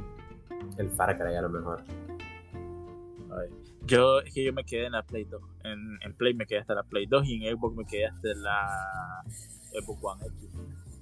el 0.78 0.90
Far 0.92 1.18
Cry 1.18 1.36
a 1.36 1.42
lo 1.42 1.50
mejor. 1.50 1.84
Yo, 3.86 4.20
es 4.20 4.34
que 4.34 4.44
yo 4.44 4.54
me 4.54 4.64
quedé 4.64 4.88
en 4.88 4.94
la 4.94 5.04
Play 5.04 5.26
2. 5.26 5.42
En, 5.64 6.00
en 6.02 6.14
Play 6.16 6.34
me 6.34 6.46
quedé 6.46 6.60
hasta 6.60 6.74
la 6.74 6.84
Play 6.84 7.06
2 7.06 7.26
y 7.28 7.46
en 7.46 7.58
Xbox 7.58 7.76
me 7.76 7.86
quedé 7.86 8.08
hasta 8.08 8.34
la 8.36 9.24
Xbox 9.72 10.00
One 10.04 10.26
X. 10.26 10.50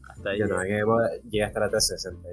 Hasta 0.10 0.30
ahí. 0.30 0.40
Yo 0.40 0.48
no, 0.48 0.62
en 0.62 0.82
Xbox 0.82 1.24
llegué 1.24 1.44
hasta 1.44 1.60
la 1.60 1.70
360. 1.70 2.30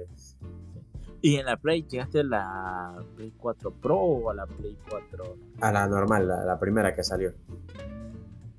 Y 1.21 1.35
en 1.35 1.45
la 1.45 1.57
Play 1.57 1.83
llegaste 1.83 2.21
a 2.21 2.23
la 2.23 3.03
Play 3.15 3.31
4 3.37 3.71
Pro 3.81 3.97
o 3.97 4.29
a 4.29 4.33
la 4.33 4.45
Play 4.47 4.77
4. 4.89 5.37
A 5.61 5.71
la 5.71 5.87
normal, 5.87 6.27
la, 6.27 6.43
la 6.43 6.59
primera 6.59 6.95
que 6.95 7.03
salió. 7.03 7.33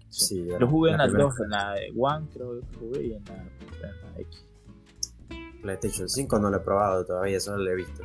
Sí. 0.08 0.46
Yo 0.60 0.68
jugué 0.68 0.92
en 0.92 0.98
las 0.98 1.12
dos, 1.12 1.40
en 1.40 1.50
la 1.50 1.74
One 1.96 2.28
creo 2.32 2.60
que 2.60 2.76
jugué 2.76 3.02
y 3.06 3.12
en 3.14 3.24
la, 3.24 3.34
en 3.34 4.14
la 4.14 4.20
X. 4.20 4.46
PlayStation 5.62 6.08
5 6.08 6.38
no 6.38 6.50
lo 6.50 6.58
he 6.58 6.60
probado 6.60 7.06
todavía, 7.06 7.40
solo 7.40 7.64
lo 7.64 7.70
he 7.70 7.76
visto. 7.76 8.02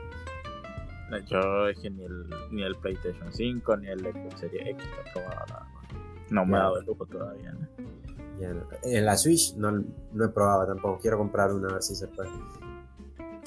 Yo 1.28 1.68
es 1.68 1.80
que 1.80 1.89
ni 1.89 2.03
el, 2.03 2.26
ni 2.51 2.64
el 2.64 2.76
PlayStation 2.76 3.32
5 3.32 3.78
ni 3.78 3.88
el 3.88 3.99
Xbox 3.99 4.39
Series 4.39 4.68
X 4.68 4.86
he 4.86 5.14
probado. 5.14 5.39
verdad. 5.39 5.64
No 6.30 6.45
me 6.45 6.58
ha 6.58 6.62
dado 6.62 6.80
el 6.80 6.86
lujo 6.86 7.05
todavía. 7.05 7.53
¿no? 7.53 7.68
Ya 8.39 8.53
no. 8.53 8.68
En 8.84 9.05
la 9.05 9.18
Switch 9.18 9.55
no, 9.55 9.72
no 9.72 10.26
he 10.26 10.30
probado 10.30 10.68
tampoco. 10.68 10.99
Quiero 10.99 11.18
comprar 11.18 11.51
una 11.53 11.70
a 11.70 11.74
ver 11.74 11.84
si 11.84 11.95
se 11.95 12.08
puede. 12.08 12.30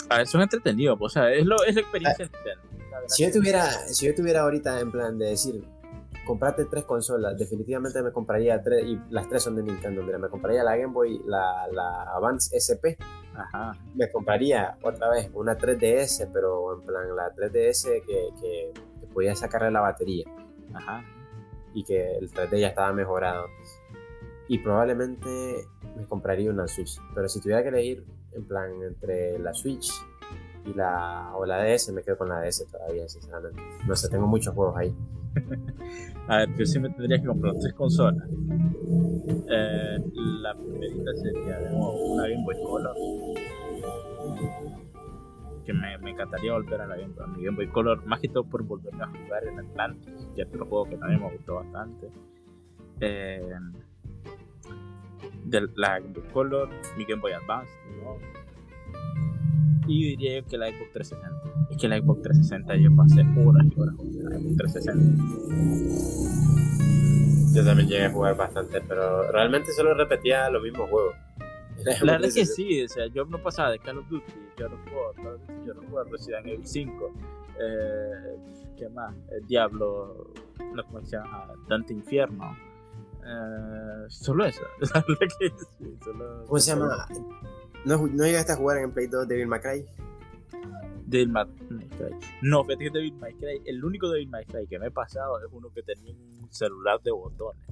A 0.08 0.18
ver, 0.18 0.26
son 0.26 0.40
entretenidos, 0.42 0.98
pues, 0.98 1.12
o 1.12 1.20
sea, 1.20 1.32
es, 1.32 1.46
lo, 1.46 1.62
es 1.64 1.74
la 1.74 1.82
experiencia 1.82 2.24
Nintendo. 2.24 2.62
verdad 2.90 3.02
Si 3.06 3.22
yo 3.24 3.30
tuviera, 3.30 3.70
si 3.70 4.06
yo 4.06 4.14
tuviera 4.14 4.40
ahorita 4.40 4.80
en 4.80 4.90
plan 4.90 5.16
de 5.18 5.26
decir, 5.26 5.64
comprate 6.26 6.64
tres 6.64 6.84
consolas, 6.84 7.38
definitivamente 7.38 8.02
me 8.02 8.10
compraría 8.10 8.60
tres, 8.60 8.84
y 8.86 8.98
las 9.10 9.28
tres 9.28 9.44
son 9.44 9.54
de 9.54 9.62
Nintendo, 9.62 10.02
mira, 10.02 10.18
me 10.18 10.28
compraría 10.28 10.64
la 10.64 10.76
Game 10.76 10.92
Boy, 10.92 11.22
la, 11.26 11.68
la 11.70 12.02
Advance 12.16 12.56
SP, 12.58 12.98
Ajá. 13.42 13.72
me 13.94 14.10
compraría 14.10 14.76
otra 14.82 15.10
vez 15.10 15.30
una 15.34 15.56
3DS, 15.56 16.28
pero 16.32 16.74
en 16.78 16.86
plan 16.86 17.16
la 17.16 17.34
3DS 17.34 18.04
que, 18.06 18.28
que, 18.40 18.72
que 19.00 19.06
podía 19.12 19.34
sacarle 19.34 19.70
la 19.70 19.80
batería 19.80 20.26
Ajá. 20.74 21.04
y 21.74 21.84
que 21.84 22.16
el 22.18 22.30
3D 22.30 22.58
ya 22.58 22.68
estaba 22.68 22.92
mejorado. 22.92 23.46
Y 24.48 24.58
probablemente 24.58 25.64
me 25.96 26.04
compraría 26.06 26.50
una 26.50 26.66
Switch, 26.66 27.00
pero 27.14 27.28
si 27.28 27.40
tuviera 27.40 27.62
que 27.62 27.68
elegir 27.68 28.04
en 28.32 28.44
plan 28.46 28.70
entre 28.82 29.38
la 29.38 29.54
Switch 29.54 29.90
y 30.64 30.74
la 30.74 31.32
o 31.34 31.46
la 31.46 31.62
DS, 31.62 31.92
me 31.92 32.02
quedo 32.02 32.18
con 32.18 32.28
la 32.28 32.40
DS 32.40 32.66
todavía, 32.70 33.08
sinceramente. 33.08 33.60
No 33.86 33.94
sé, 33.96 34.08
tengo 34.08 34.26
muchos 34.26 34.54
juegos 34.54 34.76
ahí. 34.76 34.94
A 36.28 36.38
ver, 36.38 36.56
yo 36.56 36.66
sí 36.66 36.78
me 36.78 36.90
tendría 36.90 37.18
que 37.18 37.26
comprar 37.26 37.54
tres 37.60 37.72
consolas. 37.74 38.28
Eh, 39.48 39.98
la 40.14 40.54
primerita 40.54 41.14
sería 41.14 41.58
de 41.58 41.70
nuevo 41.70 42.14
una 42.14 42.28
Game 42.28 42.44
Boy 42.44 42.56
Color. 42.62 42.96
Que 45.64 45.72
me, 45.72 45.94
encantaría 46.10 46.52
volver 46.52 46.80
a 46.80 46.86
la 46.86 46.96
Game 46.96 47.14
Boy, 47.14 47.24
a 47.24 47.44
Game 47.44 47.56
Boy 47.56 47.68
Color, 47.68 48.06
más 48.06 48.20
que 48.20 48.28
todo 48.28 48.44
por 48.44 48.64
volverme 48.64 49.02
a 49.02 49.06
jugar 49.08 49.44
en 49.44 49.58
Atlantis, 49.58 50.28
ya 50.36 50.44
otro 50.44 50.66
juego 50.66 50.84
que 50.86 50.96
también 50.96 51.20
me 51.20 51.30
gustó 51.32 51.56
bastante. 51.56 52.10
Eh, 53.00 53.42
la 55.76 56.00
Game 56.00 56.12
Boy 56.12 56.24
Color, 56.32 56.68
mi 56.96 57.04
Game 57.04 57.20
Boy 57.20 57.32
Advance, 57.32 57.72
¿no? 58.02 58.39
Y 59.90 60.10
diría 60.10 60.40
yo 60.40 60.46
que 60.46 60.56
la 60.56 60.68
Xbox 60.68 60.92
360. 60.92 61.72
Es 61.72 61.76
que 61.76 61.88
la 61.88 61.98
Xbox 61.98 62.22
360 62.22 62.76
yo 62.76 62.94
pasé 62.94 63.22
horas 63.22 63.66
y 63.66 63.80
horas 63.80 63.96
jugando 63.96 64.30
la 64.30 64.38
Xbox 64.38 64.56
360. 64.56 65.24
Yo 67.56 67.64
también 67.64 67.88
llegué 67.88 68.04
a 68.04 68.10
jugar 68.12 68.36
bastante, 68.36 68.80
pero 68.82 69.32
realmente 69.32 69.72
solo 69.72 69.94
repetía 69.94 70.48
los 70.48 70.62
mismos 70.62 70.88
juegos. 70.88 71.16
La 71.84 71.98
verdad 72.12 72.24
es 72.24 72.34
que 72.34 72.46
sí, 72.46 72.84
o 72.84 72.88
sea, 72.88 73.08
yo 73.08 73.24
no 73.24 73.42
pasaba 73.42 73.72
de 73.72 73.80
Call 73.80 73.98
of 73.98 74.08
Duty, 74.08 74.32
yo 74.56 74.68
no 74.68 74.76
jugaba 74.88 75.38
yo 75.66 75.74
no 75.74 75.82
jugaba 75.88 76.08
Resident 76.08 76.46
Evil 76.46 76.64
5, 76.64 77.12
eh, 77.60 78.36
¿qué 78.76 78.88
más? 78.90 79.12
El 79.32 79.44
Diablo, 79.48 80.32
no 80.72 81.02
se 81.02 81.16
llama, 81.16 81.48
Dante 81.68 81.92
Infierno, 81.94 82.56
eh, 83.24 84.04
solo 84.08 84.44
eso, 84.44 84.62
la 84.94 85.04
verdad 85.08 85.26
que 85.38 85.48
sí, 85.48 85.96
solo... 86.04 86.44
¿Cómo 86.46 86.58
se 86.60 86.70
llama? 86.70 87.08
¿No, 87.84 88.06
¿No 88.06 88.24
llegaste 88.24 88.52
a 88.52 88.56
jugar 88.56 88.78
en 88.78 88.92
Play 88.92 89.06
2 89.06 89.26
Devil 89.26 89.46
May 89.46 89.60
Cry? 89.60 89.86
Devil 91.06 91.28
May 91.28 91.46
Cry. 91.88 92.14
No, 92.42 92.62
fíjate 92.64 92.84
que 92.84 92.90
Devil 92.90 93.14
May 93.14 93.34
Cry, 93.34 93.62
el 93.64 93.84
único 93.84 94.08
Devil 94.08 94.28
May 94.28 94.44
Cry 94.44 94.66
que 94.66 94.78
me 94.78 94.86
he 94.86 94.90
pasado 94.90 95.40
es 95.40 95.46
uno 95.50 95.68
que 95.74 95.82
tenía 95.82 96.12
un 96.12 96.52
celular 96.52 97.00
de 97.02 97.10
botones. 97.10 97.62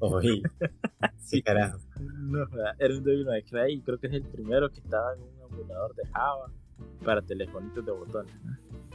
Oye, 0.00 0.42
sí, 1.18 1.42
carajo. 1.42 1.78
No, 2.00 2.44
era 2.78 2.94
un 2.94 3.04
Devil 3.04 3.24
May 3.24 3.42
Cry 3.44 3.74
y 3.74 3.80
creo 3.82 3.98
que 3.98 4.08
es 4.08 4.14
el 4.14 4.24
primero 4.24 4.68
que 4.70 4.80
estaba 4.80 5.14
en 5.14 5.20
un 5.22 5.52
emulador 5.52 5.94
de 5.94 6.06
Java 6.08 6.50
para 7.04 7.22
telefonitos 7.22 7.86
de 7.86 7.92
botones. 7.92 8.34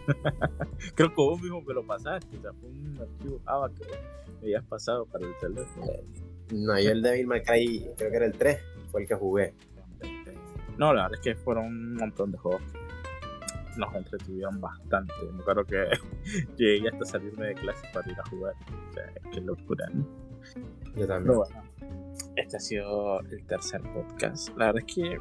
creo 0.96 1.10
que 1.10 1.16
vos 1.16 1.42
mismo 1.42 1.62
me 1.62 1.74
lo 1.74 1.86
pasaste, 1.86 2.38
o 2.38 2.42
sea, 2.42 2.52
fue 2.54 2.70
un 2.70 2.98
archivo 3.00 3.42
Java 3.46 3.70
que 3.70 3.86
me 3.86 4.40
habías 4.42 4.64
pasado 4.66 5.06
para 5.06 5.26
el 5.26 5.34
teléfono. 5.40 5.88
No, 6.54 6.80
yo 6.80 6.92
el 6.92 7.02
Devil 7.02 7.28
May 7.28 7.42
Cry, 7.42 7.90
creo 7.96 8.12
que 8.12 8.18
era 8.18 8.26
el 8.26 8.34
3, 8.34 8.60
fue 8.92 9.04
el 9.04 9.08
que 9.08 9.16
jugué. 9.16 9.54
No, 10.78 10.94
la 10.94 11.04
verdad 11.04 11.20
es 11.20 11.22
que 11.22 11.36
fueron 11.36 11.66
un 11.66 11.96
montón 11.96 12.32
de 12.32 12.38
juegos 12.38 12.62
que 12.72 13.80
nos 13.80 13.94
entretuvieron 13.96 14.60
bastante. 14.60 15.14
Me 15.34 15.42
acuerdo 15.42 15.66
que 15.66 15.88
llegué 16.58 16.90
hasta 16.90 17.06
salirme 17.06 17.48
de 17.48 17.56
clase 17.56 17.88
para 17.94 18.12
ir 18.12 18.20
a 18.20 18.30
jugar. 18.30 18.54
O 18.90 18.94
sea, 18.94 19.14
qué 19.32 19.42
locura, 19.42 19.88
¿no? 19.94 20.06
Yo 20.96 21.08
también. 21.08 21.24
Pero 21.24 21.36
bueno, 21.38 21.64
este 22.36 22.58
ha 22.58 22.60
sido 22.60 23.20
el 23.22 23.46
tercer 23.46 23.82
podcast. 23.82 24.50
La 24.58 24.68
verdad 24.68 24.84
es 24.88 24.96
que 24.96 25.20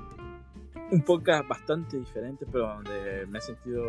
un 0.91 1.03
podcast 1.03 1.49
bastante 1.49 1.97
diferente, 1.97 2.47
pero 2.51 2.69
donde 2.69 3.27
me 3.27 3.39
he 3.39 3.43
sentido 3.43 3.83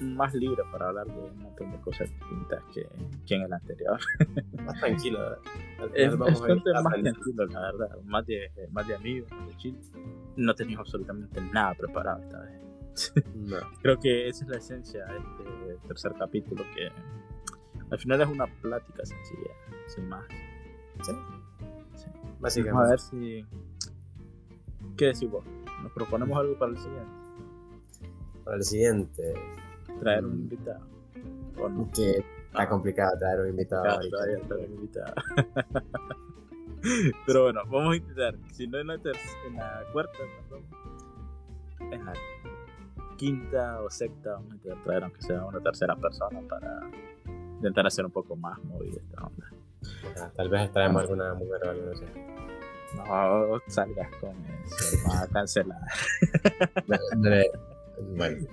más 0.00 0.34
libre 0.34 0.62
para 0.72 0.88
hablar 0.88 1.06
de 1.06 1.18
un 1.20 1.38
montón 1.38 1.70
de 1.72 1.80
cosas 1.80 2.08
distintas 2.10 2.62
que, 2.74 2.88
que 3.26 3.34
en 3.34 3.42
el 3.42 3.52
anterior. 3.52 3.98
Más 4.64 4.78
tranquilo. 4.80 5.18
Es 5.94 6.16
bastante 6.16 6.70
más 6.72 6.94
tranquilo, 7.00 7.46
la 7.46 7.60
verdad. 7.60 7.98
Más 8.04 8.26
de, 8.26 8.50
más 8.70 8.86
de 8.86 8.94
amigos, 8.94 9.30
más 9.32 9.48
de 9.48 9.56
chill. 9.56 9.78
No 10.36 10.54
teníamos 10.54 10.86
absolutamente 10.86 11.40
nada 11.40 11.74
preparado 11.74 12.22
esta 12.22 12.40
vez. 12.40 12.60
No. 13.34 13.56
Creo 13.82 13.98
que 13.98 14.28
esa 14.28 14.44
es 14.44 14.50
la 14.50 14.56
esencia 14.58 15.04
de 15.06 15.18
este 15.74 15.88
tercer 15.88 16.12
capítulo, 16.18 16.62
que 16.74 16.88
al 17.90 17.98
final 17.98 18.20
es 18.20 18.28
una 18.28 18.46
plática 18.46 19.04
sencilla, 19.04 19.50
sin 19.86 20.08
más. 20.08 20.24
Sí, 21.02 21.12
Sí. 21.94 22.06
Vamos 22.12 22.36
a 22.38 22.40
básicamente. 22.40 22.90
ver 22.90 23.00
si. 23.00 23.46
¿Qué 24.96 25.06
decís 25.06 25.30
vos? 25.30 25.44
¿Nos 25.82 25.92
proponemos 25.92 26.38
algo 26.38 26.58
para 26.58 26.72
el 26.72 26.78
siguiente? 26.78 27.10
Para 28.44 28.56
el 28.56 28.62
siguiente, 28.64 29.34
Traer 30.00 30.24
un 30.24 30.32
Mm. 30.32 30.40
invitado. 30.42 30.80
Que 31.94 32.24
está 32.46 32.68
complicado 32.68 33.18
traer 33.18 33.40
un 33.40 33.48
invitado 33.50 34.00
traer 34.10 34.40
un. 34.70 34.90
Pero 37.26 37.42
bueno, 37.44 37.60
vamos 37.66 37.92
a 37.92 37.96
intentar. 37.96 38.34
Si 38.52 38.66
no 38.66 38.78
en 38.78 38.86
la, 38.86 38.94
en 38.94 39.56
la 39.56 39.82
cuarta, 39.92 40.12
perdón, 40.48 40.64
en 41.92 42.04
la 42.06 42.12
quinta 43.18 43.82
o 43.82 43.90
sexta, 43.90 44.32
vamos 44.32 44.52
a 44.52 44.54
intentar 44.54 44.82
traer, 44.84 45.04
aunque 45.04 45.20
sea 45.22 45.44
una 45.44 45.60
tercera 45.60 45.94
persona, 45.96 46.40
para 46.48 46.80
intentar 47.56 47.86
hacer 47.86 48.06
un 48.06 48.10
poco 48.12 48.34
más 48.36 48.58
movida 48.64 48.96
esta 48.96 49.22
onda. 49.26 49.46
Ajá, 50.16 50.32
Tal 50.36 50.48
vez 50.48 50.72
traemos 50.72 51.02
alguna 51.02 51.34
mujer 51.34 51.60
o 51.66 51.70
algo, 51.70 51.86
no 51.86 51.94
sé. 51.94 52.06
No 52.96 53.60
salgas 53.68 54.10
con 54.16 54.34
eso, 54.64 54.96
va 55.08 55.20
a 55.22 55.26
cancelar. 55.28 55.78
Bueno, 58.16 58.46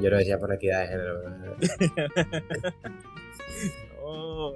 Yo 0.00 0.10
lo 0.10 0.16
decía 0.16 0.38
por 0.38 0.52
equidad 0.52 0.80
de 0.80 0.88
género. 0.88 1.22
No, 4.02 4.54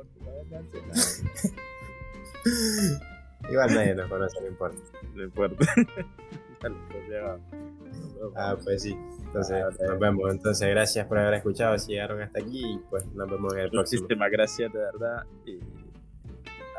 cancelar. 0.51 0.97
Igual 3.51 3.75
nadie 3.75 3.95
nos 3.95 4.09
conoce, 4.09 4.41
no 4.41 4.47
importa. 4.49 4.79
No 5.15 5.23
importa. 5.23 5.57
Pues. 5.57 6.77
Ah, 8.35 8.57
pues 8.63 8.83
sí. 8.83 8.99
Entonces, 9.27 9.65
nos 9.81 9.99
vemos. 9.99 10.33
Entonces, 10.33 10.69
gracias 10.71 11.07
por 11.07 11.19
haber 11.19 11.35
escuchado. 11.35 11.79
Si 11.79 11.93
llegaron 11.93 12.23
hasta 12.23 12.41
aquí, 12.41 12.75
y 12.75 12.79
pues 12.91 13.07
nos 13.15 13.31
vemos 13.31 13.53
en 13.55 13.61
el 13.61 13.71
próximo. 13.71 14.03
Muchísimas 14.03 14.31
gracias, 14.31 14.73
de 14.73 14.79
verdad. 14.79 15.25
Y 15.45 15.61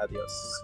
adiós. 0.01 0.63